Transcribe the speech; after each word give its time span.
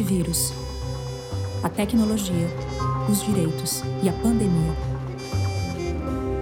antivírus. 0.00 0.52
A 1.62 1.68
tecnologia, 1.68 2.46
os 3.10 3.22
direitos 3.22 3.82
e 4.02 4.08
a 4.08 4.12
pandemia. 4.14 4.72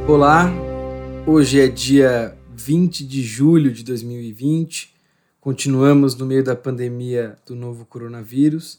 Olá, 0.07 0.49
hoje 1.27 1.61
é 1.61 1.67
dia 1.67 2.37
20 2.55 3.05
de 3.05 3.21
julho 3.21 3.73
de 3.73 3.83
2020. 3.83 4.95
Continuamos 5.41 6.15
no 6.15 6.25
meio 6.25 6.45
da 6.45 6.55
pandemia 6.55 7.37
do 7.45 7.57
novo 7.57 7.85
coronavírus 7.85 8.79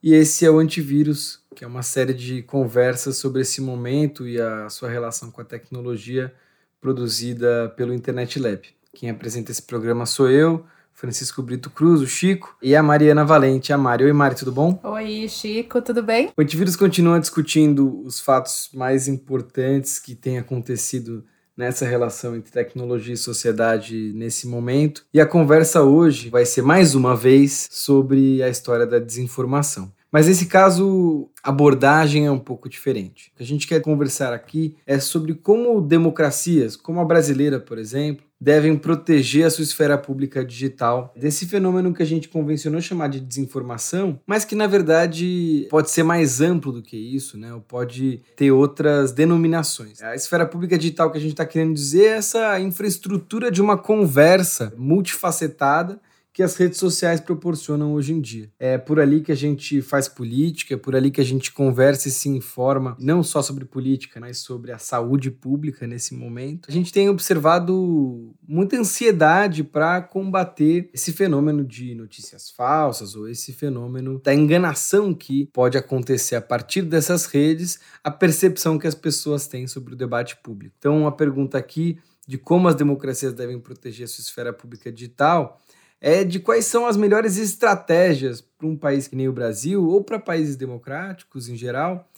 e 0.00 0.14
esse 0.14 0.46
é 0.46 0.50
o 0.50 0.60
Antivírus, 0.60 1.40
que 1.56 1.64
é 1.64 1.66
uma 1.66 1.82
série 1.82 2.14
de 2.14 2.40
conversas 2.42 3.16
sobre 3.16 3.42
esse 3.42 3.60
momento 3.60 4.28
e 4.28 4.40
a 4.40 4.68
sua 4.68 4.88
relação 4.88 5.30
com 5.32 5.40
a 5.40 5.44
tecnologia 5.44 6.32
produzida 6.80 7.68
pelo 7.76 7.92
Internet 7.92 8.38
Lab. 8.38 8.62
Quem 8.94 9.10
apresenta 9.10 9.50
esse 9.50 9.62
programa 9.62 10.06
sou 10.06 10.30
eu, 10.30 10.64
Francisco 11.00 11.42
Brito 11.42 11.70
Cruz, 11.70 12.02
o 12.02 12.06
Chico, 12.06 12.54
e 12.62 12.76
a 12.76 12.82
Mariana 12.82 13.24
Valente, 13.24 13.72
a 13.72 13.78
Mari. 13.78 14.04
Oi, 14.04 14.12
Mari, 14.12 14.34
tudo 14.34 14.52
bom? 14.52 14.78
Oi, 14.84 15.26
Chico, 15.30 15.80
tudo 15.80 16.02
bem? 16.02 16.30
O 16.36 16.42
Antivírus 16.42 16.76
continua 16.76 17.18
discutindo 17.18 18.02
os 18.04 18.20
fatos 18.20 18.68
mais 18.74 19.08
importantes 19.08 19.98
que 19.98 20.14
têm 20.14 20.36
acontecido 20.36 21.24
nessa 21.56 21.86
relação 21.86 22.36
entre 22.36 22.52
tecnologia 22.52 23.14
e 23.14 23.16
sociedade 23.16 24.12
nesse 24.14 24.46
momento. 24.46 25.06
E 25.12 25.18
a 25.18 25.26
conversa 25.26 25.82
hoje 25.82 26.28
vai 26.28 26.44
ser 26.44 26.60
mais 26.60 26.94
uma 26.94 27.16
vez 27.16 27.66
sobre 27.70 28.42
a 28.42 28.50
história 28.50 28.86
da 28.86 28.98
desinformação. 28.98 29.90
Mas 30.12 30.26
nesse 30.26 30.46
caso, 30.46 31.30
a 31.42 31.48
abordagem 31.48 32.26
é 32.26 32.30
um 32.30 32.38
pouco 32.38 32.68
diferente. 32.68 33.32
O 33.32 33.38
que 33.38 33.42
a 33.42 33.46
gente 33.46 33.66
quer 33.66 33.80
conversar 33.80 34.34
aqui 34.34 34.76
é 34.86 34.98
sobre 34.98 35.32
como 35.32 35.80
democracias, 35.80 36.76
como 36.76 37.00
a 37.00 37.04
brasileira, 37.06 37.58
por 37.58 37.78
exemplo, 37.78 38.24
devem 38.40 38.76
proteger 38.76 39.44
a 39.44 39.50
sua 39.50 39.62
esfera 39.62 39.98
pública 39.98 40.44
digital 40.44 41.12
desse 41.14 41.46
fenômeno 41.46 41.92
que 41.92 42.02
a 42.02 42.06
gente 42.06 42.28
convencionou 42.28 42.80
chamar 42.80 43.08
de 43.08 43.20
desinformação, 43.20 44.18
mas 44.26 44.44
que 44.44 44.54
na 44.54 44.66
verdade 44.66 45.66
pode 45.70 45.90
ser 45.90 46.02
mais 46.02 46.40
amplo 46.40 46.72
do 46.72 46.82
que 46.82 46.96
isso, 46.96 47.36
né? 47.36 47.52
Ou 47.52 47.60
pode 47.60 48.22
ter 48.34 48.50
outras 48.50 49.12
denominações. 49.12 50.02
A 50.02 50.14
esfera 50.14 50.46
pública 50.46 50.78
digital 50.78 51.10
que 51.10 51.18
a 51.18 51.20
gente 51.20 51.32
está 51.32 51.44
querendo 51.44 51.74
dizer 51.74 52.04
é 52.04 52.20
essa 52.20 52.58
infraestrutura 52.60 53.50
de 53.50 53.60
uma 53.60 53.76
conversa 53.76 54.72
multifacetada 54.76 56.00
que 56.32 56.42
as 56.42 56.56
redes 56.56 56.78
sociais 56.78 57.20
proporcionam 57.20 57.92
hoje 57.94 58.12
em 58.12 58.20
dia. 58.20 58.50
É 58.58 58.78
por 58.78 59.00
ali 59.00 59.20
que 59.20 59.32
a 59.32 59.36
gente 59.36 59.82
faz 59.82 60.08
política, 60.08 60.74
é 60.74 60.76
por 60.76 60.94
ali 60.94 61.10
que 61.10 61.20
a 61.20 61.24
gente 61.24 61.52
conversa 61.52 62.08
e 62.08 62.10
se 62.10 62.28
informa, 62.28 62.96
não 63.00 63.22
só 63.22 63.42
sobre 63.42 63.64
política, 63.64 64.20
mas 64.20 64.38
sobre 64.38 64.72
a 64.72 64.78
saúde 64.78 65.30
pública 65.30 65.86
nesse 65.86 66.14
momento. 66.14 66.68
A 66.68 66.72
gente 66.72 66.92
tem 66.92 67.08
observado 67.08 68.34
muita 68.46 68.76
ansiedade 68.76 69.64
para 69.64 70.00
combater 70.00 70.88
esse 70.94 71.12
fenômeno 71.12 71.64
de 71.64 71.94
notícias 71.94 72.50
falsas 72.50 73.16
ou 73.16 73.28
esse 73.28 73.52
fenômeno 73.52 74.20
da 74.22 74.34
enganação 74.34 75.12
que 75.12 75.46
pode 75.52 75.76
acontecer 75.76 76.36
a 76.36 76.40
partir 76.40 76.82
dessas 76.82 77.26
redes, 77.26 77.80
a 78.04 78.10
percepção 78.10 78.78
que 78.78 78.86
as 78.86 78.94
pessoas 78.94 79.46
têm 79.46 79.66
sobre 79.66 79.94
o 79.94 79.96
debate 79.96 80.36
público. 80.42 80.74
Então, 80.78 81.06
a 81.06 81.12
pergunta 81.12 81.58
aqui 81.58 81.98
de 82.26 82.38
como 82.38 82.68
as 82.68 82.76
democracias 82.76 83.32
devem 83.32 83.58
proteger 83.58 84.04
a 84.04 84.08
sua 84.08 84.22
esfera 84.22 84.52
pública 84.52 84.92
digital 84.92 85.60
é 86.00 86.24
de 86.24 86.40
quais 86.40 86.64
são 86.64 86.86
as 86.86 86.96
melhores 86.96 87.36
estratégias 87.36 88.40
para 88.40 88.66
um 88.66 88.76
país 88.76 89.06
que 89.06 89.16
nem 89.16 89.28
o 89.28 89.32
Brasil, 89.32 89.84
ou 89.86 90.02
para 90.02 90.18
países 90.18 90.56
democráticos 90.56 91.48
em 91.48 91.56
geral, 91.56 92.08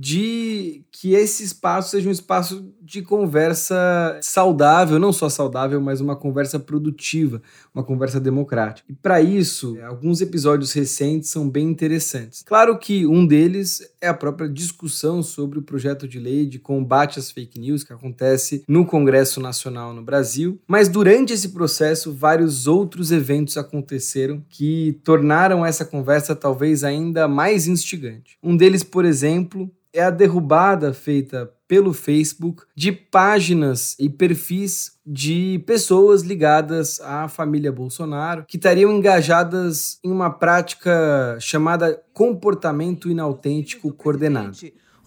de 0.00 0.82
que 0.90 1.12
esse 1.12 1.44
espaço 1.44 1.90
seja 1.90 2.08
um 2.08 2.12
espaço 2.12 2.72
de 2.80 3.02
conversa 3.02 4.18
saudável, 4.22 4.98
não 4.98 5.12
só 5.12 5.28
saudável, 5.28 5.78
mas 5.78 6.00
uma 6.00 6.16
conversa 6.16 6.58
produtiva, 6.58 7.42
uma 7.74 7.84
conversa 7.84 8.18
democrática. 8.18 8.90
E 8.90 8.94
para 8.94 9.20
isso, 9.20 9.76
alguns 9.86 10.22
episódios 10.22 10.72
recentes 10.72 11.28
são 11.28 11.50
bem 11.50 11.68
interessantes. 11.68 12.42
Claro 12.42 12.78
que 12.78 13.06
um 13.06 13.26
deles 13.26 13.82
é 14.00 14.08
a 14.08 14.14
própria 14.14 14.48
discussão 14.48 15.22
sobre 15.22 15.58
o 15.58 15.62
projeto 15.62 16.08
de 16.08 16.18
lei 16.18 16.46
de 16.46 16.58
combate 16.58 17.18
às 17.18 17.30
fake 17.30 17.60
news 17.60 17.84
que 17.84 17.92
acontece 17.92 18.64
no 18.66 18.86
Congresso 18.86 19.38
Nacional 19.38 19.92
no 19.92 20.02
Brasil, 20.02 20.58
mas 20.66 20.88
durante 20.88 21.34
esse 21.34 21.50
processo 21.50 22.10
vários 22.10 22.66
outros 22.66 23.12
eventos 23.12 23.58
aconteceram 23.58 24.42
que 24.48 24.98
tornaram 25.04 25.64
essa 25.64 25.84
conversa 25.84 26.34
talvez 26.34 26.84
ainda 26.84 27.28
mais 27.28 27.66
instigante. 27.66 28.38
Um 28.42 28.56
deles, 28.56 28.82
por 28.82 29.04
exemplo, 29.04 29.70
é 29.92 30.02
a 30.02 30.10
derrubada 30.10 30.92
feita 30.92 31.50
pelo 31.66 31.92
Facebook 31.92 32.64
de 32.74 32.90
páginas 32.90 33.96
e 33.98 34.08
perfis 34.08 34.98
de 35.06 35.62
pessoas 35.66 36.22
ligadas 36.22 37.00
à 37.00 37.28
família 37.28 37.70
Bolsonaro 37.70 38.44
que 38.46 38.56
estariam 38.56 38.92
engajadas 38.92 39.98
em 40.02 40.10
uma 40.10 40.30
prática 40.30 41.36
chamada 41.40 42.00
comportamento 42.12 43.08
inautêntico 43.08 43.92
coordenado 43.92 44.56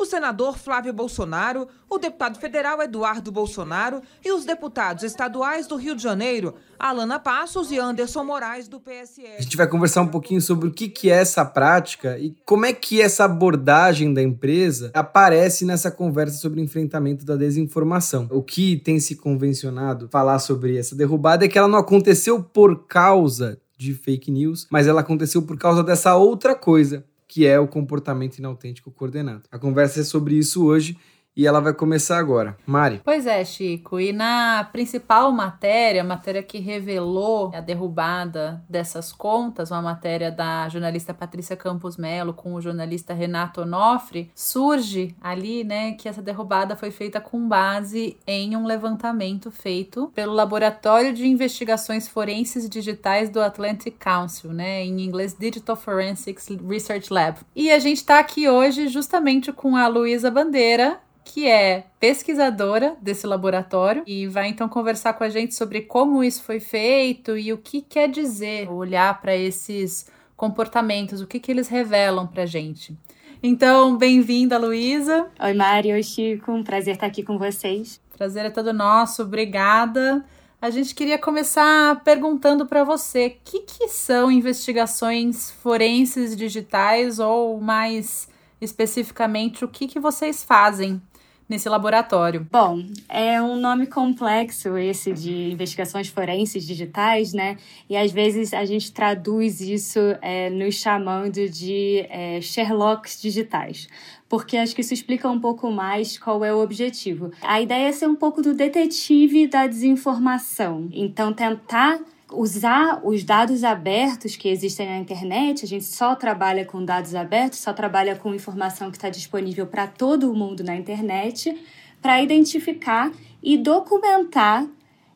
o 0.03 0.05
senador 0.05 0.57
Flávio 0.57 0.91
Bolsonaro, 0.91 1.67
o 1.89 1.97
deputado 1.97 2.37
federal 2.37 2.81
Eduardo 2.81 3.31
Bolsonaro 3.31 4.01
e 4.23 4.31
os 4.33 4.43
deputados 4.43 5.03
estaduais 5.03 5.65
do 5.65 5.77
Rio 5.77 5.95
de 5.95 6.03
Janeiro, 6.03 6.55
Alana 6.77 7.19
Passos 7.19 7.71
e 7.71 7.79
Anderson 7.79 8.23
Moraes, 8.25 8.67
do 8.67 8.81
PSL. 8.81 9.37
A 9.39 9.41
gente 9.41 9.55
vai 9.55 9.65
conversar 9.65 10.01
um 10.01 10.07
pouquinho 10.07 10.41
sobre 10.41 10.67
o 10.67 10.71
que 10.71 11.09
é 11.09 11.13
essa 11.13 11.45
prática 11.45 12.19
e 12.19 12.35
como 12.45 12.65
é 12.65 12.73
que 12.73 13.01
essa 13.01 13.23
abordagem 13.23 14.13
da 14.13 14.21
empresa 14.21 14.91
aparece 14.93 15.63
nessa 15.65 15.89
conversa 15.89 16.37
sobre 16.37 16.59
enfrentamento 16.59 17.25
da 17.25 17.37
desinformação. 17.37 18.27
O 18.29 18.43
que 18.43 18.75
tem 18.75 18.99
se 18.99 19.15
convencionado 19.15 20.09
falar 20.11 20.39
sobre 20.39 20.77
essa 20.77 20.95
derrubada 20.95 21.45
é 21.45 21.47
que 21.47 21.57
ela 21.57 21.67
não 21.69 21.79
aconteceu 21.79 22.43
por 22.43 22.85
causa 22.87 23.57
de 23.77 23.93
fake 23.93 24.31
news, 24.31 24.67
mas 24.69 24.87
ela 24.87 25.01
aconteceu 25.01 25.41
por 25.41 25.57
causa 25.57 25.83
dessa 25.83 26.15
outra 26.15 26.55
coisa, 26.55 27.05
que 27.33 27.47
é 27.47 27.59
o 27.59 27.67
comportamento 27.67 28.37
inautêntico 28.37 28.91
coordenado. 28.91 29.41
A 29.51 29.57
conversa 29.57 30.01
é 30.01 30.03
sobre 30.03 30.35
isso 30.35 30.63
hoje 30.63 30.95
e 31.35 31.47
ela 31.47 31.59
vai 31.59 31.73
começar 31.73 32.17
agora. 32.17 32.55
Mari. 32.65 33.01
Pois 33.03 33.25
é, 33.25 33.43
Chico. 33.43 33.99
E 33.99 34.13
na 34.13 34.67
principal 34.71 35.31
matéria, 35.31 36.03
matéria 36.03 36.43
que 36.43 36.59
revelou 36.59 37.51
a 37.53 37.59
derrubada 37.59 38.63
dessas 38.69 39.11
contas, 39.11 39.71
uma 39.71 39.81
matéria 39.81 40.31
da 40.31 40.69
jornalista 40.69 41.13
Patrícia 41.13 41.55
Campos 41.55 41.97
Melo 41.97 42.33
com 42.33 42.53
o 42.53 42.61
jornalista 42.61 43.13
Renato 43.13 43.61
Onofre, 43.61 44.31
surge 44.35 45.15
ali, 45.21 45.63
né, 45.63 45.93
que 45.93 46.07
essa 46.07 46.21
derrubada 46.21 46.75
foi 46.75 46.91
feita 46.91 47.19
com 47.19 47.47
base 47.47 48.17
em 48.27 48.55
um 48.55 48.65
levantamento 48.65 49.49
feito 49.51 50.11
pelo 50.13 50.33
Laboratório 50.33 51.13
de 51.13 51.27
Investigações 51.27 52.07
Forenses 52.07 52.69
Digitais 52.69 53.29
do 53.29 53.41
Atlantic 53.41 53.95
Council, 53.97 54.53
né, 54.53 54.83
em 54.83 55.01
inglês 55.01 55.35
Digital 55.37 55.75
Forensics 55.75 56.49
Research 56.67 57.11
Lab. 57.11 57.39
E 57.55 57.71
a 57.71 57.79
gente 57.79 57.97
está 57.97 58.19
aqui 58.19 58.47
hoje 58.47 58.87
justamente 58.87 59.51
com 59.51 59.75
a 59.75 59.87
Luísa 59.87 60.29
Bandeira, 60.29 60.99
que 61.23 61.47
é 61.47 61.85
pesquisadora 61.99 62.95
desse 63.01 63.25
laboratório 63.25 64.03
e 64.05 64.27
vai 64.27 64.47
então 64.47 64.67
conversar 64.67 65.13
com 65.13 65.23
a 65.23 65.29
gente 65.29 65.55
sobre 65.55 65.81
como 65.81 66.23
isso 66.23 66.43
foi 66.43 66.59
feito 66.59 67.37
e 67.37 67.53
o 67.53 67.57
que 67.57 67.81
quer 67.81 68.09
dizer 68.09 68.69
olhar 68.69 69.21
para 69.21 69.35
esses 69.35 70.07
comportamentos, 70.35 71.21
o 71.21 71.27
que, 71.27 71.39
que 71.39 71.51
eles 71.51 71.67
revelam 71.67 72.27
para 72.27 72.43
a 72.43 72.45
gente. 72.45 72.97
Então, 73.41 73.97
bem-vinda, 73.97 74.57
Luísa. 74.57 75.27
Oi, 75.39 75.53
Mari. 75.53 75.91
Oi, 75.91 76.03
Chico. 76.03 76.51
Um 76.51 76.63
prazer 76.63 76.95
estar 76.95 77.07
aqui 77.07 77.23
com 77.23 77.37
vocês. 77.37 77.99
Prazer 78.17 78.45
é 78.45 78.49
todo 78.49 78.71
nosso. 78.71 79.23
Obrigada. 79.23 80.23
A 80.61 80.69
gente 80.69 80.95
queria 80.95 81.17
começar 81.19 82.01
perguntando 82.05 82.65
para 82.65 82.85
você, 82.85 83.27
o 83.27 83.35
que, 83.43 83.59
que 83.59 83.89
são 83.89 84.31
investigações 84.31 85.51
forenses 85.51 86.37
digitais 86.37 87.19
ou 87.19 87.59
mais 87.59 88.29
especificamente 88.61 89.65
o 89.65 89.67
que, 89.67 89.87
que 89.87 89.99
vocês 89.99 90.41
fazem 90.41 91.01
nesse 91.47 91.67
laboratório? 91.69 92.47
Bom, 92.51 92.83
é 93.07 93.41
um 93.41 93.55
nome 93.59 93.87
complexo 93.87 94.77
esse 94.77 95.13
de 95.13 95.51
investigações 95.51 96.07
forenses 96.07 96.65
digitais, 96.65 97.33
né? 97.33 97.57
E 97.89 97.95
às 97.97 98.11
vezes 98.11 98.53
a 98.53 98.65
gente 98.65 98.91
traduz 98.91 99.61
isso 99.61 99.99
é, 100.21 100.49
nos 100.49 100.75
chamando 100.75 101.49
de 101.49 102.05
é, 102.09 102.39
Sherlocks 102.41 103.21
digitais 103.21 103.87
porque 104.33 104.57
acho 104.57 104.73
que 104.73 104.81
isso 104.81 104.95
explica 104.95 105.29
um 105.29 105.39
pouco 105.39 105.69
mais 105.71 106.17
qual 106.17 106.43
é 106.43 106.51
o 106.51 106.57
objetivo. 106.57 107.31
A 107.43 107.61
ideia 107.61 107.89
é 107.89 107.91
ser 107.91 108.07
um 108.07 108.15
pouco 108.15 108.41
do 108.41 108.55
detetive 108.55 109.45
da 109.45 109.67
desinformação. 109.67 110.89
Então, 110.91 111.31
tentar 111.31 111.99
usar 112.33 113.01
os 113.03 113.23
dados 113.23 113.63
abertos 113.63 114.35
que 114.35 114.49
existem 114.49 114.87
na 114.87 114.97
internet, 114.97 115.63
a 115.63 115.67
gente 115.67 115.85
só 115.85 116.15
trabalha 116.15 116.65
com 116.65 116.83
dados 116.83 117.15
abertos, 117.15 117.59
só 117.59 117.73
trabalha 117.73 118.15
com 118.15 118.33
informação 118.33 118.89
que 118.89 118.97
está 118.97 119.09
disponível 119.09 119.67
para 119.67 119.87
todo 119.87 120.33
mundo 120.33 120.63
na 120.63 120.75
internet, 120.75 121.55
para 122.01 122.21
identificar 122.21 123.11
e 123.41 123.57
documentar 123.57 124.67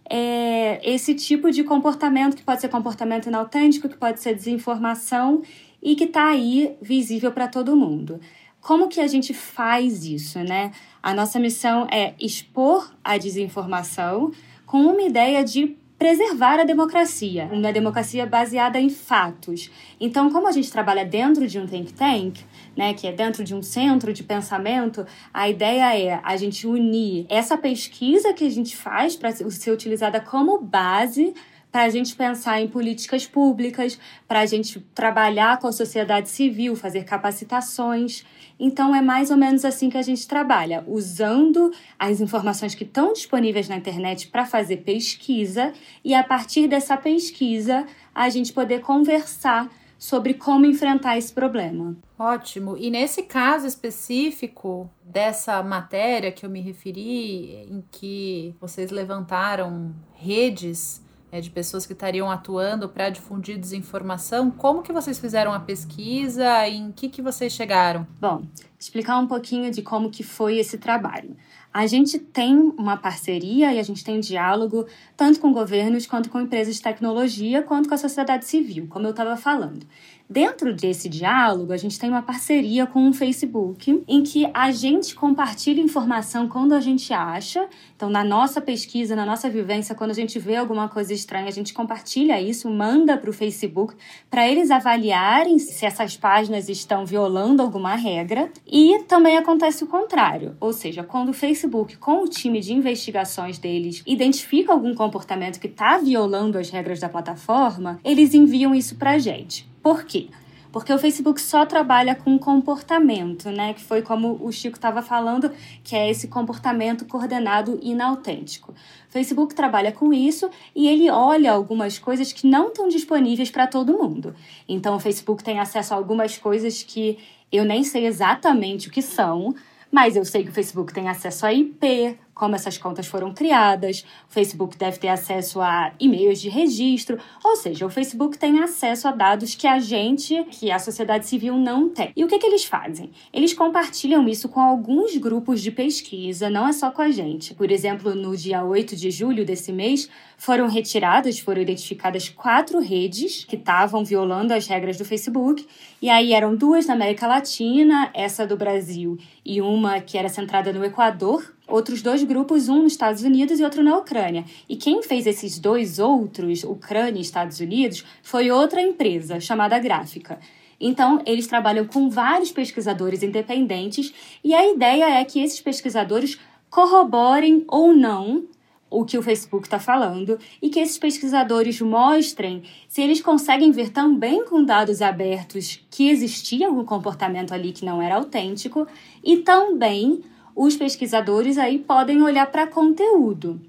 é, 0.10 0.80
esse 0.84 1.14
tipo 1.14 1.52
de 1.52 1.64
comportamento, 1.64 2.36
que 2.36 2.44
pode 2.44 2.62
ser 2.62 2.70
comportamento 2.70 3.28
inautêntico, 3.28 3.90
que 3.90 3.98
pode 3.98 4.20
ser 4.22 4.36
desinformação 4.36 5.42
e 5.82 5.96
que 5.96 6.06
está 6.06 6.30
aí 6.30 6.76
visível 6.82 7.32
para 7.32 7.48
todo 7.48 7.76
mundo. 7.76 8.20
Como 8.62 8.88
que 8.88 9.00
a 9.00 9.08
gente 9.08 9.34
faz 9.34 10.04
isso, 10.06 10.40
né? 10.40 10.72
A 11.02 11.14
nossa 11.14 11.40
missão 11.40 11.88
é 11.92 12.14
expor 12.20 12.92
a 13.04 13.18
desinformação 13.18 14.32
com 14.66 14.80
uma 14.80 15.02
ideia 15.02 15.44
de 15.44 15.78
preservar 15.98 16.60
a 16.60 16.64
democracia, 16.64 17.50
uma 17.52 17.74
democracia 17.74 18.26
baseada 18.26 18.80
em 18.80 18.90
fatos. 18.90 19.72
Então, 20.00 20.30
como 20.32 20.48
a 20.48 20.52
gente 20.52 20.72
trabalha 20.72 21.04
dentro 21.04 21.48
de 21.48 21.60
um 21.60 21.66
think 21.66 21.94
tank, 21.94 22.40
né, 22.76 22.94
que 22.94 23.08
é 23.08 23.12
dentro 23.12 23.44
de 23.44 23.56
um 23.56 23.64
centro 23.64 24.14
de 24.14 24.24
pensamento, 24.24 25.06
a 25.34 25.50
ideia 25.50 25.98
é 25.98 26.20
a 26.24 26.38
gente 26.38 26.68
unir 26.68 27.26
essa 27.30 27.58
pesquisa 27.58 28.34
que 28.34 28.46
a 28.46 28.52
gente 28.52 28.78
faz 28.78 29.16
para 29.16 29.32
ser 29.32 29.72
utilizada 29.72 30.22
como 30.22 30.62
base 30.62 31.34
para 31.72 31.84
a 31.84 31.90
gente 31.90 32.16
pensar 32.16 32.62
em 32.62 32.68
políticas 32.68 33.26
públicas, 33.26 34.00
para 34.28 34.40
a 34.40 34.46
gente 34.46 34.80
trabalhar 34.96 35.60
com 35.60 35.68
a 35.68 35.72
sociedade 35.72 36.30
civil, 36.30 36.76
fazer 36.76 37.04
capacitações. 37.04 38.26
Então, 38.60 38.96
é 38.96 39.02
mais 39.02 39.30
ou 39.30 39.38
menos 39.38 39.64
assim 39.64 39.90
que 39.90 39.98
a 39.98 40.02
gente 40.02 40.28
trabalha, 40.28 40.84
usando 40.88 41.72
as 42.00 42.22
informações 42.22 42.74
que 42.74 42.84
estão 42.84 43.14
disponíveis 43.14 43.70
na 43.70 43.78
internet 43.78 44.28
para 44.28 44.46
fazer 44.46 44.78
pesquisa 44.78 45.74
e, 46.04 46.16
a 46.16 46.24
partir 46.24 46.68
dessa 46.68 46.98
pesquisa, 46.98 47.86
a 48.16 48.30
gente 48.30 48.52
poder 48.54 48.82
conversar 48.82 49.70
sobre 50.00 50.34
como 50.36 50.66
enfrentar 50.66 51.18
esse 51.18 51.34
problema. 51.34 51.96
Ótimo. 52.18 52.78
E 52.78 52.90
nesse 52.90 53.24
caso 53.24 53.66
específico 53.68 54.90
dessa 55.04 55.62
matéria 55.64 56.32
que 56.32 56.46
eu 56.46 56.50
me 56.50 56.62
referi, 56.62 57.68
em 57.70 57.84
que 57.92 58.56
vocês 58.60 58.92
levantaram 58.92 59.94
redes 60.16 61.06
é, 61.38 61.42
de 61.42 61.50
pessoas 61.50 61.86
que 61.86 61.94
estariam 61.94 62.30
atuando 62.32 62.90
para 62.90 63.10
difundir 63.10 63.58
desinformação. 63.58 64.50
Como 64.50 64.82
que 64.82 64.92
vocês 64.92 65.20
fizeram 65.20 65.54
a 65.54 65.60
pesquisa? 65.60 66.68
Em 66.68 66.92
que 66.92 67.10
que 67.10 67.22
vocês 67.22 67.54
chegaram? 67.54 68.08
Bom, 68.20 68.44
explicar 68.80 69.18
um 69.20 69.28
pouquinho 69.28 69.72
de 69.72 69.82
como 69.82 70.10
que 70.10 70.24
foi 70.24 70.58
esse 70.58 70.78
trabalho. 70.78 71.36
A 71.74 71.86
gente 71.86 72.18
tem 72.18 72.56
uma 72.78 72.98
parceria 72.98 73.72
e 73.72 73.80
a 73.80 73.84
gente 73.84 74.04
tem 74.04 74.20
diálogo 74.20 74.88
tanto 75.16 75.40
com 75.40 75.54
governos 75.54 76.08
quanto 76.08 76.30
com 76.30 76.42
empresas 76.42 76.76
de 76.76 76.82
tecnologia, 76.82 77.62
quanto 77.62 77.88
com 77.88 77.94
a 77.94 78.00
sociedade 78.00 78.46
civil, 78.46 78.88
como 78.90 79.06
eu 79.06 79.12
estava 79.12 79.38
falando. 79.38 79.86
Dentro 80.30 80.74
desse 80.74 81.08
diálogo, 81.08 81.72
a 81.72 81.78
gente 81.78 81.98
tem 81.98 82.10
uma 82.10 82.22
parceria 82.22 82.86
com 82.86 83.08
o 83.08 83.14
Facebook, 83.14 84.04
em 84.06 84.24
que 84.24 84.46
a 84.54 84.72
gente 84.72 85.16
compartilha 85.16 85.82
informação 85.82 86.50
quando 86.50 86.74
a 86.74 86.82
gente 86.82 87.14
acha. 87.14 87.66
Então, 87.96 88.10
na 88.10 88.26
nossa 88.26 88.60
pesquisa, 88.60 89.16
na 89.16 89.26
nossa 89.26 89.50
vivência, 89.50 89.96
quando 89.96 90.12
a 90.12 90.14
gente 90.14 90.38
vê 90.38 90.58
alguma 90.58 90.90
coisa 90.90 91.14
estranha, 91.14 91.48
a 91.48 91.52
gente 91.52 91.74
compartilha 91.74 92.42
isso, 92.42 92.70
manda 92.70 93.16
para 93.16 93.30
o 93.30 93.34
Facebook, 93.34 93.96
para 94.30 94.46
eles 94.46 94.70
avaliarem 94.70 95.58
se 95.60 95.86
essas 95.86 96.18
páginas 96.18 96.68
estão 96.68 97.06
violando 97.06 97.62
alguma 97.62 97.96
regra. 97.96 98.52
E 98.70 99.04
também 99.08 99.38
acontece 99.38 99.86
o 99.86 99.88
contrário, 99.88 100.58
ou 100.60 100.74
seja, 100.74 101.04
quando 101.04 101.30
o 101.30 101.34
Facebook, 101.34 101.96
com 101.96 102.24
o 102.24 102.28
time 102.28 102.60
de 102.60 102.74
investigações 102.74 103.58
deles, 103.58 104.04
identifica 104.06 104.74
algum 104.74 104.94
comportamento 104.94 105.58
que 105.58 105.68
está 105.68 105.98
violando 105.98 106.58
as 106.58 106.70
regras 106.70 107.00
da 107.00 107.08
plataforma, 107.08 107.98
eles 108.04 108.34
enviam 108.34 108.76
isso 108.76 108.98
para 108.98 109.12
a 109.12 109.18
gente. 109.18 109.66
Por 109.88 110.04
quê? 110.04 110.28
Porque 110.70 110.92
o 110.92 111.00
Facebook 111.00 111.40
só 111.40 111.66
trabalha 111.66 112.14
com 112.14 112.38
comportamento, 112.38 113.50
né? 113.50 113.74
Que 113.74 113.82
foi 113.82 114.02
como 114.02 114.38
o 114.46 114.52
Chico 114.52 114.76
estava 114.76 115.02
falando, 115.02 115.50
que 115.82 115.96
é 115.96 116.10
esse 116.10 116.28
comportamento 116.28 117.06
coordenado 117.06 117.80
inautêntico. 117.82 118.74
O 118.74 118.76
Facebook 119.10 119.56
trabalha 119.56 119.94
com 119.94 120.12
isso 120.12 120.50
e 120.76 120.90
ele 120.90 121.10
olha 121.10 121.54
algumas 121.54 121.98
coisas 121.98 122.34
que 122.34 122.46
não 122.46 122.68
estão 122.68 122.90
disponíveis 122.90 123.50
para 123.50 123.66
todo 123.66 123.98
mundo. 123.98 124.36
Então 124.68 124.98
o 124.98 125.00
Facebook 125.00 125.42
tem 125.42 125.58
acesso 125.58 125.94
a 125.94 125.98
algumas 125.98 126.38
coisas 126.38 126.84
que 126.84 127.18
eu 127.50 127.64
nem 127.64 127.82
sei 127.82 128.06
exatamente 128.06 128.90
o 128.90 128.92
que 128.92 129.02
são, 129.02 129.56
mas 129.90 130.18
eu 130.18 130.26
sei 130.26 130.44
que 130.44 130.50
o 130.50 130.54
Facebook 130.54 130.94
tem 130.94 131.08
acesso 131.08 131.46
a 131.46 131.54
IP, 131.54 132.20
como 132.38 132.56
essas 132.56 132.78
contas 132.78 133.08
foram 133.08 133.34
criadas, 133.34 134.06
o 134.30 134.34
Facebook 134.34 134.78
deve 134.78 135.00
ter 135.00 135.08
acesso 135.08 135.60
a 135.60 135.92
e-mails 136.00 136.40
de 136.40 136.50
registro, 136.50 137.18
ou 137.44 137.56
seja, 137.56 137.86
o 137.86 137.90
Facebook 137.90 138.38
tem 138.38 138.60
acesso 138.60 139.08
a 139.08 139.12
dados 139.12 139.56
que 139.56 139.66
a 139.66 139.80
gente, 139.80 140.44
que 140.52 140.72
a 140.72 140.78
sociedade 140.78 141.26
civil 141.26 141.58
não 141.58 141.90
tem. 141.90 142.12
E 142.16 142.24
o 142.24 142.28
que, 142.28 142.38
que 142.38 142.46
eles 142.46 142.64
fazem? 142.64 143.12
Eles 143.34 143.54
compartilham 143.54 144.28
isso 144.28 144.48
com 144.48 144.60
alguns 144.60 145.18
grupos 145.18 145.62
de 145.62 145.72
pesquisa, 145.72 146.50
não 146.50 146.68
é 146.68 146.74
só 146.74 146.92
com 146.92 147.02
a 147.02 147.10
gente. 147.10 147.56
Por 147.56 147.72
exemplo, 147.72 148.14
no 148.14 148.38
dia 148.38 148.64
8 148.64 148.96
de 148.96 149.10
julho 149.10 149.44
desse 149.44 149.72
mês, 149.72 150.08
foram 150.38 150.68
retiradas, 150.68 151.40
foram 151.40 151.62
identificadas 151.62 152.30
quatro 152.30 152.80
redes 152.80 153.44
que 153.46 153.56
estavam 153.56 154.06
violando 154.06 154.54
as 154.54 154.68
regras 154.68 154.98
do 154.98 155.04
Facebook, 155.04 155.68
e 156.00 156.10
aí 156.10 156.34
eram 156.34 156.56
duas 156.56 156.86
na 156.86 156.94
América 156.94 157.26
Latina, 157.26 158.12
essa 158.14 158.46
do 158.46 158.56
Brasil 158.56 159.18
e 159.44 159.62
uma 159.62 160.02
que 160.02 160.18
era 160.18 160.30
centrada 160.30 160.72
no 160.74 160.84
Equador, 160.84 161.57
outros 161.68 162.02
dois 162.02 162.24
grupos, 162.24 162.70
um 162.70 162.84
nos 162.84 162.94
Estados 162.94 163.24
Unidos 163.24 163.60
e 163.60 163.64
outro 163.64 163.84
na 163.84 163.98
Ucrânia. 163.98 164.46
E 164.68 164.76
quem 164.76 165.04
fez 165.04 165.28
esses 165.28 165.60
dois 165.60 166.00
outros, 166.00 166.64
Ucrânia 166.64 167.20
e 167.20 167.22
Estados 167.22 167.60
Unidos, 167.60 168.06
foi 168.24 168.50
outra 168.50 168.82
empresa 168.82 169.40
chamada 169.40 169.78
Gráfica. 169.78 170.40
Então, 170.80 171.22
eles 171.26 171.48
trabalham 171.48 171.86
com 171.86 172.10
vários 172.10 172.52
pesquisadores 172.52 173.24
independentes 173.24 174.14
e 174.44 174.54
a 174.54 174.72
ideia 174.72 175.20
é 175.20 175.26
que 175.26 175.40
esses 175.42 175.60
pesquisadores 175.60 176.40
corroborem 176.70 177.66
ou 177.68 177.94
não 177.94 178.46
o 178.90 179.04
que 179.04 179.18
o 179.18 179.22
Facebook 179.22 179.66
está 179.66 179.80
falando 179.80 180.40
e 180.62 180.70
que 180.70 180.80
esses 180.80 180.98
pesquisadores 180.98 181.82
mostrem 181.82 182.64
se 182.88 183.02
eles 183.02 183.22
conseguem 183.22 183.72
ver 183.72 183.90
também 183.90 184.46
com 184.46 184.64
dados 184.64 185.02
abertos 185.02 185.86
que 185.90 186.10
existia 186.10 186.68
algum 186.68 186.86
comportamento 186.86 187.54
ali 187.54 187.74
que 187.74 187.84
não 187.86 188.02
era 188.02 188.16
autêntico 188.16 188.88
e 189.24 189.38
também 189.38 190.24
os 190.58 190.76
pesquisadores 190.76 191.60
aí 191.60 191.78
podem 191.78 192.20
olhar 192.24 192.48
para 192.48 192.66
conteúdo. 192.66 193.62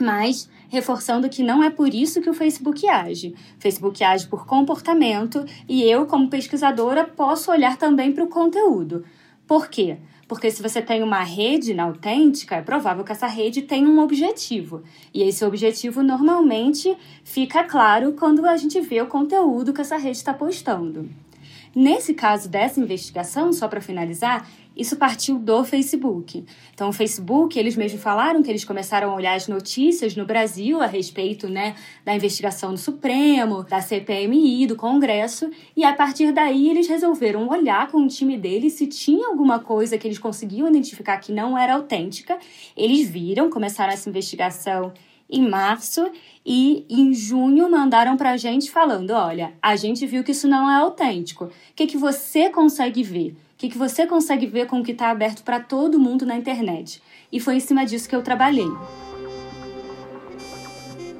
Mas 0.00 0.48
reforçando 0.68 1.28
que 1.28 1.42
não 1.42 1.62
é 1.64 1.68
por 1.68 1.92
isso 1.92 2.22
que 2.22 2.30
o 2.30 2.34
Facebook 2.34 2.88
age. 2.88 3.34
O 3.58 3.60
Facebook 3.60 4.02
age 4.02 4.28
por 4.28 4.46
comportamento 4.46 5.44
e 5.68 5.82
eu, 5.82 6.06
como 6.06 6.30
pesquisadora, 6.30 7.04
posso 7.04 7.50
olhar 7.50 7.76
também 7.76 8.12
para 8.12 8.22
o 8.22 8.28
conteúdo. 8.28 9.04
Por 9.48 9.68
quê? 9.68 9.98
Porque 10.28 10.50
se 10.50 10.62
você 10.62 10.80
tem 10.80 11.02
uma 11.02 11.24
rede 11.24 11.72
inautêntica, 11.72 12.54
é 12.54 12.62
provável 12.62 13.04
que 13.04 13.12
essa 13.12 13.26
rede 13.26 13.60
tenha 13.60 13.88
um 13.88 13.98
objetivo. 13.98 14.82
E 15.12 15.24
esse 15.24 15.44
objetivo 15.44 16.04
normalmente 16.04 16.96
fica 17.24 17.64
claro 17.64 18.12
quando 18.12 18.46
a 18.46 18.56
gente 18.56 18.80
vê 18.80 19.02
o 19.02 19.08
conteúdo 19.08 19.72
que 19.72 19.80
essa 19.80 19.96
rede 19.96 20.18
está 20.18 20.32
postando. 20.32 21.10
Nesse 21.74 22.12
caso 22.12 22.48
dessa 22.48 22.78
investigação, 22.78 23.52
só 23.52 23.66
para 23.66 23.80
finalizar, 23.80 24.46
isso 24.76 24.96
partiu 24.96 25.38
do 25.38 25.64
Facebook. 25.64 26.44
Então, 26.72 26.88
o 26.88 26.92
Facebook, 26.92 27.58
eles 27.58 27.76
mesmos 27.76 28.02
falaram 28.02 28.42
que 28.42 28.50
eles 28.50 28.64
começaram 28.64 29.10
a 29.10 29.14
olhar 29.14 29.34
as 29.34 29.48
notícias 29.48 30.16
no 30.16 30.24
Brasil 30.24 30.80
a 30.80 30.86
respeito 30.86 31.48
né, 31.48 31.74
da 32.04 32.14
investigação 32.14 32.72
do 32.72 32.78
Supremo, 32.78 33.64
da 33.64 33.80
CPMI, 33.80 34.66
do 34.66 34.76
Congresso, 34.76 35.50
e 35.76 35.84
a 35.84 35.92
partir 35.94 36.32
daí 36.32 36.70
eles 36.70 36.88
resolveram 36.88 37.48
olhar 37.48 37.90
com 37.90 37.98
o 37.98 38.08
time 38.08 38.38
deles 38.38 38.74
se 38.74 38.86
tinha 38.86 39.28
alguma 39.28 39.58
coisa 39.58 39.98
que 39.98 40.06
eles 40.06 40.18
conseguiam 40.18 40.68
identificar 40.68 41.18
que 41.18 41.32
não 41.32 41.56
era 41.56 41.74
autêntica. 41.74 42.38
Eles 42.76 43.08
viram, 43.08 43.50
começaram 43.50 43.92
essa 43.92 44.08
investigação 44.08 44.92
em 45.32 45.48
março 45.48 46.08
e 46.46 46.86
em 46.88 47.14
junho 47.14 47.70
mandaram 47.70 48.16
para 48.16 48.32
a 48.32 48.36
gente 48.36 48.70
falando: 48.70 49.10
olha, 49.12 49.54
a 49.62 49.74
gente 49.74 50.06
viu 50.06 50.22
que 50.22 50.32
isso 50.32 50.46
não 50.46 50.70
é 50.70 50.76
autêntico. 50.76 51.46
O 51.46 51.50
que, 51.74 51.86
que 51.86 51.96
você 51.96 52.50
consegue 52.50 53.02
ver? 53.02 53.34
que, 53.62 53.68
que 53.68 53.78
você 53.78 54.08
consegue 54.08 54.44
ver 54.44 54.66
com 54.66 54.80
o 54.80 54.82
que 54.82 54.90
está 54.90 55.08
aberto 55.08 55.44
para 55.44 55.60
todo 55.60 55.96
mundo 55.96 56.26
na 56.26 56.36
internet. 56.36 57.00
E 57.30 57.38
foi 57.38 57.54
em 57.54 57.60
cima 57.60 57.86
disso 57.86 58.08
que 58.08 58.16
eu 58.16 58.20
trabalhei. 58.20 58.66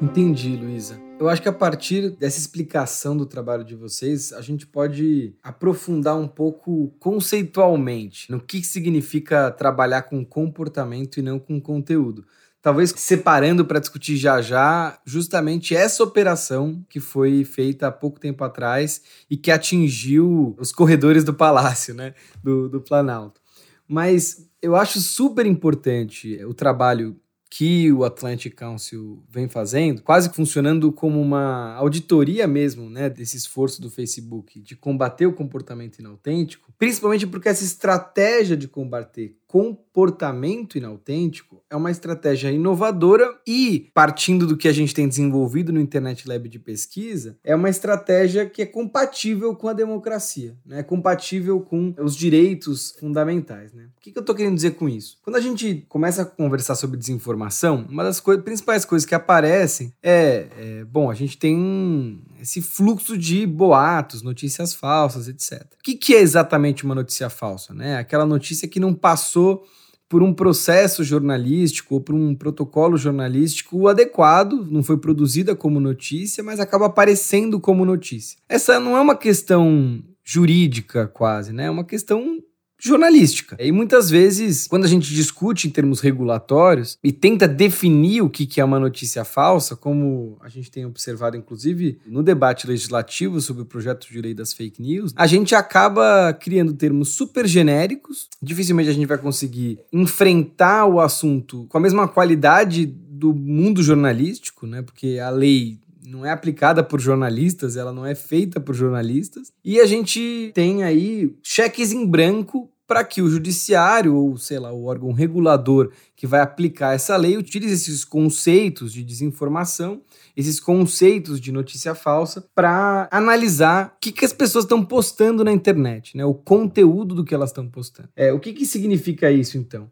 Entendi, 0.01 0.57
Luísa. 0.57 1.01
Eu 1.21 1.29
acho 1.29 1.41
que 1.41 1.49
a 1.49 1.53
partir 1.53 2.11
dessa 2.11 2.41
explicação 2.41 3.17
do 3.17 3.25
trabalho 3.25 3.63
de 3.63 3.77
vocês, 3.77 4.33
a 4.33 4.41
gente 4.41 4.67
pode 4.67 5.37
aprofundar 5.41 6.19
um 6.19 6.27
pouco 6.27 6.93
conceitualmente 6.99 8.29
no 8.29 8.41
que 8.41 8.65
significa 8.65 9.53
trabalhar 9.53 10.03
com 10.03 10.25
comportamento 10.25 11.19
e 11.19 11.23
não 11.23 11.39
com 11.39 11.61
conteúdo 11.61 12.25
talvez 12.63 12.95
separando 12.97 13.65
para 13.65 13.81
discutir 13.81 14.17
já 14.17 14.41
já 14.41 14.99
justamente 15.05 15.75
essa 15.75 16.05
operação 16.05 16.83
que 16.89 17.01
foi 17.01 17.45
feita 17.45 17.89
há 17.89 17.93
pouco 17.93 18.21
tempo 18.21 18.45
atrás 18.45 19.03
e 19.29 19.37
que 19.37 19.51
atingiu 19.51 20.55
os 20.59 20.71
corredores 20.71 21.25
do 21.25 21.35
palácio, 21.35 21.93
né, 21.93 22.15
do, 22.43 22.69
do 22.69 22.81
Planalto. 22.81 23.41
Mas 23.87 24.49
eu 24.63 24.77
acho 24.77 25.01
super 25.01 25.45
importante 25.45 26.43
o 26.45 26.55
trabalho 26.55 27.21
que 27.55 27.93
o 27.93 28.03
Atlantic 28.03 28.55
Council 28.55 29.23
vem 29.29 29.47
fazendo, 29.47 30.01
quase 30.01 30.31
funcionando 30.31 30.91
como 30.91 31.21
uma 31.21 31.75
auditoria 31.75 32.47
mesmo, 32.47 32.89
né, 32.89 33.11
desse 33.11 33.37
esforço 33.37 33.83
do 33.83 33.91
Facebook 33.91 34.59
de 34.63 34.75
combater 34.75 35.27
o 35.27 35.35
comportamento 35.35 35.99
inautêntico, 35.99 36.73
principalmente 36.79 37.27
porque 37.27 37.51
essa 37.51 37.63
estratégia 37.63 38.57
de 38.57 38.67
combater 38.67 39.37
comportamento 39.53 40.79
inautêntico 40.79 41.63
é 41.69 41.77
uma 41.77 41.91
estratégia 41.91 42.51
inovadora 42.51 43.39
e, 43.47 43.91
partindo 43.93 44.47
do 44.47 44.57
que 44.57 44.67
a 44.67 44.73
gente 44.73 44.95
tem 44.95 45.07
desenvolvido 45.07 45.71
no 45.71 45.79
Internet 45.79 46.27
Lab 46.27 46.49
de 46.49 46.59
pesquisa, 46.59 47.37
é 47.45 47.55
uma 47.55 47.69
estratégia 47.69 48.47
que 48.47 48.63
é 48.63 48.67
compatível 48.67 49.55
com 49.55 49.69
a 49.69 49.75
democracia, 49.75 50.57
né? 50.65 50.83
compatível 50.83 51.61
com 51.61 51.95
os 52.03 52.17
direitos 52.17 52.93
fundamentais. 52.99 53.75
Né? 53.75 53.91
O 53.95 54.01
que, 54.01 54.11
que 54.11 54.19
eu 54.19 54.23
estou 54.23 54.35
querendo 54.35 54.55
dizer 54.55 54.71
com 54.71 54.89
isso? 54.89 55.19
Quando 55.23 55.37
a 55.37 55.41
gente 55.41 55.85
começa 55.87 56.23
a 56.23 56.25
conversar 56.25 56.75
sobre 56.75 56.97
desinformação, 56.97 57.87
uma 57.91 58.05
das 58.05 58.21
co 58.21 58.39
principais 58.39 58.87
coisas 58.87 59.05
que 59.05 59.15
aparecem 59.15 59.93
é, 60.03 60.47
é, 60.59 60.85
bom, 60.85 61.11
a 61.11 61.15
gente 61.15 61.37
tem 61.37 62.23
esse 62.43 62.61
fluxo 62.61 63.17
de 63.17 63.47
boatos, 63.47 64.23
notícias 64.23 64.75
falsas, 64.75 65.29
etc. 65.29 65.63
O 65.79 65.83
que, 65.83 65.95
que 65.95 66.15
é 66.15 66.21
exatamente 66.21 66.85
uma 66.85 66.95
notícia 66.95 67.31
falsa? 67.31 67.73
Né? 67.73 67.97
Aquela 67.97 68.27
notícia 68.27 68.69
que 68.69 68.81
não 68.81 68.93
passou 68.93 69.65
por 70.09 70.23
um 70.23 70.35
processo 70.35 71.03
jornalístico 71.03 71.95
ou 71.95 72.01
por 72.01 72.15
um 72.15 72.35
protocolo 72.35 72.99
jornalístico 72.99 73.89
adequado, 73.89 74.67
não 74.71 74.83
foi 74.83 74.99
produzida 74.99 75.57
como 75.57 75.81
notícia, 75.81 76.45
mas 76.45 76.61
acaba 76.61 76.85
aparecendo 76.85 77.59
como 77.59 77.85
notícia. 77.85 78.39
Essa 78.47 78.79
não 78.79 78.95
é 78.95 79.01
uma 79.01 79.17
questão 79.17 80.05
jurídica 80.23 81.07
quase, 81.07 81.53
né? 81.53 81.65
É 81.65 81.71
uma 81.71 81.85
questão 81.85 82.39
jornalística. 82.83 83.57
E 83.61 83.71
muitas 83.71 84.11
vezes, 84.11 84.67
quando 84.67 84.85
a 84.85 84.89
gente 84.89 85.15
discute 85.15 85.69
em 85.69 85.71
termos 85.71 86.01
regulatórios 86.01 86.99
e 87.03 87.13
tenta 87.13 87.47
definir 87.47 88.23
o 88.23 88.29
que 88.29 88.61
é 88.61 88.65
uma 88.65 88.81
notícia 88.81 89.25
falsa, 89.25 89.77
como 89.77 90.37
a 90.41 90.49
gente 90.49 90.71
tem 90.71 90.85
observado, 90.85 91.37
inclusive, 91.37 92.01
no 92.05 92.23
debate 92.23 92.67
legislativo 92.67 93.41
sobre 93.41 93.63
o 93.63 93.67
projeto 93.67 94.09
de 94.11 94.21
lei 94.21 94.35
das 94.35 94.53
fake 94.53 94.83
news, 94.83 95.13
a 95.17 95.27
gente 95.27 95.55
acaba 95.55 96.33
criando 96.33 96.75
termos 96.75 97.11
super 97.11 97.47
genéricos. 97.47 98.29
Dificilmente 98.43 98.91
a 98.91 98.93
gente 98.93 99.07
vai 99.07 99.19
conseguir 99.19 99.79
enfrentar 99.93 100.87
o 100.87 101.01
assunto 101.01 101.67
com 101.69 101.79
a 101.79 101.81
mesma 101.81 102.09
qualidade 102.09 102.87
do 102.87 103.33
mundo 103.33 103.81
jornalístico, 103.85 104.67
né? 104.67 104.83
Porque 104.83 105.21
a 105.21 105.31
lei 105.31 105.79
não 106.13 106.27
é 106.27 106.31
aplicada 106.31 106.85
por 106.85 107.01
jornalistas, 107.01 107.77
ela 107.77 107.93
não 107.93 108.05
é 108.05 108.15
feita 108.15 108.61
por 108.61 108.75
jornalistas. 108.75 109.51
E 109.65 109.81
a 109.81 109.87
gente 109.87 110.53
tem 110.55 110.85
aí 110.85 111.35
cheques 111.43 111.91
em 111.91 112.07
branco 112.07 112.71
para 112.87 113.03
que 113.03 113.23
o 113.23 113.31
judiciário 113.31 114.15
ou, 114.15 114.37
sei 114.37 114.59
lá, 114.59 114.71
o 114.71 114.85
órgão 114.85 115.13
regulador 115.13 115.91
que 116.15 116.27
vai 116.27 116.41
aplicar 116.41 116.95
essa 116.95 117.17
lei 117.17 117.39
utilize 117.39 117.73
esses 117.73 118.05
conceitos 118.05 118.93
de 118.93 119.03
desinformação, 119.03 120.03
esses 120.37 120.61
conceitos 120.61 121.41
de 121.41 121.51
notícia 121.51 121.95
falsa 121.95 122.45
para 122.55 123.09
analisar 123.11 123.95
o 123.97 124.01
que, 124.01 124.13
que 124.13 124.27
as 124.27 124.33
pessoas 124.35 124.67
estão 124.67 124.85
postando 124.85 125.43
na 125.43 125.53
internet, 125.53 126.15
né? 126.15 126.25
O 126.27 126.35
conteúdo 126.35 127.15
do 127.15 127.25
que 127.25 127.35
elas 127.35 127.49
estão 127.49 127.67
postando. 127.67 128.11
É, 128.15 128.31
o 128.31 128.39
que, 128.39 128.53
que 128.53 128.67
significa 128.67 129.31
isso, 129.31 129.57
então? 129.57 129.91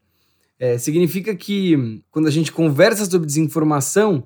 É, 0.58 0.76
significa 0.76 1.34
que 1.34 2.02
quando 2.10 2.26
a 2.26 2.30
gente 2.30 2.52
conversa 2.52 3.06
sobre 3.06 3.26
desinformação, 3.26 4.22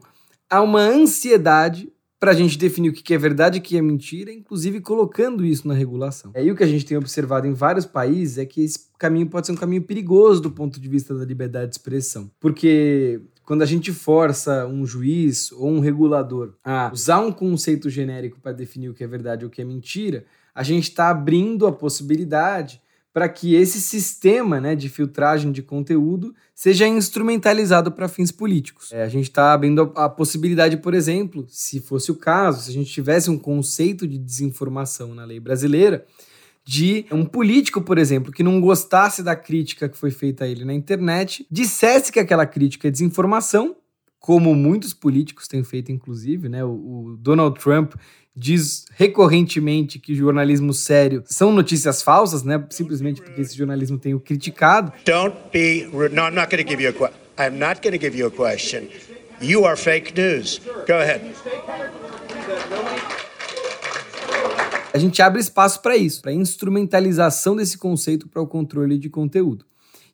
há 0.49 0.61
uma 0.61 0.81
ansiedade 0.81 1.93
para 2.25 2.31
a 2.31 2.35
gente 2.35 2.57
definir 2.57 2.89
o 2.89 2.93
que 2.93 3.13
é 3.13 3.19
verdade 3.19 3.59
e 3.59 3.61
o 3.61 3.63
que 3.63 3.77
é 3.77 3.83
mentira, 3.83 4.33
inclusive 4.33 4.81
colocando 4.81 5.45
isso 5.45 5.69
na 5.69 5.75
regulação. 5.75 6.33
E 6.35 6.51
o 6.51 6.57
que 6.57 6.65
a 6.65 6.67
gente 6.67 6.87
tem 6.87 6.97
observado 6.97 7.47
em 7.47 7.53
vários 7.53 7.85
países 7.85 8.39
é 8.39 8.47
que 8.47 8.63
esse 8.63 8.87
caminho 8.99 9.27
pode 9.29 9.47
ser 9.47 9.53
um 9.53 9.57
caminho 9.57 9.83
perigoso 9.83 10.41
do 10.41 10.51
ponto 10.51 10.81
de 10.81 10.89
vista 10.89 11.15
da 11.15 11.23
liberdade 11.23 11.69
de 11.69 11.75
expressão. 11.75 12.31
Porque 12.41 13.21
quando 13.45 13.61
a 13.61 13.67
gente 13.67 13.93
força 13.93 14.67
um 14.67 14.87
juiz 14.87 15.53
ou 15.53 15.69
um 15.69 15.81
regulador 15.81 16.55
a 16.65 16.91
usar 16.91 17.21
um 17.21 17.31
conceito 17.31 17.91
genérico 17.91 18.41
para 18.41 18.53
definir 18.53 18.89
o 18.89 18.95
que 18.95 19.05
é 19.05 19.07
verdade 19.07 19.45
ou 19.45 19.49
o 19.49 19.53
que 19.53 19.61
é 19.61 19.65
mentira, 19.65 20.25
a 20.55 20.63
gente 20.63 20.85
está 20.85 21.11
abrindo 21.11 21.67
a 21.67 21.73
possibilidade 21.73 22.81
para 23.15 23.29
que 23.29 23.55
esse 23.55 23.81
sistema 23.81 24.61
né, 24.61 24.75
de 24.75 24.89
filtragem 24.89 25.53
de 25.53 25.63
conteúdo 25.63 26.35
seja 26.53 26.89
instrumentalizado 26.89 27.93
para 27.93 28.09
fins 28.09 28.33
políticos. 28.33 28.91
É, 28.93 29.05
a 29.05 29.09
gente 29.09 29.29
está 29.29 29.53
abrindo 29.53 29.93
a, 29.95 30.07
a, 30.07 30.09
possibilidade, 30.09 30.77
por 30.79 30.95
exemplo, 30.95 31.47
se 31.49 31.79
fosse 31.79 32.11
o 32.11 32.17
caso, 32.17 32.65
se 32.65 32.71
a 32.71 32.73
gente 32.73 32.91
tivesse 32.91 33.31
um 33.31 33.39
conceito 33.39 34.05
de 34.05 34.19
desinformação 34.19 35.15
na 35.15 35.25
lei 35.25 35.39
brasileira, 35.39 36.05
de 36.67 37.07
um 37.13 37.25
político, 37.25 37.81
por 37.81 37.99
exemplo, 37.99 38.33
que 38.33 38.43
não 38.43 38.61
gostasse 38.61 39.23
da 39.23 39.37
crítica 39.37 39.89
que 39.89 39.97
foi 39.97 40.11
feita 40.11 40.45
a 40.45 40.49
ele 40.49 40.65
na 40.65 40.75
internet, 40.75 41.47
dissesse 41.49 42.11
que 42.11 42.19
aquela 42.19 42.47
crítica 42.47 42.89
é 42.89 42.91
desinformação, 42.91 43.77
como 44.25 44.55
muitos 44.55 44.95
políticos 44.95 45.47
têm 45.47 45.63
feito, 45.63 45.93
inclusive, 45.93 46.49
né? 46.49 46.65
O, 46.65 46.71
o 46.71 47.17
Donald 47.21 47.61
Trump 47.61 47.93
diz 48.35 48.87
recorrentemente 48.95 49.99
que 49.99 50.15
jornalismo 50.15 50.73
sério 50.73 51.23
são 51.27 51.53
notícias 51.53 52.01
falsas, 52.01 52.43
né? 52.43 52.65
Simplesmente 52.71 53.21
porque 53.21 53.43
esse 53.43 53.55
jornalismo 53.55 53.99
tem 53.99 54.15
o 54.15 54.19
criticado. 54.19 54.95
Don't 55.05 55.37
be 55.53 55.87
no, 55.93 56.23
I'm 56.23 56.35
not 56.35 56.51
going 56.51 56.65
to 56.65 56.67
give 56.67 56.83
you 56.83 56.89
a 56.89 56.93
question. 56.95 57.21
I'm 57.39 57.59
not 57.59 57.83
going 57.83 57.99
to 57.99 58.03
give 58.03 58.19
you 58.19 58.27
a 58.27 58.31
question. 58.31 58.89
You 59.43 59.67
are 59.67 59.77
fake 59.77 60.19
news. 60.19 60.59
Go 60.87 60.95
ahead. 60.95 61.21
A 64.95 64.97
gente 64.97 65.21
abre 65.21 65.39
espaço 65.39 65.83
para 65.83 65.99
isso, 65.99 66.23
para 66.23 66.33
instrumentalização 66.33 67.55
desse 67.55 67.77
conceito 67.77 68.27
para 68.27 68.41
o 68.41 68.47
controle 68.47 68.97
de 68.97 69.11
conteúdo. 69.11 69.67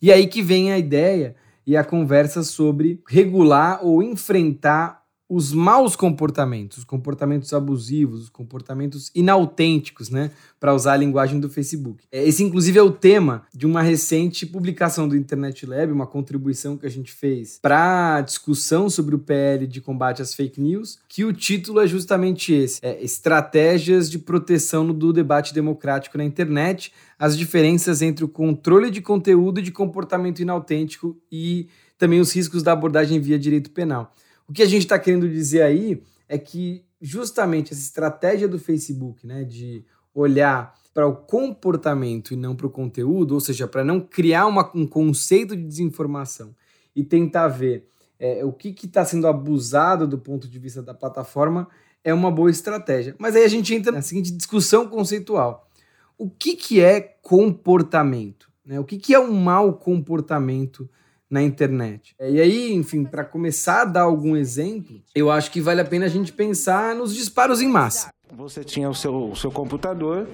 E 0.02 0.10
aí 0.10 0.26
que 0.26 0.42
vem 0.42 0.72
a 0.72 0.78
ideia 0.78 1.36
e 1.66 1.76
a 1.76 1.84
conversa 1.84 2.42
sobre 2.42 3.02
regular 3.06 3.80
ou 3.82 4.02
enfrentar 4.02 4.99
os 5.30 5.52
maus 5.52 5.94
comportamentos, 5.94 6.78
os 6.78 6.84
comportamentos 6.84 7.52
abusivos, 7.52 8.22
os 8.24 8.28
comportamentos 8.28 9.12
inautênticos, 9.14 10.10
né? 10.10 10.32
Para 10.58 10.74
usar 10.74 10.94
a 10.94 10.96
linguagem 10.96 11.38
do 11.38 11.48
Facebook. 11.48 12.02
É, 12.10 12.26
esse, 12.26 12.42
inclusive, 12.42 12.80
é 12.80 12.82
o 12.82 12.90
tema 12.90 13.46
de 13.54 13.64
uma 13.64 13.80
recente 13.80 14.44
publicação 14.44 15.08
do 15.08 15.16
Internet 15.16 15.64
Lab, 15.64 15.92
uma 15.92 16.06
contribuição 16.06 16.76
que 16.76 16.84
a 16.84 16.90
gente 16.90 17.12
fez 17.12 17.60
para 17.62 18.22
discussão 18.22 18.90
sobre 18.90 19.14
o 19.14 19.20
PL 19.20 19.68
de 19.68 19.80
combate 19.80 20.20
às 20.20 20.34
fake 20.34 20.60
news, 20.60 20.98
que 21.08 21.24
o 21.24 21.32
título 21.32 21.78
é 21.78 21.86
justamente 21.86 22.52
esse: 22.52 22.80
é 22.82 23.00
Estratégias 23.00 24.10
de 24.10 24.18
proteção 24.18 24.92
do 24.92 25.12
debate 25.12 25.54
democrático 25.54 26.18
na 26.18 26.24
internet, 26.24 26.92
as 27.16 27.38
diferenças 27.38 28.02
entre 28.02 28.24
o 28.24 28.28
controle 28.28 28.90
de 28.90 29.00
conteúdo 29.00 29.60
e 29.60 29.62
de 29.62 29.70
comportamento 29.70 30.40
inautêntico 30.40 31.16
e 31.30 31.68
também 31.96 32.18
os 32.18 32.34
riscos 32.34 32.64
da 32.64 32.72
abordagem 32.72 33.20
via 33.20 33.38
direito 33.38 33.70
penal. 33.70 34.12
O 34.50 34.52
que 34.52 34.64
a 34.64 34.66
gente 34.66 34.82
está 34.82 34.98
querendo 34.98 35.28
dizer 35.28 35.62
aí 35.62 36.02
é 36.28 36.36
que 36.36 36.84
justamente 37.00 37.72
essa 37.72 37.80
estratégia 37.80 38.48
do 38.48 38.58
Facebook, 38.58 39.24
né, 39.24 39.44
de 39.44 39.84
olhar 40.12 40.74
para 40.92 41.06
o 41.06 41.14
comportamento 41.14 42.34
e 42.34 42.36
não 42.36 42.56
para 42.56 42.66
o 42.66 42.70
conteúdo, 42.70 43.34
ou 43.34 43.40
seja, 43.40 43.68
para 43.68 43.84
não 43.84 44.00
criar 44.00 44.46
uma, 44.46 44.68
um 44.74 44.88
conceito 44.88 45.56
de 45.56 45.62
desinformação 45.62 46.52
e 46.96 47.04
tentar 47.04 47.46
ver 47.46 47.86
é, 48.18 48.44
o 48.44 48.52
que 48.52 48.74
está 48.84 49.04
sendo 49.04 49.28
abusado 49.28 50.04
do 50.04 50.18
ponto 50.18 50.48
de 50.48 50.58
vista 50.58 50.82
da 50.82 50.94
plataforma, 50.94 51.68
é 52.02 52.12
uma 52.12 52.28
boa 52.28 52.50
estratégia. 52.50 53.14
Mas 53.20 53.36
aí 53.36 53.44
a 53.44 53.48
gente 53.48 53.72
entra 53.72 53.92
na 53.92 54.02
seguinte 54.02 54.32
discussão 54.32 54.88
conceitual: 54.88 55.70
o 56.18 56.28
que, 56.28 56.56
que 56.56 56.80
é 56.80 57.00
comportamento? 57.00 58.50
Né? 58.66 58.80
O 58.80 58.84
que, 58.84 58.98
que 58.98 59.14
é 59.14 59.20
um 59.20 59.32
mau 59.32 59.74
comportamento 59.74 60.90
na 61.30 61.42
internet. 61.42 62.14
E 62.20 62.40
aí, 62.40 62.72
enfim, 62.74 63.04
para 63.04 63.24
começar 63.24 63.82
a 63.82 63.84
dar 63.84 64.02
algum 64.02 64.36
exemplo, 64.36 65.00
eu 65.14 65.30
acho 65.30 65.50
que 65.50 65.60
vale 65.60 65.80
a 65.80 65.84
pena 65.84 66.06
a 66.06 66.08
gente 66.08 66.32
pensar 66.32 66.94
nos 66.94 67.14
disparos 67.14 67.62
em 67.62 67.68
massa. 67.68 68.10
Você 68.36 68.64
tinha 68.64 68.90
o 68.90 68.94
seu, 68.94 69.30
o 69.30 69.36
seu 69.36 69.50
computador 69.50 70.26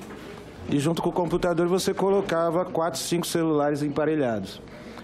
e 0.71 0.79
junto 0.79 1.03
com 1.03 1.11
o 1.11 1.13
computador 1.13 1.69
você 1.69 1.95
colocava 1.95 2.65
quatro, 2.65 2.99
cinco 2.99 3.27
celulares 3.27 3.83
emparelhados. 3.83 4.61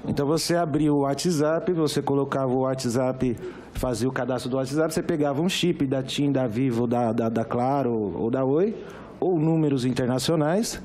Então 0.06 0.26
você 0.26 0.56
abria 0.56 0.92
o 0.92 1.00
WhatsApp, 1.00 1.72
você 1.72 2.02
colocava 2.02 2.52
o 2.52 2.60
WhatsApp, 2.60 3.36
fazia 3.72 4.08
o 4.08 4.12
cadastro 4.12 4.50
do 4.50 4.56
WhatsApp, 4.56 4.92
você 4.92 5.02
pegava 5.02 5.40
um 5.40 5.48
chip 5.48 5.86
da 5.86 6.02
TIM, 6.02 6.32
da 6.32 6.46
Vivo, 6.46 6.86
da, 6.86 7.12
da, 7.12 7.28
da 7.28 7.44
Claro 7.44 7.92
ou 7.92 8.30
da 8.30 8.44
Oi, 8.44 8.74
ou 9.20 9.38
números 9.38 9.84
internacionais, 9.84 10.80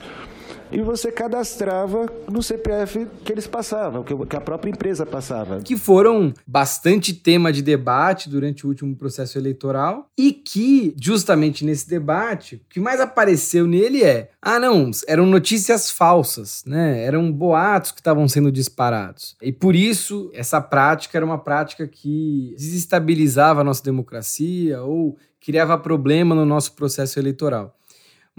e 0.72 0.82
você 0.82 1.12
cadastrava 1.12 2.12
no 2.30 2.44
CPF 2.44 3.08
que 3.24 3.32
eles 3.32 3.48
passavam, 3.48 4.04
que 4.04 4.36
a 4.36 4.42
própria 4.42 4.70
empresa 4.70 5.06
passava. 5.06 5.62
Que 5.62 5.78
foram 5.78 6.34
bastante 6.46 7.14
tema 7.14 7.52
de 7.52 7.62
debate 7.62 8.30
durante 8.30 8.66
o 8.66 8.70
último 8.70 8.96
processo 8.96 9.38
eleitoral 9.38 10.10
e 10.18 10.32
que, 10.32 10.94
justamente 11.00 11.64
nesse 11.64 11.90
debate, 11.90 12.56
o 12.56 12.70
que 12.70 12.80
mais 12.80 13.00
apareceu 13.00 13.66
nele 13.66 14.04
é: 14.04 14.30
ah, 14.42 14.60
não, 14.60 14.92
eram 15.08 15.26
notícias 15.26 15.90
falsas, 15.90 16.64
né? 16.66 17.04
Eram 17.04 17.32
boatos 17.32 17.92
que 17.92 18.00
estavam 18.00 18.28
sendo 18.28 18.52
disparados. 18.52 19.36
E 19.42 19.52
por 19.52 19.76
isso, 19.76 20.30
essa 20.34 20.62
prática 20.62 21.18
era 21.18 21.26
uma 21.26 21.38
prática 21.38 21.88
que 21.88 22.54
desestabilizava 22.58 23.62
a 23.62 23.64
nossa 23.64 23.84
democracia 23.84 24.82
ou 24.82 25.18
criava 25.40 25.78
problema 25.78 26.36
no 26.36 26.46
nosso 26.46 26.74
processo 26.74 27.20
eleitoral. 27.20 27.74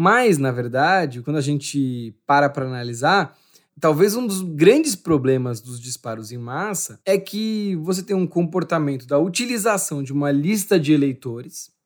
Mas, 0.00 0.38
na 0.38 0.52
verdade, 0.52 1.22
quando 1.22 1.38
a 1.38 1.40
gente 1.40 2.14
para 2.24 2.48
para 2.48 2.64
analisar, 2.64 3.36
talvez 3.80 4.14
um 4.14 4.24
dos 4.24 4.42
grandes 4.42 4.94
problemas 4.94 5.60
dos 5.60 5.80
disparos 5.80 6.30
em 6.30 6.38
massa 6.38 7.00
é 7.04 7.18
que 7.18 7.74
você 7.82 8.00
tem 8.00 8.14
um 8.14 8.26
comportamento 8.26 9.08
da 9.08 9.18
utilização 9.18 10.00
de 10.00 10.12
uma 10.12 10.30
lista 10.30 10.78
de 10.78 10.92
eleitores 10.92 11.76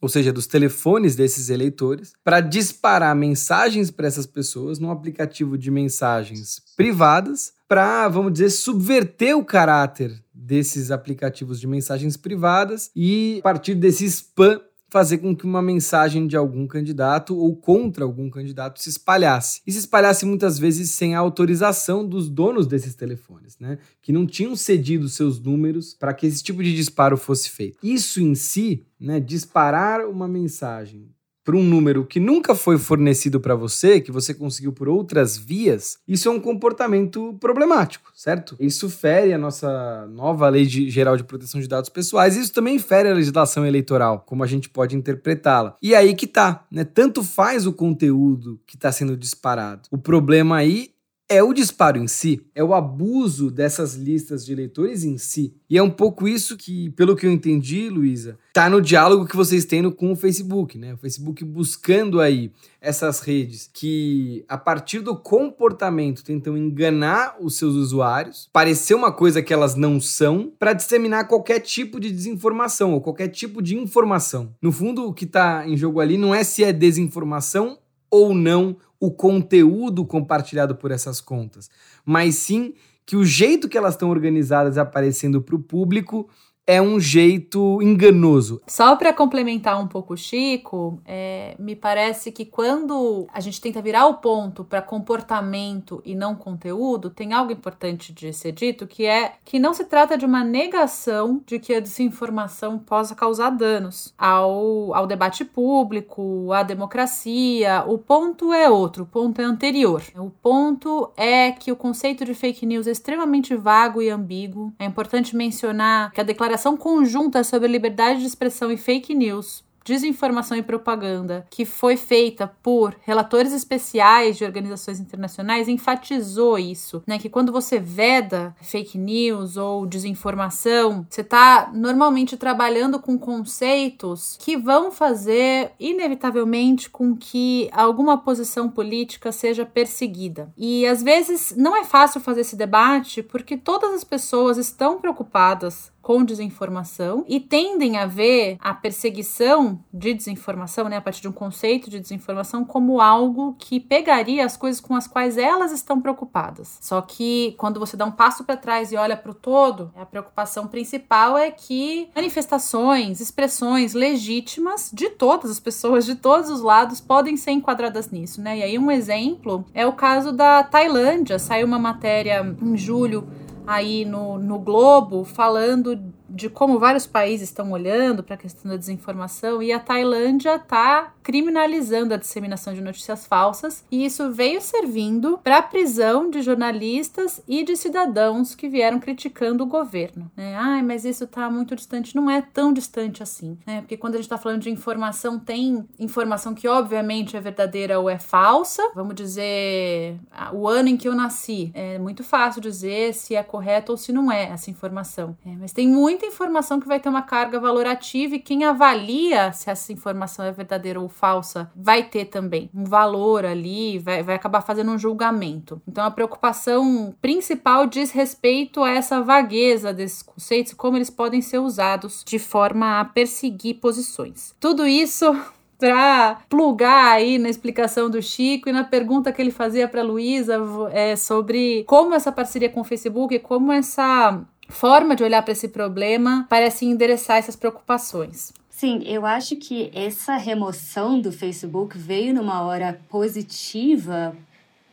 ou 0.00 0.08
seja, 0.08 0.32
dos 0.32 0.46
telefones 0.46 1.14
desses 1.14 1.50
eleitores, 1.50 2.14
para 2.24 2.40
disparar 2.40 3.14
mensagens 3.14 3.90
para 3.90 4.06
essas 4.06 4.24
pessoas 4.26 4.78
num 4.78 4.90
aplicativo 4.90 5.58
de 5.58 5.70
mensagens 5.70 6.62
privadas, 6.74 7.52
para, 7.68 8.08
vamos 8.08 8.32
dizer, 8.32 8.48
subverter 8.50 9.36
o 9.36 9.44
caráter 9.44 10.18
desses 10.32 10.90
aplicativos 10.90 11.60
de 11.60 11.66
mensagens 11.66 12.16
privadas 12.16 12.90
e, 12.96 13.38
a 13.40 13.42
partir 13.42 13.74
desse 13.74 14.06
spam, 14.06 14.60
fazer 14.90 15.18
com 15.18 15.34
que 15.34 15.44
uma 15.44 15.62
mensagem 15.62 16.26
de 16.26 16.36
algum 16.36 16.66
candidato 16.66 17.36
ou 17.36 17.54
contra 17.56 18.04
algum 18.04 18.28
candidato 18.28 18.80
se 18.80 18.88
espalhasse. 18.88 19.60
E 19.66 19.72
se 19.72 19.78
espalhasse 19.78 20.26
muitas 20.26 20.58
vezes 20.58 20.90
sem 20.90 21.14
a 21.14 21.18
autorização 21.18 22.06
dos 22.06 22.28
donos 22.28 22.66
desses 22.66 22.94
telefones, 22.94 23.58
né? 23.58 23.78
Que 24.02 24.12
não 24.12 24.26
tinham 24.26 24.56
cedido 24.56 25.08
seus 25.08 25.38
números 25.38 25.94
para 25.94 26.12
que 26.12 26.26
esse 26.26 26.42
tipo 26.42 26.62
de 26.62 26.74
disparo 26.74 27.16
fosse 27.16 27.50
feito. 27.50 27.78
Isso 27.82 28.20
em 28.20 28.34
si, 28.34 28.82
né, 28.98 29.20
disparar 29.20 30.06
uma 30.06 30.28
mensagem 30.28 31.08
para 31.44 31.56
um 31.56 31.62
número 31.62 32.04
que 32.04 32.20
nunca 32.20 32.54
foi 32.54 32.78
fornecido 32.78 33.40
para 33.40 33.54
você, 33.54 34.00
que 34.00 34.12
você 34.12 34.34
conseguiu 34.34 34.72
por 34.72 34.88
outras 34.88 35.36
vias, 35.36 35.98
isso 36.06 36.28
é 36.28 36.32
um 36.32 36.40
comportamento 36.40 37.36
problemático, 37.40 38.10
certo? 38.14 38.56
Isso 38.60 38.88
fere 38.88 39.32
a 39.32 39.38
nossa 39.38 40.06
nova 40.08 40.48
Lei 40.48 40.66
de, 40.66 40.90
Geral 40.90 41.16
de 41.16 41.24
Proteção 41.24 41.60
de 41.60 41.68
Dados 41.68 41.90
Pessoais, 41.90 42.36
e 42.36 42.40
isso 42.40 42.52
também 42.52 42.78
fere 42.78 43.08
a 43.08 43.14
legislação 43.14 43.66
eleitoral, 43.66 44.20
como 44.26 44.44
a 44.44 44.46
gente 44.46 44.68
pode 44.68 44.96
interpretá-la. 44.96 45.76
E 45.82 45.94
aí 45.94 46.14
que 46.14 46.26
tá, 46.26 46.66
né? 46.70 46.84
Tanto 46.84 47.22
faz 47.22 47.66
o 47.66 47.72
conteúdo 47.72 48.60
que 48.66 48.76
está 48.76 48.92
sendo 48.92 49.16
disparado. 49.16 49.88
O 49.90 49.98
problema 49.98 50.56
aí 50.56 50.90
é 51.30 51.40
o 51.44 51.52
disparo 51.52 51.96
em 51.96 52.08
si, 52.08 52.44
é 52.56 52.64
o 52.64 52.74
abuso 52.74 53.52
dessas 53.52 53.94
listas 53.94 54.44
de 54.44 54.52
eleitores 54.52 55.04
em 55.04 55.16
si. 55.16 55.54
E 55.70 55.78
é 55.78 55.82
um 55.82 55.88
pouco 55.88 56.26
isso 56.26 56.56
que, 56.56 56.90
pelo 56.90 57.14
que 57.14 57.24
eu 57.24 57.30
entendi, 57.30 57.88
Luísa, 57.88 58.36
tá 58.52 58.68
no 58.68 58.82
diálogo 58.82 59.24
que 59.24 59.36
vocês 59.36 59.64
têm 59.64 59.88
com 59.92 60.10
o 60.10 60.16
Facebook, 60.16 60.76
né? 60.76 60.94
O 60.94 60.96
Facebook 60.96 61.44
buscando 61.44 62.20
aí 62.20 62.50
essas 62.80 63.20
redes 63.20 63.70
que, 63.72 64.44
a 64.48 64.58
partir 64.58 64.98
do 64.98 65.14
comportamento, 65.14 66.24
tentam 66.24 66.56
enganar 66.56 67.36
os 67.40 67.56
seus 67.56 67.76
usuários, 67.76 68.48
parecer 68.52 68.94
uma 68.94 69.12
coisa 69.12 69.40
que 69.40 69.54
elas 69.54 69.76
não 69.76 70.00
são, 70.00 70.52
para 70.58 70.72
disseminar 70.72 71.28
qualquer 71.28 71.60
tipo 71.60 72.00
de 72.00 72.10
desinformação 72.10 72.92
ou 72.92 73.00
qualquer 73.00 73.28
tipo 73.28 73.62
de 73.62 73.78
informação. 73.78 74.52
No 74.60 74.72
fundo, 74.72 75.06
o 75.06 75.14
que 75.14 75.26
está 75.26 75.64
em 75.64 75.76
jogo 75.76 76.00
ali 76.00 76.18
não 76.18 76.34
é 76.34 76.42
se 76.42 76.64
é 76.64 76.72
desinformação 76.72 77.78
ou 78.10 78.34
não 78.34 78.76
o 79.00 79.10
conteúdo 79.10 80.04
compartilhado 80.04 80.76
por 80.76 80.90
essas 80.90 81.20
contas, 81.20 81.70
mas 82.04 82.34
sim 82.36 82.74
que 83.06 83.16
o 83.16 83.24
jeito 83.24 83.68
que 83.68 83.76
elas 83.76 83.94
estão 83.94 84.10
organizadas 84.10 84.78
aparecendo 84.78 85.40
para 85.42 85.56
o 85.56 85.62
público 85.62 86.28
é 86.66 86.80
um 86.80 87.00
jeito 87.00 87.82
enganoso. 87.82 88.62
Só 88.68 88.94
para 88.94 89.12
complementar 89.12 89.80
um 89.80 89.88
pouco 89.88 90.14
o 90.14 90.16
Chico, 90.16 91.00
é, 91.04 91.56
me 91.58 91.74
parece 91.74 92.30
que 92.30 92.44
quando 92.44 93.26
a 93.32 93.40
gente 93.40 93.60
tenta 93.60 93.82
virar 93.82 94.06
o 94.06 94.14
ponto 94.14 94.64
para 94.64 94.80
comportamento 94.80 96.00
e 96.04 96.14
não 96.14 96.36
conteúdo, 96.36 97.10
tem 97.10 97.32
algo 97.32 97.50
importante 97.50 98.12
de 98.12 98.32
ser 98.32 98.52
dito 98.52 98.86
que 98.86 99.04
é 99.04 99.32
que 99.44 99.58
não 99.58 99.74
se 99.74 99.84
trata 99.84 100.16
de 100.16 100.24
uma 100.24 100.44
negação 100.44 101.42
de 101.44 101.58
que 101.58 101.74
a 101.74 101.80
desinformação 101.80 102.78
possa 102.78 103.16
causar 103.16 103.50
danos 103.50 104.14
ao, 104.16 104.94
ao 104.94 105.06
debate 105.06 105.44
público, 105.44 106.52
à 106.52 106.62
democracia. 106.62 107.84
O 107.86 107.98
ponto 107.98 108.52
é 108.52 108.70
outro, 108.70 109.02
o 109.02 109.06
ponto 109.06 109.40
é 109.40 109.44
anterior. 109.44 110.02
O 110.16 110.30
ponto 110.30 111.10
é 111.16 111.50
que 111.50 111.72
o 111.72 111.76
conceito 111.76 112.24
de 112.24 112.32
fake 112.32 112.64
news 112.64 112.86
é 112.86 112.92
extremamente 112.92 113.56
vago 113.56 114.00
e 114.00 114.08
ambíguo. 114.08 114.72
É 114.78 114.84
importante 114.84 115.34
mencionar 115.34 116.12
que 116.12 116.20
a 116.20 116.24
declaração 116.24 116.49
Declaração 116.50 116.76
Conjunta 116.76 117.44
sobre 117.44 117.68
Liberdade 117.68 118.18
de 118.18 118.26
Expressão 118.26 118.72
e 118.72 118.76
Fake 118.76 119.14
News 119.14 119.62
desinformação 119.84 120.56
e 120.56 120.62
propaganda, 120.62 121.46
que 121.50 121.64
foi 121.64 121.96
feita 121.96 122.46
por 122.62 122.94
relatores 123.02 123.52
especiais 123.52 124.36
de 124.36 124.44
organizações 124.44 125.00
internacionais, 125.00 125.68
enfatizou 125.68 126.58
isso, 126.58 127.02
né? 127.06 127.18
Que 127.18 127.28
quando 127.28 127.50
você 127.50 127.78
veda 127.78 128.54
fake 128.60 128.98
news 128.98 129.56
ou 129.56 129.86
desinformação, 129.86 131.06
você 131.08 131.22
está 131.22 131.70
normalmente 131.74 132.36
trabalhando 132.36 133.00
com 133.00 133.18
conceitos 133.18 134.36
que 134.38 134.56
vão 134.56 134.90
fazer, 134.90 135.72
inevitavelmente, 135.80 136.90
com 136.90 137.16
que 137.16 137.68
alguma 137.72 138.18
posição 138.18 138.68
política 138.68 139.32
seja 139.32 139.64
perseguida. 139.64 140.52
E 140.56 140.86
às 140.86 141.02
vezes 141.02 141.54
não 141.56 141.76
é 141.76 141.84
fácil 141.84 142.20
fazer 142.20 142.42
esse 142.42 142.56
debate 142.56 143.22
porque 143.22 143.56
todas 143.56 143.92
as 143.92 144.04
pessoas 144.04 144.56
estão 144.56 145.00
preocupadas 145.00 145.90
com 146.02 146.24
desinformação 146.24 147.24
e 147.28 147.38
tendem 147.38 147.96
a 147.96 148.06
ver 148.06 148.56
a 148.60 148.72
perseguição 148.74 149.78
de 149.92 150.14
desinformação, 150.14 150.88
né, 150.88 150.96
a 150.96 151.00
partir 151.00 151.22
de 151.22 151.28
um 151.28 151.32
conceito 151.32 151.90
de 151.90 152.00
desinformação, 152.00 152.64
como 152.64 153.00
algo 153.00 153.54
que 153.58 153.78
pegaria 153.78 154.44
as 154.44 154.56
coisas 154.56 154.80
com 154.80 154.94
as 154.94 155.06
quais 155.06 155.36
elas 155.36 155.72
estão 155.72 156.00
preocupadas. 156.00 156.78
Só 156.80 157.00
que 157.00 157.54
quando 157.58 157.78
você 157.78 157.96
dá 157.96 158.04
um 158.04 158.10
passo 158.10 158.44
para 158.44 158.56
trás 158.56 158.92
e 158.92 158.96
olha 158.96 159.16
para 159.16 159.30
o 159.30 159.34
todo, 159.34 159.92
a 159.96 160.06
preocupação 160.06 160.66
principal 160.66 161.36
é 161.36 161.50
que 161.50 162.08
manifestações, 162.14 163.20
expressões 163.20 163.94
legítimas 163.94 164.90
de 164.92 165.10
todas 165.10 165.50
as 165.50 165.60
pessoas, 165.60 166.04
de 166.04 166.14
todos 166.14 166.50
os 166.50 166.60
lados, 166.60 167.00
podem 167.00 167.36
ser 167.36 167.52
enquadradas 167.52 168.10
nisso, 168.10 168.40
né? 168.40 168.58
E 168.58 168.62
aí 168.62 168.78
um 168.78 168.90
exemplo 168.90 169.64
é 169.74 169.86
o 169.86 169.92
caso 169.92 170.32
da 170.32 170.62
Tailândia. 170.62 171.38
Saiu 171.38 171.66
uma 171.66 171.78
matéria 171.78 172.56
em 172.62 172.76
julho 172.76 173.28
aí 173.70 174.04
no, 174.04 174.36
no 174.36 174.58
Globo 174.58 175.24
falando 175.24 176.12
de 176.30 176.48
como 176.48 176.78
vários 176.78 177.06
países 177.06 177.48
estão 177.48 177.72
olhando 177.72 178.22
para 178.22 178.34
a 178.34 178.38
questão 178.38 178.70
da 178.70 178.76
desinformação 178.76 179.62
e 179.62 179.72
a 179.72 179.80
Tailândia 179.80 180.56
está 180.56 181.12
criminalizando 181.22 182.14
a 182.14 182.16
disseminação 182.16 182.72
de 182.72 182.80
notícias 182.80 183.26
falsas 183.26 183.84
e 183.90 184.04
isso 184.04 184.30
veio 184.30 184.60
servindo 184.60 185.38
para 185.42 185.58
a 185.58 185.62
prisão 185.62 186.30
de 186.30 186.40
jornalistas 186.42 187.42
e 187.46 187.64
de 187.64 187.76
cidadãos 187.76 188.54
que 188.54 188.68
vieram 188.68 189.00
criticando 189.00 189.64
o 189.64 189.66
governo. 189.66 190.30
Né? 190.36 190.56
Ai, 190.56 190.82
mas 190.82 191.04
isso 191.04 191.24
está 191.24 191.50
muito 191.50 191.74
distante. 191.74 192.14
Não 192.14 192.30
é 192.30 192.40
tão 192.40 192.72
distante 192.72 193.22
assim, 193.22 193.58
né? 193.66 193.80
Porque 193.80 193.96
quando 193.96 194.14
a 194.14 194.16
gente 194.18 194.26
está 194.26 194.38
falando 194.38 194.62
de 194.62 194.70
informação, 194.70 195.38
tem 195.38 195.86
informação 195.98 196.54
que 196.54 196.68
obviamente 196.68 197.36
é 197.36 197.40
verdadeira 197.40 197.98
ou 197.98 198.08
é 198.08 198.18
falsa. 198.18 198.82
Vamos 198.94 199.14
dizer 199.14 200.18
o 200.52 200.68
ano 200.68 200.88
em 200.88 200.96
que 200.96 201.08
eu 201.08 201.14
nasci. 201.14 201.70
É 201.74 201.98
muito 201.98 202.22
fácil 202.22 202.60
dizer 202.60 203.14
se 203.14 203.34
é 203.34 203.42
correto 203.42 203.92
ou 203.92 203.98
se 203.98 204.12
não 204.12 204.30
é 204.30 204.44
essa 204.44 204.70
informação. 204.70 205.36
É, 205.44 205.50
mas 205.56 205.72
tem 205.72 205.88
muito 205.88 206.19
muita 206.20 206.26
informação 206.26 206.78
que 206.78 206.86
vai 206.86 207.00
ter 207.00 207.08
uma 207.08 207.22
carga 207.22 207.58
valorativa 207.58 208.34
e 208.34 208.38
quem 208.38 208.64
avalia 208.64 209.52
se 209.52 209.70
essa 209.70 209.90
informação 209.90 210.44
é 210.44 210.52
verdadeira 210.52 211.00
ou 211.00 211.08
falsa 211.08 211.70
vai 211.74 212.02
ter 212.02 212.26
também 212.26 212.68
um 212.74 212.84
valor 212.84 213.46
ali, 213.46 213.98
vai, 213.98 214.22
vai 214.22 214.34
acabar 214.34 214.60
fazendo 214.60 214.90
um 214.90 214.98
julgamento. 214.98 215.80
Então 215.88 216.04
a 216.04 216.10
preocupação 216.10 217.14
principal 217.22 217.86
diz 217.86 218.10
respeito 218.10 218.82
a 218.82 218.90
essa 218.90 219.22
vagueza 219.22 219.94
desses 219.94 220.22
conceitos 220.22 220.72
e 220.72 220.76
como 220.76 220.98
eles 220.98 221.08
podem 221.08 221.40
ser 221.40 221.58
usados 221.58 222.22
de 222.26 222.38
forma 222.38 223.00
a 223.00 223.04
perseguir 223.04 223.76
posições. 223.76 224.54
Tudo 224.60 224.86
isso 224.86 225.34
para 225.78 226.42
plugar 226.50 227.14
aí 227.14 227.38
na 227.38 227.48
explicação 227.48 228.10
do 228.10 228.20
Chico 228.20 228.68
e 228.68 228.72
na 228.72 228.84
pergunta 228.84 229.32
que 229.32 229.40
ele 229.40 229.50
fazia 229.50 229.88
para 229.88 230.02
Luísa 230.02 230.58
é, 230.92 231.16
sobre 231.16 231.84
como 231.84 232.14
essa 232.14 232.30
parceria 232.30 232.68
com 232.68 232.82
o 232.82 232.84
Facebook 232.84 233.38
como 233.38 233.72
essa 233.72 234.38
forma 234.70 235.14
de 235.14 235.22
olhar 235.22 235.42
para 235.42 235.52
esse 235.52 235.68
problema 235.68 236.46
parece 236.48 236.86
endereçar 236.86 237.36
essas 237.36 237.56
preocupações. 237.56 238.52
Sim, 238.70 239.02
eu 239.04 239.26
acho 239.26 239.56
que 239.56 239.90
essa 239.94 240.36
remoção 240.36 241.20
do 241.20 241.30
Facebook 241.30 241.98
veio 241.98 242.32
numa 242.32 242.62
hora 242.62 242.98
positiva 243.08 244.34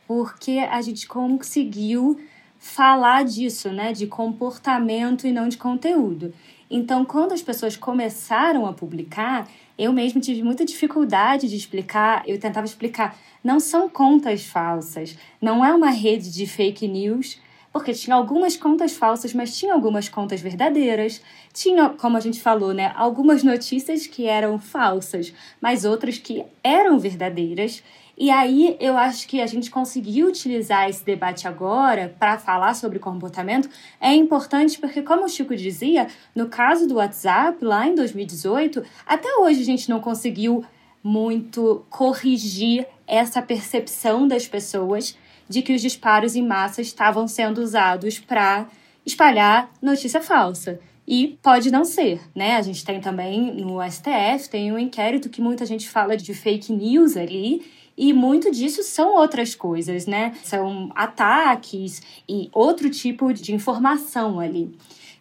porque 0.06 0.58
a 0.70 0.82
gente 0.82 1.06
conseguiu 1.06 2.20
falar 2.58 3.24
disso, 3.24 3.70
né, 3.70 3.92
de 3.92 4.06
comportamento 4.06 5.26
e 5.26 5.32
não 5.32 5.48
de 5.48 5.56
conteúdo. 5.56 6.34
Então, 6.70 7.04
quando 7.04 7.32
as 7.32 7.40
pessoas 7.40 7.76
começaram 7.76 8.66
a 8.66 8.72
publicar, 8.72 9.48
eu 9.78 9.92
mesmo 9.92 10.20
tive 10.20 10.42
muita 10.42 10.64
dificuldade 10.64 11.48
de 11.48 11.56
explicar, 11.56 12.22
eu 12.26 12.38
tentava 12.38 12.66
explicar, 12.66 13.16
não 13.42 13.58
são 13.58 13.88
contas 13.88 14.44
falsas, 14.44 15.16
não 15.40 15.64
é 15.64 15.72
uma 15.72 15.90
rede 15.90 16.30
de 16.30 16.46
fake 16.46 16.86
news 16.86 17.40
porque 17.72 17.92
tinha 17.92 18.16
algumas 18.16 18.56
contas 18.56 18.92
falsas, 18.92 19.32
mas 19.34 19.56
tinha 19.56 19.74
algumas 19.74 20.08
contas 20.08 20.40
verdadeiras. 20.40 21.20
Tinha, 21.52 21.90
como 21.90 22.16
a 22.16 22.20
gente 22.20 22.40
falou, 22.40 22.72
né, 22.72 22.92
algumas 22.96 23.42
notícias 23.42 24.06
que 24.06 24.26
eram 24.26 24.58
falsas, 24.58 25.32
mas 25.60 25.84
outras 25.84 26.18
que 26.18 26.44
eram 26.62 26.98
verdadeiras. 26.98 27.82
E 28.20 28.30
aí 28.30 28.76
eu 28.80 28.96
acho 28.96 29.28
que 29.28 29.40
a 29.40 29.46
gente 29.46 29.70
conseguiu 29.70 30.26
utilizar 30.26 30.90
esse 30.90 31.04
debate 31.04 31.46
agora 31.46 32.16
para 32.18 32.36
falar 32.36 32.74
sobre 32.74 32.98
comportamento 32.98 33.70
é 34.00 34.12
importante 34.12 34.76
porque, 34.80 35.02
como 35.02 35.24
o 35.24 35.28
Chico 35.28 35.54
dizia, 35.54 36.08
no 36.34 36.48
caso 36.48 36.88
do 36.88 36.96
WhatsApp, 36.96 37.64
lá 37.64 37.86
em 37.86 37.94
2018, 37.94 38.82
até 39.06 39.28
hoje 39.36 39.60
a 39.60 39.64
gente 39.64 39.88
não 39.88 40.00
conseguiu 40.00 40.64
muito 41.00 41.86
corrigir 41.88 42.88
essa 43.06 43.40
percepção 43.40 44.26
das 44.26 44.48
pessoas 44.48 45.16
de 45.48 45.62
que 45.62 45.74
os 45.74 45.80
disparos 45.82 46.36
em 46.36 46.46
massa 46.46 46.80
estavam 46.80 47.26
sendo 47.26 47.62
usados 47.62 48.18
para 48.18 48.68
espalhar 49.04 49.70
notícia 49.80 50.20
falsa. 50.20 50.78
e 51.10 51.38
pode 51.42 51.70
não 51.70 51.86
ser, 51.86 52.20
né? 52.34 52.56
A 52.56 52.62
gente 52.62 52.84
tem 52.84 53.00
também 53.00 53.54
no 53.54 53.78
STF, 53.90 54.50
tem 54.50 54.70
um 54.70 54.78
inquérito 54.78 55.30
que 55.30 55.40
muita 55.40 55.64
gente 55.64 55.88
fala 55.88 56.14
de 56.14 56.34
fake 56.34 56.70
news 56.70 57.16
ali, 57.16 57.64
e 57.96 58.12
muito 58.12 58.50
disso 58.52 58.82
são 58.82 59.16
outras 59.16 59.54
coisas, 59.54 60.06
né? 60.06 60.34
São 60.44 60.90
ataques 60.94 62.02
e 62.28 62.50
outro 62.52 62.90
tipo 62.90 63.32
de 63.32 63.54
informação 63.54 64.38
ali. 64.38 64.70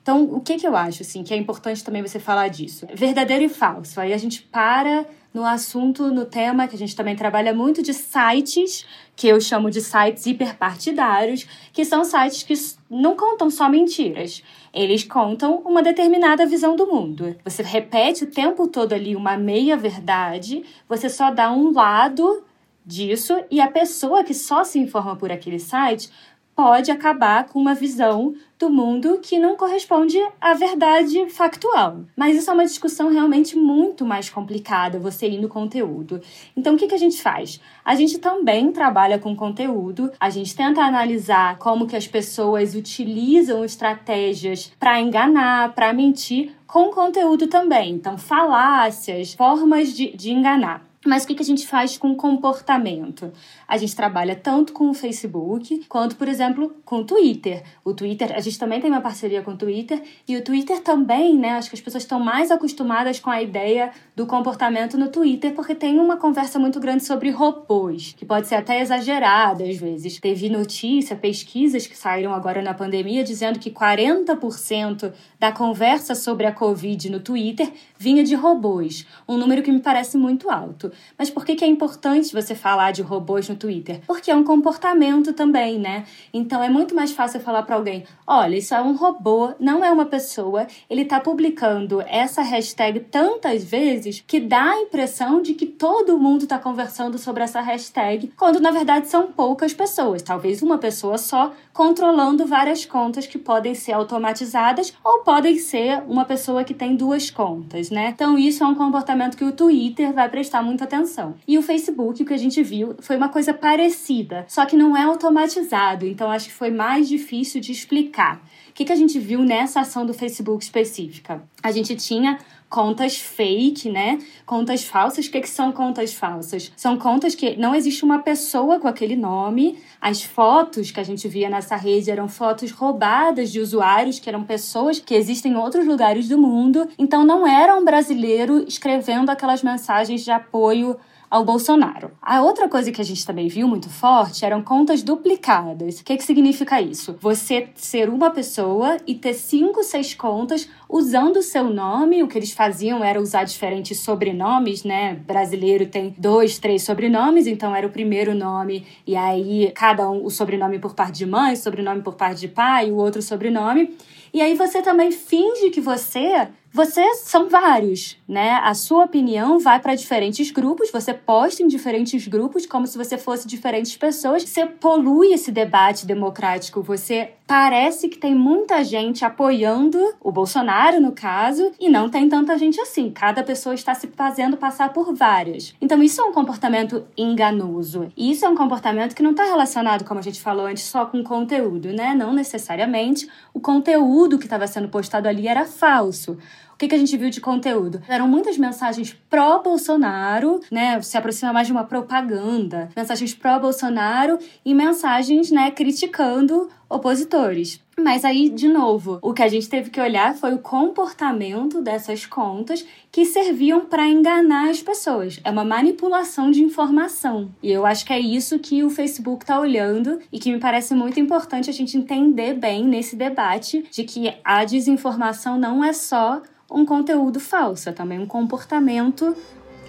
Então, 0.08 0.24
o 0.24 0.40
que, 0.40 0.56
que 0.56 0.66
eu 0.66 0.74
acho, 0.74 1.02
assim, 1.02 1.22
que 1.22 1.34
é 1.34 1.38
importante 1.38 1.84
também 1.84 2.02
você 2.02 2.18
falar 2.18 2.48
disso? 2.48 2.88
Verdadeiro 2.94 3.44
e 3.44 3.50
falso. 3.50 4.00
Aí 4.00 4.14
a 4.14 4.18
gente 4.18 4.42
para 4.42 5.06
no 5.34 5.46
assunto, 5.46 6.10
no 6.14 6.24
tema, 6.24 6.66
que 6.66 6.78
a 6.78 6.78
gente 6.78 6.96
também 6.96 7.14
trabalha 7.14 7.54
muito 7.54 7.84
de 7.84 7.94
sites, 7.94 8.86
que 9.18 9.28
eu 9.28 9.42
chamo 9.42 9.70
de 9.70 9.82
sites 9.82 10.26
hiperpartidários, 10.26 11.46
que 11.74 11.84
são 11.84 12.06
sites 12.06 12.44
que 12.44 12.54
não 12.90 13.18
contam 13.18 13.50
só 13.50 13.68
mentiras. 13.68 14.42
Eles 14.74 15.04
contam 15.04 15.58
uma 15.66 15.84
determinada 15.84 16.46
visão 16.46 16.78
do 16.78 16.88
mundo. 16.88 17.36
Você 17.44 17.62
repete 17.62 18.24
o 18.24 18.32
tempo 18.32 18.66
todo 18.66 18.94
ali 18.94 19.14
uma 19.14 19.36
meia-verdade, 19.36 20.64
você 20.88 21.10
só 21.10 21.32
dá 21.32 21.52
um 21.52 21.74
lado 21.74 22.46
disso 22.86 23.44
e 23.52 23.60
a 23.60 23.70
pessoa 23.70 24.24
que 24.24 24.34
só 24.34 24.64
se 24.64 24.80
informa 24.80 25.18
por 25.18 25.34
aquele 25.34 25.60
site 25.60 26.10
pode 26.58 26.90
acabar 26.90 27.46
com 27.46 27.60
uma 27.60 27.76
visão 27.76 28.34
do 28.58 28.68
mundo 28.68 29.20
que 29.22 29.38
não 29.38 29.56
corresponde 29.56 30.18
à 30.42 30.56
verdade 30.56 31.30
factual. 31.30 32.00
Mas 32.16 32.36
isso 32.36 32.50
é 32.50 32.54
uma 32.56 32.66
discussão 32.66 33.12
realmente 33.12 33.56
muito 33.56 34.04
mais 34.04 34.28
complicada, 34.28 34.98
você 34.98 35.28
ir 35.28 35.40
no 35.40 35.48
conteúdo. 35.48 36.20
Então, 36.56 36.74
o 36.74 36.78
que, 36.78 36.88
que 36.88 36.96
a 36.96 36.98
gente 36.98 37.22
faz? 37.22 37.62
A 37.86 37.94
gente 37.94 38.18
também 38.18 38.72
trabalha 38.72 39.20
com 39.20 39.36
conteúdo, 39.36 40.12
a 40.20 40.32
gente 40.32 40.56
tenta 40.56 40.82
analisar 40.82 41.60
como 41.60 41.86
que 41.86 41.96
as 41.96 42.08
pessoas 42.08 42.74
utilizam 42.74 43.64
estratégias 43.64 44.72
para 44.80 45.00
enganar, 45.00 45.76
para 45.76 45.94
mentir, 45.94 46.54
com 46.66 46.90
conteúdo 46.90 47.46
também. 47.46 47.92
Então, 47.92 48.18
falácias, 48.18 49.36
formas 49.36 49.94
de, 49.94 50.12
de 50.18 50.32
enganar. 50.32 50.87
Mas 51.06 51.24
o 51.24 51.28
que 51.28 51.42
a 51.42 51.46
gente 51.46 51.68
faz 51.68 51.98
com 51.98 52.16
comportamento? 52.16 53.32
A 53.68 53.78
gente 53.78 53.96
trabalha 53.96 54.36
tanto 54.36 54.74
com 54.74 54.90
o 54.90 54.94
Facebook 54.94 55.86
quanto, 55.88 56.16
por 56.16 56.28
exemplo, 56.28 56.76
com 56.84 56.98
o 56.98 57.06
Twitter. 57.06 57.64
O 57.86 57.94
Twitter, 57.94 58.34
a 58.36 58.40
gente 58.40 58.58
também 58.58 58.82
tem 58.82 58.90
uma 58.90 59.00
parceria 59.00 59.42
com 59.42 59.52
o 59.52 59.58
Twitter 59.58 60.02
e 60.28 60.36
o 60.36 60.44
Twitter 60.44 60.82
também, 60.82 61.38
né? 61.38 61.52
Acho 61.52 61.70
que 61.70 61.76
as 61.76 61.82
pessoas 61.82 62.04
estão 62.04 62.20
mais 62.20 62.50
acostumadas 62.52 63.20
com 63.20 63.30
a 63.30 63.42
ideia 63.42 63.92
do 64.16 64.26
comportamento 64.26 64.98
no 64.98 65.10
Twitter 65.10 65.54
porque 65.54 65.76
tem 65.76 66.00
uma 66.00 66.18
conversa 66.18 66.58
muito 66.58 66.80
grande 66.80 67.06
sobre 67.06 67.30
robôs, 67.30 68.14
que 68.18 68.26
pode 68.26 68.48
ser 68.48 68.56
até 68.56 68.82
exagerada 68.82 69.64
às 69.64 69.78
vezes. 69.78 70.20
Teve 70.20 70.50
notícia, 70.50 71.16
pesquisas 71.16 71.86
que 71.86 71.98
saíram 71.98 72.34
agora 72.34 72.62
na 72.62 72.74
pandemia 72.74 73.24
dizendo 73.24 73.60
que 73.60 73.72
40% 73.72 75.14
da 75.40 75.52
conversa 75.52 76.16
sobre 76.16 76.48
a 76.48 76.52
Covid 76.52 77.10
no 77.10 77.20
Twitter 77.20 77.72
vinha 77.98 78.24
de 78.24 78.36
robôs, 78.36 79.06
um 79.28 79.38
número 79.38 79.62
que 79.62 79.72
me 79.72 79.80
parece 79.80 80.18
muito 80.18 80.50
alto. 80.50 80.87
Mas 81.18 81.30
por 81.30 81.46
que, 81.46 81.56
que 81.56 81.66
é 81.66 81.68
importante 81.68 82.34
você 82.34 82.56
falar 82.56 82.92
de 82.92 83.02
robôs 83.02 83.48
no 83.50 83.56
Twitter? 83.56 84.02
Porque 84.06 84.32
é 84.32 84.36
um 84.36 84.44
comportamento 84.44 85.34
também, 85.34 85.80
né? 85.80 86.06
Então 86.34 86.62
é 86.62 86.70
muito 86.70 86.96
mais 86.96 87.12
fácil 87.12 87.40
falar 87.40 87.64
para 87.64 87.76
alguém: 87.76 88.04
olha, 88.26 88.58
isso 88.58 88.74
é 88.74 88.82
um 88.82 88.96
robô, 88.96 89.54
não 89.60 89.84
é 89.84 89.92
uma 89.92 90.06
pessoa, 90.06 90.68
ele 90.90 91.06
tá 91.06 91.20
publicando 91.20 92.02
essa 92.02 92.42
hashtag 92.42 93.00
tantas 93.02 93.64
vezes 93.64 94.24
que 94.26 94.40
dá 94.40 94.72
a 94.72 94.82
impressão 94.82 95.42
de 95.42 95.54
que 95.54 95.66
todo 95.66 96.18
mundo 96.18 96.48
tá 96.48 96.58
conversando 96.58 97.18
sobre 97.18 97.44
essa 97.44 97.62
hashtag, 97.62 98.32
quando 98.38 98.60
na 98.60 98.72
verdade 98.72 99.08
são 99.08 99.32
poucas 99.32 99.74
pessoas, 99.74 100.22
talvez 100.22 100.62
uma 100.62 100.78
pessoa 100.78 101.18
só 101.18 101.54
controlando 101.74 102.46
várias 102.46 102.86
contas 102.86 103.28
que 103.28 103.38
podem 103.38 103.76
ser 103.76 103.92
automatizadas 103.92 104.94
ou 105.04 105.20
podem 105.20 105.60
ser 105.60 106.02
uma 106.08 106.26
pessoa 106.26 106.64
que 106.64 106.74
tem 106.74 106.96
duas 106.96 107.30
contas, 107.30 107.92
né? 107.92 108.10
Então 108.10 108.38
isso 108.38 108.64
é 108.64 108.68
um 108.68 108.74
comportamento 108.76 109.38
que 109.38 109.44
o 109.44 109.52
Twitter 109.52 110.12
vai 110.12 110.28
prestar 110.28 110.64
muita 110.78 110.84
atenção. 110.84 111.34
E 111.48 111.58
o 111.58 111.64
Facebook, 111.64 112.22
o 112.22 112.26
que 112.26 112.34
a 112.34 112.38
gente 112.38 112.62
viu, 112.62 112.96
foi 113.00 113.18
uma 113.18 113.30
coisa 113.30 113.54
parecida, 113.54 114.46
só 114.48 114.66
que 114.66 114.76
não 114.76 114.96
é 114.96 115.04
automatizado, 115.04 116.06
então 116.06 116.30
acho 116.30 116.48
que 116.48 116.54
foi 116.54 116.70
mais 116.70 117.10
difícil 117.10 117.60
de 117.60 117.72
explicar. 117.72 118.38
O 118.70 118.74
que, 118.78 118.86
que 118.86 118.94
a 118.94 118.96
gente 118.96 119.18
viu 119.18 119.44
nessa 119.44 119.80
ação 119.82 120.06
do 120.06 120.14
Facebook 120.14 120.64
específica? 120.64 121.42
A 121.64 121.72
gente 121.72 121.96
tinha 121.96 122.38
contas 122.70 123.18
fake, 123.18 123.90
né? 123.90 124.20
Contas 124.46 124.84
falsas. 124.84 125.26
O 125.26 125.32
que, 125.32 125.42
que 125.42 125.50
são 125.50 125.72
contas 125.72 126.14
falsas? 126.14 126.72
São 126.76 126.98
contas 126.98 127.36
que 127.36 127.56
não 127.58 127.74
existe 127.74 128.04
uma 128.04 128.20
pessoa 128.20 128.80
com 128.80 128.88
aquele 128.88 129.16
nome. 129.16 129.80
As 130.02 130.22
fotos 130.22 130.92
que 130.92 131.00
a 131.00 131.04
gente 131.04 131.28
via 131.28 131.50
nessa 131.50 131.76
rede 131.76 132.12
eram 132.12 132.28
fotos 132.28 132.72
roubadas 132.72 133.52
de 133.52 133.60
usuários, 133.60 134.20
que 134.20 134.30
eram 134.30 134.44
pessoas 134.44 135.00
que 135.00 135.16
existem 135.16 135.54
em 135.54 135.56
outros 135.56 135.86
lugares 135.86 136.28
do 136.28 136.38
mundo. 136.38 136.88
Então 136.98 137.26
não 137.26 137.48
era 137.48 137.76
um 137.76 137.86
brasileiro 137.86 138.64
escrevendo 138.68 139.30
aquelas 139.30 139.64
mensagens 139.64 140.24
de 140.24 140.32
apoio 140.32 140.98
ao 141.30 141.44
Bolsonaro. 141.44 142.12
A 142.22 142.42
outra 142.42 142.70
coisa 142.70 142.92
que 142.92 143.02
a 143.02 143.04
gente 143.04 143.26
também 143.26 143.48
viu 143.48 143.68
muito 143.68 143.90
forte 143.90 144.46
eram 144.46 144.62
contas 144.62 145.04
duplicadas. 145.04 146.00
O 146.00 146.04
que, 146.04 146.16
que 146.16 146.24
significa 146.24 146.82
isso? 146.82 147.18
Você 147.20 147.70
ser 147.76 148.10
uma 148.10 148.30
pessoa 148.32 148.98
e 149.06 149.14
ter 149.14 149.34
cinco, 149.34 149.84
seis 149.84 150.14
contas 150.14 150.70
usando 150.90 151.38
o 151.38 151.42
seu 151.42 151.66
nome. 151.66 152.24
O 152.24 152.28
que 152.28 152.38
eles 152.38 152.52
faziam 152.52 153.04
era 153.04 153.22
usar 153.22 153.44
diferentes 153.44 154.00
sobrenomes, 154.00 154.84
né? 154.84 155.16
Brasileiro 155.16 155.86
tem 155.86 156.16
dois, 156.18 156.58
três 156.60 156.84
sobrenomes, 156.84 157.46
então 157.46 157.76
era 157.76 157.86
o 157.86 157.92
primeiro 157.92 158.34
nome 158.34 158.86
e 159.06 159.16
aí 159.16 159.72
cada 159.76 160.10
um 160.10 160.26
o 160.26 160.30
sobrenome 160.30 160.80
por 160.80 160.94
parte 160.94 161.18
de 161.18 161.26
mãe, 161.26 161.56
sobrenome 161.56 162.02
por 162.02 162.16
parte 162.16 162.40
de 162.40 162.48
pai, 162.48 162.90
o 162.90 162.96
outro 162.96 163.22
sobrenome. 163.22 163.96
E 164.34 164.42
aí 164.42 164.56
você 164.56 164.82
também 164.82 165.12
finge 165.12 165.70
que 165.70 165.82
você 165.82 166.48
você 166.78 167.16
são 167.16 167.50
vários, 167.50 168.18
né? 168.28 168.60
A 168.62 168.76
sua 168.76 169.06
opinião 169.06 169.58
vai 169.58 169.80
para 169.80 169.96
diferentes 169.96 170.52
grupos, 170.52 170.92
você 170.92 171.12
posta 171.12 171.64
em 171.64 171.68
diferentes 171.68 172.28
grupos 172.28 172.68
como 172.68 172.86
se 172.86 172.96
você 172.96 173.18
fosse 173.18 173.48
diferentes 173.48 173.98
pessoas. 173.98 174.44
Você 174.44 174.64
polui 174.68 175.34
esse 175.34 175.52
debate 175.52 176.06
democrático, 176.06 176.84
você 176.84 177.32
parece 177.48 178.10
que 178.10 178.18
tem 178.18 178.36
muita 178.36 178.84
gente 178.84 179.26
apoiando 179.26 179.98
o 180.22 180.32
Bolsonaro, 180.32 181.00
no 181.00 181.14
caso, 181.14 181.72
e 181.80 181.90
não 181.90 182.10
tem 182.10 182.28
tanta 182.30 182.58
gente 182.58 182.80
assim. 182.80 183.10
Cada 183.10 183.42
pessoa 183.42 183.74
está 183.74 183.96
se 183.96 184.08
fazendo 184.08 184.58
passar 184.58 184.94
por 184.94 185.16
várias. 185.16 185.74
Então, 185.82 186.04
isso 186.04 186.22
é 186.22 186.26
um 186.26 186.34
comportamento 186.34 187.08
enganoso. 187.18 188.12
E 188.16 188.30
isso 188.30 188.46
é 188.46 188.50
um 188.50 188.56
comportamento 188.56 189.16
que 189.16 189.24
não 189.24 189.32
está 189.32 189.46
relacionado, 189.46 190.04
como 190.04 190.20
a 190.20 190.24
gente 190.24 190.42
falou 190.42 190.68
antes, 190.68 190.84
só 190.84 191.06
com 191.06 191.24
conteúdo, 191.24 191.94
né? 191.94 192.14
Não 192.14 192.34
necessariamente. 192.34 193.28
O 193.54 193.60
conteúdo 193.60 194.38
que 194.38 194.46
estava 194.46 194.68
sendo 194.68 194.90
postado 194.90 195.28
ali 195.28 195.48
era 195.48 195.66
falso. 195.66 196.38
O 196.78 196.80
que, 196.80 196.88
que 196.88 196.94
a 196.94 197.00
gente 197.00 197.18
viu 197.18 197.32
de 197.32 197.42
conteúdo? 197.42 198.04
Eram 198.08 198.28
muitas 198.28 198.56
mensagens 198.56 199.12
pró-Bolsonaro, 199.32 200.62
né? 200.72 201.02
Se 201.02 201.18
aproxima 201.18 201.52
mais 201.52 201.66
de 201.66 201.74
uma 201.74 201.84
propaganda. 201.84 202.90
Mensagens 202.96 203.34
pró-Bolsonaro 203.34 204.38
e 204.64 204.76
mensagens, 204.76 205.50
né, 205.50 205.72
criticando 205.72 206.70
opositores. 206.88 207.82
Mas 208.00 208.24
aí, 208.24 208.48
de 208.48 208.68
novo, 208.68 209.18
o 209.24 209.34
que 209.34 209.42
a 209.42 209.48
gente 209.48 209.68
teve 209.68 209.90
que 209.90 210.00
olhar 210.00 210.36
foi 210.36 210.54
o 210.54 210.60
comportamento 210.60 211.82
dessas 211.82 212.28
contas 212.28 212.86
que 213.12 213.26
serviam 213.26 213.86
para 213.86 214.08
enganar 214.08 214.70
as 214.70 214.82
pessoas. 214.84 215.40
É 215.44 215.50
uma 215.50 215.66
manipulação 215.66 216.52
de 216.52 216.62
informação. 216.64 217.50
E 217.62 217.72
eu 217.72 217.88
acho 217.88 218.06
que 218.06 218.14
é 218.14 218.20
isso 218.20 218.60
que 218.60 218.84
o 218.84 218.90
Facebook 218.92 219.44
está 219.44 219.60
olhando 219.60 220.20
e 220.32 220.38
que 220.38 220.52
me 220.52 220.60
parece 220.60 220.94
muito 220.94 221.20
importante 221.20 221.72
a 221.72 221.74
gente 221.74 221.98
entender 221.98 222.54
bem 222.54 222.88
nesse 222.88 223.16
debate 223.16 223.84
de 223.92 224.04
que 224.04 224.32
a 224.44 224.64
desinformação 224.64 225.58
não 225.58 225.84
é 225.84 225.92
só 225.92 226.42
um 226.72 226.86
conteúdo 226.86 227.40
falso, 227.40 227.90
é 227.90 227.92
também 227.92 228.20
um 228.20 228.28
comportamento 228.28 229.36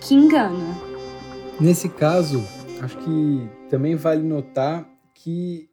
que 0.01 0.15
engana. 0.15 0.75
Nesse 1.61 1.89
caso, 1.91 2.43
acho 2.81 2.97
que 2.99 3.49
também 3.69 3.97
vale 3.97 4.23
notar 4.23 4.89
que 5.13 5.68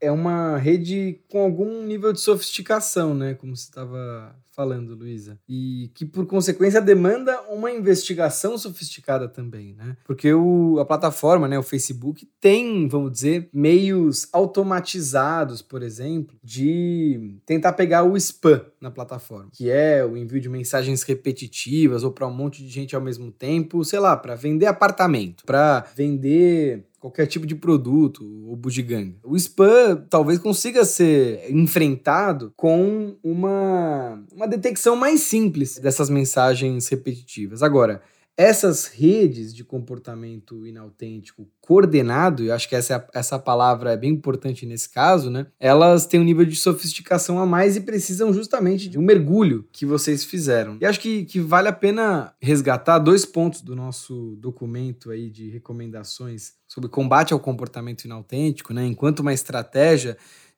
é 0.00 0.10
uma 0.10 0.56
rede 0.58 1.20
com 1.28 1.40
algum 1.40 1.82
nível 1.84 2.12
de 2.12 2.20
sofisticação, 2.20 3.14
né? 3.14 3.34
Como 3.34 3.56
você 3.56 3.64
estava 3.64 4.34
falando, 4.56 4.94
Luísa. 4.94 5.38
E 5.46 5.90
que, 5.94 6.06
por 6.06 6.26
consequência, 6.26 6.80
demanda 6.80 7.42
uma 7.50 7.70
investigação 7.70 8.56
sofisticada 8.56 9.28
também, 9.28 9.74
né? 9.74 9.98
Porque 10.06 10.32
o, 10.32 10.78
a 10.80 10.84
plataforma, 10.84 11.46
né, 11.46 11.58
o 11.58 11.62
Facebook, 11.62 12.26
tem, 12.40 12.88
vamos 12.88 13.12
dizer, 13.12 13.50
meios 13.52 14.26
automatizados, 14.32 15.60
por 15.60 15.82
exemplo, 15.82 16.34
de 16.42 17.38
tentar 17.44 17.74
pegar 17.74 18.02
o 18.02 18.16
spam 18.16 18.64
na 18.80 18.90
plataforma, 18.90 19.50
que 19.52 19.70
é 19.70 20.02
o 20.02 20.16
envio 20.16 20.40
de 20.40 20.48
mensagens 20.48 21.02
repetitivas 21.02 22.02
ou 22.02 22.10
para 22.10 22.26
um 22.26 22.34
monte 22.34 22.62
de 22.62 22.68
gente 22.70 22.96
ao 22.96 23.02
mesmo 23.02 23.30
tempo, 23.30 23.84
sei 23.84 23.98
lá, 23.98 24.16
para 24.16 24.34
vender 24.34 24.66
apartamento, 24.66 25.44
para 25.44 25.86
vender 25.94 26.86
qualquer 27.06 27.26
tipo 27.26 27.46
de 27.46 27.54
produto 27.54 28.24
ou 28.48 28.56
bugiganga. 28.56 29.14
O 29.22 29.36
spam 29.36 30.04
talvez 30.10 30.40
consiga 30.40 30.84
ser 30.84 31.46
enfrentado 31.48 32.52
com 32.56 33.16
uma, 33.22 34.20
uma 34.32 34.48
detecção 34.48 34.96
mais 34.96 35.20
simples 35.20 35.78
dessas 35.78 36.10
mensagens 36.10 36.88
repetitivas. 36.88 37.62
Agora, 37.62 38.02
essas 38.36 38.86
redes 38.86 39.54
de 39.54 39.64
comportamento 39.64 40.66
inautêntico 40.66 41.48
coordenado, 41.60 42.44
eu 42.44 42.54
acho 42.54 42.68
que 42.68 42.76
essa, 42.76 43.08
essa 43.14 43.38
palavra 43.38 43.92
é 43.92 43.96
bem 43.96 44.10
importante 44.12 44.66
nesse 44.66 44.88
caso, 44.90 45.30
né? 45.30 45.46
Elas 45.58 46.06
têm 46.06 46.20
um 46.20 46.24
nível 46.24 46.44
de 46.44 46.54
sofisticação 46.54 47.38
a 47.38 47.46
mais 47.46 47.76
e 47.76 47.80
precisam 47.80 48.32
justamente 48.32 48.88
de 48.88 48.98
um 48.98 49.02
mergulho 49.02 49.66
que 49.72 49.86
vocês 49.86 50.22
fizeram. 50.22 50.76
E 50.80 50.84
acho 50.84 51.00
que, 51.00 51.24
que 51.24 51.40
vale 51.40 51.68
a 51.68 51.72
pena 51.72 52.34
resgatar 52.40 52.98
dois 52.98 53.24
pontos 53.24 53.62
do 53.62 53.74
nosso 53.74 54.36
documento 54.38 55.10
aí 55.10 55.30
de 55.30 55.48
recomendações 55.48 56.52
sobre 56.68 56.90
combate 56.90 57.32
ao 57.32 57.40
comportamento 57.40 58.04
inautêntico, 58.04 58.74
né? 58.74 58.84
Enquanto 58.84 59.20
uma 59.20 59.32
estratégia 59.32 60.16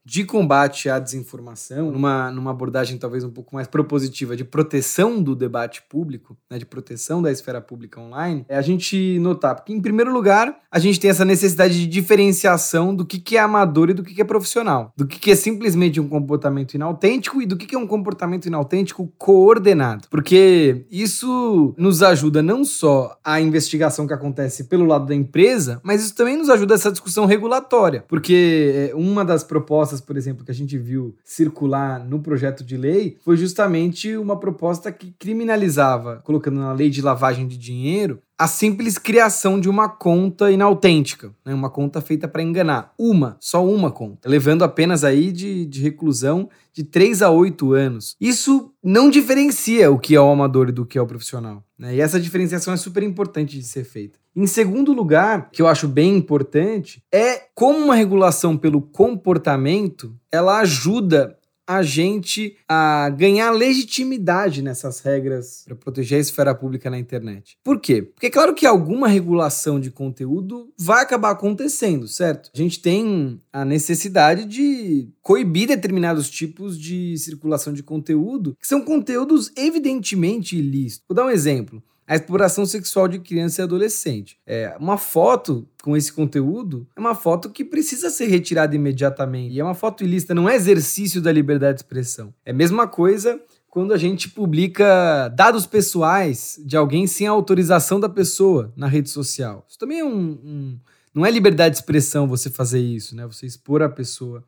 de 0.09 0.25
combate 0.25 0.89
à 0.89 0.99
desinformação, 0.99 1.93
numa, 1.93 2.31
numa 2.31 2.51
abordagem 2.51 2.97
talvez 2.97 3.23
um 3.25 3.31
pouco 3.31 3.55
mais 3.55 3.69
propositiva 3.69 4.35
de 4.35 4.43
proteção 4.43 5.23
do 5.23 5.37
debate 5.37 5.83
público, 5.87 6.35
né, 6.51 6.57
de 6.57 6.65
proteção 6.65 7.21
da 7.21 7.31
esfera 7.31 7.61
pública 7.61 8.01
online, 8.01 8.43
é 8.49 8.57
a 8.57 8.63
gente 8.63 9.19
notar, 9.19 9.55
porque 9.55 9.71
em 9.71 9.83
primeiro 9.83 10.11
lugar, 10.11 10.61
a 10.73 10.79
gente 10.79 10.99
tem 10.99 11.11
essa 11.11 11.27
necessidade 11.27 11.75
de 11.75 11.87
diferenciação 11.87 12.95
do 12.95 13.05
que, 13.05 13.19
que 13.19 13.37
é 13.37 13.41
amador 13.41 13.91
e 13.91 13.93
do 13.93 14.03
que, 14.03 14.15
que 14.15 14.23
é 14.23 14.25
profissional, 14.25 14.95
do 14.97 15.07
que, 15.07 15.19
que 15.19 15.31
é 15.31 15.37
simplesmente 15.37 16.01
um 16.01 16.09
comportamento 16.09 16.73
inautêntico 16.73 17.43
e 17.43 17.47
do 17.47 17.59
que, 17.59 17.67
que 17.67 17.75
é 17.75 17.79
um 17.79 17.87
comportamento 17.87 18.47
inautêntico 18.47 19.13
coordenado, 19.19 20.09
porque 20.09 20.87
isso 20.91 21.75
nos 21.77 22.03
ajuda 22.03 22.43
não 22.43 22.65
só 22.65 23.15
a 23.23 23.43
investigação 23.43 24.07
que 24.07 24.15
acontece 24.15 24.65
pelo 24.65 24.87
lado 24.87 25.05
da 25.05 25.15
empresa, 25.15 25.83
mas 25.85 26.03
isso 26.03 26.15
também 26.15 26.39
nos 26.39 26.49
ajuda 26.49 26.77
essa 26.77 26.91
discussão 26.91 27.27
regulatória, 27.27 28.07
porque 28.09 28.91
é, 28.91 28.95
uma 28.95 29.23
das 29.23 29.45
propostas 29.45 29.98
propostas, 29.99 30.01
por 30.01 30.17
exemplo, 30.17 30.45
que 30.45 30.51
a 30.51 30.55
gente 30.55 30.79
viu 30.79 31.15
circular 31.25 32.05
no 32.05 32.21
projeto 32.21 32.65
de 32.65 32.77
lei 32.77 33.17
foi 33.25 33.37
justamente 33.37 34.17
uma 34.17 34.39
proposta 34.39 34.91
que 34.93 35.15
criminalizava, 35.19 36.21
colocando 36.25 36.59
na 36.59 36.73
lei 36.73 36.91
de 36.91 37.03
lavagem 37.03 37.47
de 37.47 37.59
dinheiro, 37.59 38.21
a 38.39 38.47
simples 38.47 38.99
criação 38.99 39.61
de 39.61 39.69
uma 39.69 39.89
conta 39.89 40.51
inautêntica, 40.51 41.33
né? 41.45 41.53
uma 41.53 41.69
conta 41.69 42.01
feita 42.01 42.29
para 42.29 42.43
enganar. 42.43 42.95
Uma, 42.97 43.37
só 43.41 43.67
uma 43.67 43.91
conta, 43.91 44.29
levando 44.29 44.63
apenas 44.63 45.03
aí 45.03 45.33
de, 45.33 45.67
de 45.67 45.83
reclusão 45.83 46.49
de 46.73 46.85
3 46.85 47.23
a 47.23 47.31
8 47.31 47.73
anos. 47.73 48.15
Isso 48.21 48.73
não 48.83 49.11
diferencia 49.11 49.91
o 49.91 49.99
que 49.99 50.15
é 50.15 50.21
o 50.21 50.31
amador 50.31 50.71
do 50.71 50.87
que 50.87 50.97
é 50.97 51.03
o 51.03 51.07
profissional. 51.07 51.65
Né? 51.77 51.97
E 51.97 52.01
essa 52.01 52.21
diferenciação 52.21 52.73
é 52.73 52.77
super 52.77 53.03
importante 53.03 53.59
de 53.59 53.65
ser 53.65 53.85
feita. 53.85 54.19
Em 54.39 54.47
segundo 54.47 54.93
lugar, 54.93 55.51
que 55.51 55.61
eu 55.61 55.67
acho 55.67 55.89
bem 55.89 56.15
importante, 56.15 57.03
é 57.13 57.49
como 57.57 57.77
uma 57.77 57.97
regulação 57.97 58.57
pelo 58.57 58.81
comportamento 58.81 60.15
ela 60.31 60.61
ajuda 60.61 61.37
a 61.67 61.83
gente 61.83 62.57
a 62.69 63.11
ganhar 63.11 63.51
legitimidade 63.51 64.63
nessas 64.63 65.01
regras 65.01 65.65
para 65.67 65.75
proteger 65.75 66.19
a 66.19 66.21
esfera 66.21 66.55
pública 66.55 66.89
na 66.89 67.01
internet. 67.01 67.59
Por 67.65 67.81
quê? 67.81 68.01
Porque 68.01 68.29
é 68.29 68.31
claro 68.31 68.55
que 68.55 68.65
alguma 68.65 69.09
regulação 69.09 69.81
de 69.81 69.91
conteúdo 69.91 70.73
vai 70.79 71.03
acabar 71.03 71.33
acontecendo, 71.33 72.07
certo? 72.07 72.49
A 72.55 72.57
gente 72.57 72.81
tem 72.81 73.43
a 73.53 73.65
necessidade 73.65 74.45
de 74.45 75.11
coibir 75.21 75.67
determinados 75.67 76.31
tipos 76.31 76.79
de 76.79 77.19
circulação 77.19 77.73
de 77.73 77.83
conteúdo 77.83 78.57
que 78.59 78.69
são 78.69 78.83
conteúdos 78.83 79.51
evidentemente 79.57 80.57
ilícitos. 80.57 81.05
Vou 81.09 81.17
dar 81.17 81.27
um 81.27 81.31
exemplo 81.31 81.83
a 82.09 82.17
exploração 82.17 82.65
sexual 82.65 83.07
de 83.07 83.19
criança 83.19 83.61
e 83.61 83.65
adolescente. 83.65 84.39
É, 84.47 84.75
uma 84.81 84.97
foto 84.97 85.69
com 85.83 85.95
esse 85.95 86.11
conteúdo 86.11 86.89
é 86.97 87.01
uma 87.01 87.15
foto 87.15 87.51
que 87.51 87.63
precisa 87.63 88.09
ser 88.09 88.29
retirada 88.29 88.75
imediatamente. 88.75 89.55
E 89.55 89.61
é 89.61 89.65
uma 89.65 89.75
foto 89.75 90.03
ilícita, 90.03 90.35
não 90.35 90.49
é 90.49 90.57
exercício 90.57 91.21
da 91.21 91.31
liberdade 91.31 91.75
de 91.75 91.83
expressão. 91.83 92.33
É 92.47 92.51
a 92.51 92.55
mesma 92.55 92.89
coisa 92.89 93.39
quando 93.69 93.93
a 93.93 93.99
gente 93.99 94.31
publica 94.31 95.29
dados 95.29 95.67
pessoais 95.67 96.59
de 96.65 96.79
alguém 96.79 97.07
sem 97.07 97.27
a 97.27 97.31
autorização 97.31 98.01
da 98.01 98.09
pessoa 98.09 98.73
na 98.75 98.87
rede 98.87 99.11
social. 99.11 99.67
Isso 99.69 99.79
também 99.79 99.99
é 99.99 100.05
um, 100.05 100.31
um 100.43 100.79
não 101.13 101.27
é 101.27 101.31
liberdade 101.31 101.75
de 101.75 101.83
expressão 101.83 102.27
você 102.27 102.49
fazer 102.49 102.81
isso, 102.81 103.15
né? 103.15 103.27
Você 103.27 103.45
expor 103.45 103.83
a 103.83 103.89
pessoa 103.89 104.43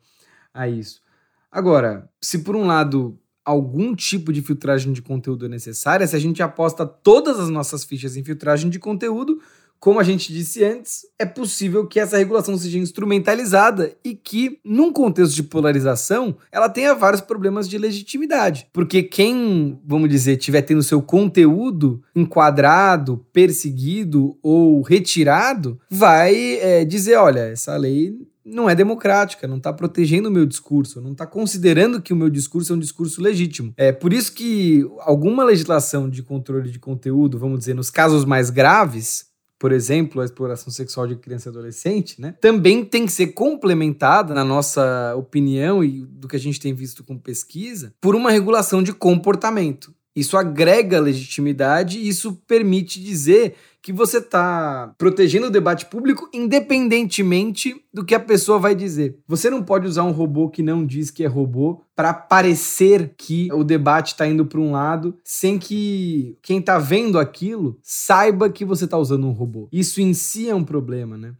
a 0.51 0.67
isso. 0.67 0.99
Agora, 1.51 2.09
se 2.19 2.39
por 2.39 2.55
um 2.55 2.65
lado 2.65 3.19
algum 3.45 3.95
tipo 3.95 4.31
de 4.31 4.41
filtragem 4.41 4.93
de 4.93 5.01
conteúdo 5.01 5.45
é 5.45 5.49
necessária, 5.49 6.07
se 6.07 6.15
a 6.15 6.19
gente 6.19 6.43
aposta 6.43 6.85
todas 6.85 7.39
as 7.39 7.49
nossas 7.49 7.83
fichas 7.83 8.15
em 8.15 8.23
filtragem 8.23 8.69
de 8.69 8.79
conteúdo, 8.79 9.39
como 9.81 9.99
a 9.99 10.03
gente 10.03 10.31
disse 10.31 10.63
antes, 10.63 11.07
é 11.17 11.25
possível 11.25 11.87
que 11.87 11.99
essa 11.99 12.15
regulação 12.15 12.55
seja 12.55 12.77
instrumentalizada 12.77 13.97
e 14.05 14.13
que, 14.13 14.59
num 14.63 14.93
contexto 14.93 15.33
de 15.33 15.41
polarização, 15.41 16.37
ela 16.51 16.69
tenha 16.69 16.93
vários 16.93 17.19
problemas 17.19 17.67
de 17.67 17.79
legitimidade. 17.79 18.67
Porque 18.71 19.01
quem, 19.01 19.81
vamos 19.83 20.07
dizer, 20.07 20.37
tiver 20.37 20.61
tendo 20.61 20.83
seu 20.83 21.01
conteúdo 21.01 21.99
enquadrado, 22.15 23.25
perseguido 23.33 24.37
ou 24.43 24.83
retirado, 24.83 25.79
vai 25.89 26.59
é, 26.59 26.85
dizer: 26.85 27.15
olha, 27.15 27.39
essa 27.39 27.75
lei 27.75 28.15
não 28.45 28.69
é 28.69 28.75
democrática, 28.75 29.47
não 29.47 29.57
está 29.57 29.71
protegendo 29.71 30.29
o 30.29 30.31
meu 30.31 30.45
discurso, 30.45 31.01
não 31.01 31.11
está 31.11 31.25
considerando 31.25 32.01
que 32.01 32.13
o 32.13 32.15
meu 32.15 32.29
discurso 32.29 32.73
é 32.73 32.75
um 32.75 32.79
discurso 32.79 33.21
legítimo. 33.21 33.73
É 33.77 33.91
por 33.91 34.13
isso 34.13 34.33
que 34.33 34.85
alguma 34.99 35.43
legislação 35.43 36.09
de 36.09 36.23
controle 36.23 36.69
de 36.71 36.79
conteúdo, 36.79 37.37
vamos 37.37 37.59
dizer, 37.59 37.73
nos 37.73 37.89
casos 37.89 38.25
mais 38.25 38.49
graves, 38.49 39.31
por 39.61 39.71
exemplo, 39.71 40.21
a 40.21 40.25
exploração 40.25 40.73
sexual 40.73 41.05
de 41.05 41.15
criança 41.15 41.47
e 41.47 41.51
adolescente, 41.51 42.19
né, 42.19 42.33
também 42.41 42.83
tem 42.83 43.05
que 43.05 43.11
ser 43.11 43.27
complementada, 43.27 44.33
na 44.33 44.43
nossa 44.43 45.13
opinião 45.15 45.83
e 45.83 46.03
do 46.03 46.27
que 46.27 46.35
a 46.35 46.39
gente 46.39 46.59
tem 46.59 46.73
visto 46.73 47.03
com 47.03 47.15
pesquisa, 47.15 47.93
por 48.01 48.15
uma 48.15 48.31
regulação 48.31 48.81
de 48.81 48.91
comportamento. 48.91 49.93
Isso 50.15 50.35
agrega 50.35 50.99
legitimidade 50.99 51.97
e 51.99 52.07
isso 52.07 52.33
permite 52.45 53.01
dizer 53.01 53.55
que 53.81 53.91
você 53.91 54.17
está 54.17 54.93
protegendo 54.97 55.47
o 55.47 55.51
debate 55.51 55.85
público 55.87 56.29
independentemente 56.33 57.83
do 57.93 58.05
que 58.05 58.13
a 58.13 58.19
pessoa 58.19 58.59
vai 58.59 58.75
dizer. 58.75 59.17
Você 59.27 59.49
não 59.49 59.63
pode 59.63 59.87
usar 59.87 60.03
um 60.03 60.11
robô 60.11 60.49
que 60.49 60.61
não 60.61 60.85
diz 60.85 61.09
que 61.09 61.23
é 61.23 61.27
robô 61.27 61.81
para 61.95 62.13
parecer 62.13 63.13
que 63.17 63.51
o 63.51 63.63
debate 63.63 64.09
está 64.09 64.27
indo 64.27 64.45
para 64.45 64.59
um 64.59 64.71
lado 64.71 65.17
sem 65.23 65.57
que 65.57 66.37
quem 66.41 66.59
está 66.59 66.77
vendo 66.77 67.17
aquilo 67.17 67.79
saiba 67.81 68.49
que 68.49 68.65
você 68.65 68.85
está 68.85 68.97
usando 68.97 69.25
um 69.25 69.31
robô. 69.31 69.67
Isso 69.71 70.01
em 70.01 70.13
si 70.13 70.49
é 70.49 70.53
um 70.53 70.63
problema, 70.63 71.17
né? 71.17 71.33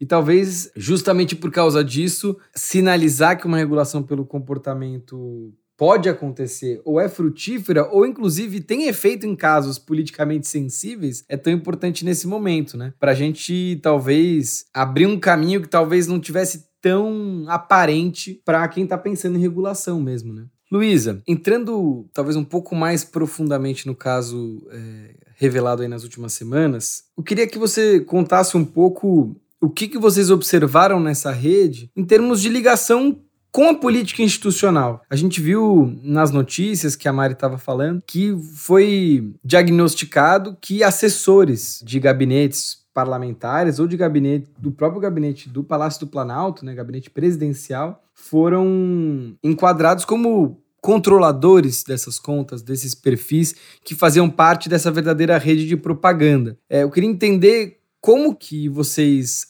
E 0.00 0.06
talvez, 0.06 0.70
justamente 0.76 1.34
por 1.34 1.50
causa 1.50 1.82
disso, 1.82 2.36
sinalizar 2.54 3.36
que 3.36 3.46
uma 3.46 3.56
regulação 3.56 4.00
pelo 4.00 4.24
comportamento 4.24 5.52
pode 5.78 6.08
acontecer 6.08 6.82
ou 6.84 7.00
é 7.00 7.08
frutífera 7.08 7.88
ou 7.90 8.04
inclusive 8.04 8.60
tem 8.60 8.88
efeito 8.88 9.24
em 9.24 9.36
casos 9.36 9.78
politicamente 9.78 10.48
sensíveis 10.48 11.24
é 11.28 11.36
tão 11.36 11.52
importante 11.52 12.04
nesse 12.04 12.26
momento, 12.26 12.76
né? 12.76 12.92
Para 12.98 13.12
a 13.12 13.14
gente 13.14 13.78
talvez 13.80 14.66
abrir 14.74 15.06
um 15.06 15.18
caminho 15.18 15.62
que 15.62 15.68
talvez 15.68 16.08
não 16.08 16.18
tivesse 16.18 16.66
tão 16.82 17.44
aparente 17.46 18.42
para 18.44 18.66
quem 18.66 18.84
está 18.84 18.98
pensando 18.98 19.38
em 19.38 19.40
regulação 19.40 20.00
mesmo, 20.00 20.32
né? 20.32 20.46
Luísa, 20.70 21.22
entrando 21.26 22.06
talvez 22.12 22.36
um 22.36 22.44
pouco 22.44 22.74
mais 22.74 23.04
profundamente 23.04 23.86
no 23.86 23.94
caso 23.94 24.66
é, 24.70 25.14
revelado 25.36 25.82
aí 25.82 25.88
nas 25.88 26.02
últimas 26.02 26.32
semanas, 26.32 27.04
eu 27.16 27.22
queria 27.22 27.46
que 27.46 27.56
você 27.56 28.00
contasse 28.00 28.56
um 28.56 28.64
pouco 28.64 29.34
o 29.60 29.70
que, 29.70 29.88
que 29.88 29.98
vocês 29.98 30.30
observaram 30.30 31.00
nessa 31.00 31.30
rede 31.30 31.90
em 31.96 32.04
termos 32.04 32.42
de 32.42 32.48
ligação 32.48 33.16
com 33.58 33.70
a 33.70 33.74
política 33.74 34.22
institucional. 34.22 35.02
A 35.10 35.16
gente 35.16 35.40
viu 35.40 35.98
nas 36.04 36.30
notícias 36.30 36.94
que 36.94 37.08
a 37.08 37.12
Mari 37.12 37.32
estava 37.32 37.58
falando 37.58 38.00
que 38.06 38.32
foi 38.54 39.34
diagnosticado 39.42 40.56
que 40.60 40.84
assessores 40.84 41.82
de 41.84 41.98
gabinetes 41.98 42.86
parlamentares 42.94 43.80
ou 43.80 43.88
de 43.88 43.96
gabinete 43.96 44.48
do 44.56 44.70
próprio 44.70 45.00
gabinete 45.00 45.48
do 45.48 45.64
Palácio 45.64 45.98
do 45.98 46.06
Planalto, 46.06 46.64
né, 46.64 46.72
gabinete 46.72 47.10
presidencial, 47.10 48.00
foram 48.14 49.34
enquadrados 49.42 50.04
como 50.04 50.62
controladores 50.80 51.82
dessas 51.82 52.20
contas, 52.20 52.62
desses 52.62 52.94
perfis 52.94 53.56
que 53.84 53.96
faziam 53.96 54.30
parte 54.30 54.68
dessa 54.68 54.88
verdadeira 54.92 55.36
rede 55.36 55.66
de 55.66 55.76
propaganda. 55.76 56.56
É, 56.70 56.84
eu 56.84 56.90
queria 56.92 57.10
entender 57.10 57.77
como 58.00 58.34
que 58.34 58.68
vocês 58.68 59.46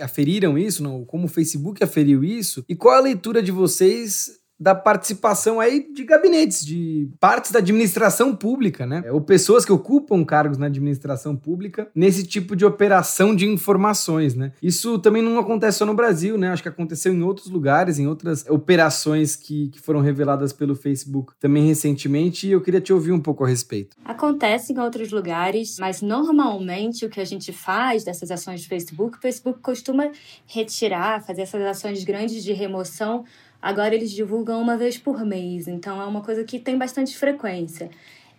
aferiram 0.00 0.58
isso, 0.58 0.82
não? 0.82 1.04
como 1.04 1.26
o 1.26 1.30
Facebook 1.30 1.82
aferiu 1.82 2.24
isso, 2.24 2.64
e 2.68 2.74
qual 2.74 2.96
a 2.96 3.00
leitura 3.00 3.42
de 3.42 3.52
vocês 3.52 4.41
da 4.62 4.76
participação 4.76 5.58
aí 5.58 5.92
de 5.92 6.04
gabinetes, 6.04 6.64
de 6.64 7.08
partes 7.18 7.50
da 7.50 7.58
administração 7.58 8.34
pública, 8.34 8.86
né? 8.86 9.02
Ou 9.10 9.20
pessoas 9.20 9.64
que 9.64 9.72
ocupam 9.72 10.24
cargos 10.24 10.56
na 10.56 10.66
administração 10.66 11.34
pública 11.34 11.88
nesse 11.92 12.24
tipo 12.24 12.54
de 12.54 12.64
operação 12.64 13.34
de 13.34 13.44
informações, 13.44 14.36
né? 14.36 14.52
Isso 14.62 15.00
também 15.00 15.20
não 15.20 15.36
acontece 15.38 15.78
só 15.78 15.86
no 15.86 15.94
Brasil, 15.94 16.38
né? 16.38 16.52
Acho 16.52 16.62
que 16.62 16.68
aconteceu 16.68 17.12
em 17.12 17.22
outros 17.22 17.48
lugares, 17.48 17.98
em 17.98 18.06
outras 18.06 18.46
operações 18.48 19.34
que, 19.34 19.68
que 19.70 19.80
foram 19.80 20.00
reveladas 20.00 20.52
pelo 20.52 20.76
Facebook 20.76 21.32
também 21.40 21.66
recentemente, 21.66 22.46
e 22.46 22.52
eu 22.52 22.60
queria 22.60 22.80
te 22.80 22.92
ouvir 22.92 23.10
um 23.10 23.20
pouco 23.20 23.44
a 23.44 23.48
respeito. 23.48 23.96
Acontece 24.04 24.72
em 24.72 24.78
outros 24.78 25.10
lugares, 25.10 25.76
mas 25.80 26.00
normalmente 26.00 27.04
o 27.04 27.10
que 27.10 27.20
a 27.20 27.24
gente 27.24 27.52
faz 27.52 28.04
dessas 28.04 28.30
ações 28.30 28.62
do 28.62 28.68
Facebook, 28.68 29.18
o 29.18 29.20
Facebook 29.20 29.58
costuma 29.60 30.10
retirar, 30.46 31.24
fazer 31.24 31.42
essas 31.42 31.62
ações 31.62 32.04
grandes 32.04 32.44
de 32.44 32.52
remoção 32.52 33.24
Agora 33.62 33.94
eles 33.94 34.10
divulgam 34.10 34.60
uma 34.60 34.76
vez 34.76 34.98
por 34.98 35.24
mês, 35.24 35.68
então 35.68 36.02
é 36.02 36.04
uma 36.04 36.20
coisa 36.20 36.42
que 36.42 36.58
tem 36.58 36.76
bastante 36.76 37.16
frequência. 37.16 37.88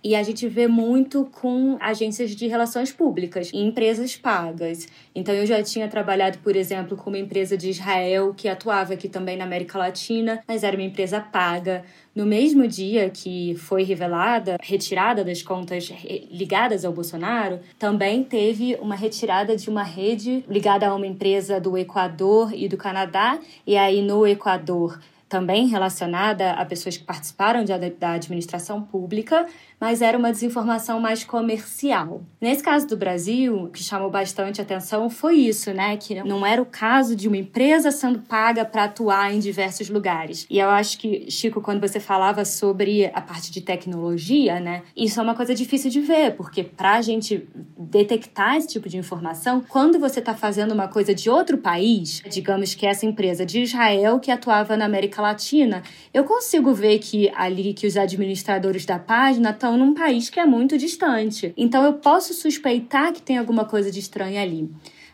E 0.04 0.16
a 0.16 0.22
gente 0.22 0.50
vê 0.50 0.68
muito 0.68 1.30
com 1.32 1.78
agências 1.80 2.32
de 2.32 2.46
relações 2.46 2.92
públicas 2.92 3.50
e 3.54 3.58
empresas 3.58 4.18
pagas. 4.18 4.86
Então, 5.16 5.34
eu 5.34 5.46
já 5.46 5.64
tinha 5.64 5.88
trabalhado, 5.88 6.40
por 6.40 6.58
exemplo, 6.58 6.98
com 6.98 7.10
uma 7.10 7.18
empresa 7.18 7.56
de 7.56 7.70
Israel 7.70 8.34
que 8.36 8.50
atuava 8.50 8.96
aqui 8.96 9.08
também 9.08 9.38
na 9.38 9.46
América 9.46 9.78
Latina, 9.78 10.44
mas 10.46 10.62
era 10.62 10.76
uma 10.76 10.84
empresa 10.84 11.22
paga. 11.22 11.86
No 12.14 12.26
mesmo 12.26 12.68
dia 12.68 13.10
que 13.10 13.56
foi 13.56 13.84
revelada 13.84 14.58
retirada 14.62 15.24
das 15.24 15.42
contas 15.42 15.90
ligadas 16.30 16.84
ao 16.84 16.92
Bolsonaro, 16.92 17.62
também 17.80 18.26
teve 18.26 18.76
uma 18.82 18.96
retirada 18.96 19.56
de 19.56 19.70
uma 19.70 19.84
rede 19.84 20.44
ligada 20.50 20.86
a 20.86 20.94
uma 20.94 21.08
empresa 21.08 21.62
do 21.62 21.78
Equador 21.78 22.54
e 22.54 22.68
do 22.68 22.76
Canadá. 22.76 23.40
E 23.66 23.78
aí, 23.78 24.02
no 24.02 24.28
Equador, 24.28 25.00
também 25.34 25.66
relacionada 25.66 26.52
a 26.52 26.64
pessoas 26.64 26.96
que 26.96 27.04
participaram 27.04 27.64
de, 27.64 27.74
da 27.90 28.12
administração 28.12 28.84
pública, 28.84 29.48
mas 29.80 30.00
era 30.00 30.16
uma 30.16 30.32
desinformação 30.32 31.00
mais 31.00 31.24
comercial. 31.24 32.22
Nesse 32.40 32.62
caso 32.62 32.88
do 32.88 32.96
Brasil, 32.96 33.64
o 33.64 33.70
que 33.70 33.84
chamou 33.84 34.12
bastante 34.12 34.62
atenção 34.62 35.10
foi 35.10 35.38
isso, 35.38 35.74
né? 35.74 35.98
Que 35.98 36.22
não 36.24 36.46
era 36.46 36.62
o 36.62 36.66
caso 36.66 37.16
de 37.16 37.28
uma 37.28 37.36
empresa 37.36 37.90
sendo 37.90 38.20
paga 38.20 38.64
para 38.64 38.84
atuar 38.84 39.34
em 39.34 39.40
diversos 39.40 39.90
lugares. 39.90 40.46
E 40.52 40.60
eu 40.60 40.70
acho 40.70 41.00
que, 41.00 41.30
Chico, 41.32 41.62
quando 41.62 41.82
você 41.82 42.00
falava 42.00 42.46
sobre 42.46 43.08
a 43.08 43.20
parte 43.20 43.52
de 43.52 43.60
tecnologia, 43.60 44.60
né? 44.60 44.84
Isso 44.96 45.20
é 45.20 45.24
uma 45.24 45.34
coisa 45.34 45.56
difícil 45.56 45.90
de 45.90 46.00
ver, 46.00 46.36
porque 46.36 46.64
para 46.64 46.94
a 46.94 47.02
gente 47.02 47.50
detectar 47.76 48.56
esse 48.56 48.68
tipo 48.68 48.88
de 48.88 48.98
informação, 48.98 49.64
quando 49.68 50.00
você 50.00 50.20
está 50.20 50.36
fazendo 50.36 50.74
uma 50.74 50.88
coisa 50.88 51.14
de 51.14 51.28
outro 51.28 51.58
país, 51.58 52.22
digamos 52.30 52.76
que 52.76 52.86
essa 52.86 53.06
empresa 53.06 53.44
de 53.44 53.64
Israel 53.64 54.20
que 54.20 54.30
atuava 54.30 54.78
na 54.78 54.86
América 54.86 55.23
Latina, 55.24 55.82
eu 56.14 56.24
consigo 56.24 56.74
ver 56.74 57.00
que 57.00 57.32
ali 57.34 57.74
que 57.74 57.88
os 57.88 57.98
administradores 57.98 58.86
da 58.86 59.00
página 59.00 59.50
estão 59.50 59.78
num 59.78 59.94
país 59.94 60.30
que 60.30 60.40
é 60.40 60.46
muito 60.46 60.78
distante. 60.78 61.54
Então 61.58 61.84
eu 61.84 61.94
posso 61.94 62.34
suspeitar 62.34 63.14
que 63.14 63.22
tem 63.22 63.38
alguma 63.38 63.66
coisa 63.66 63.90
de 63.90 64.00
estranho 64.00 64.40
ali. 64.40 64.70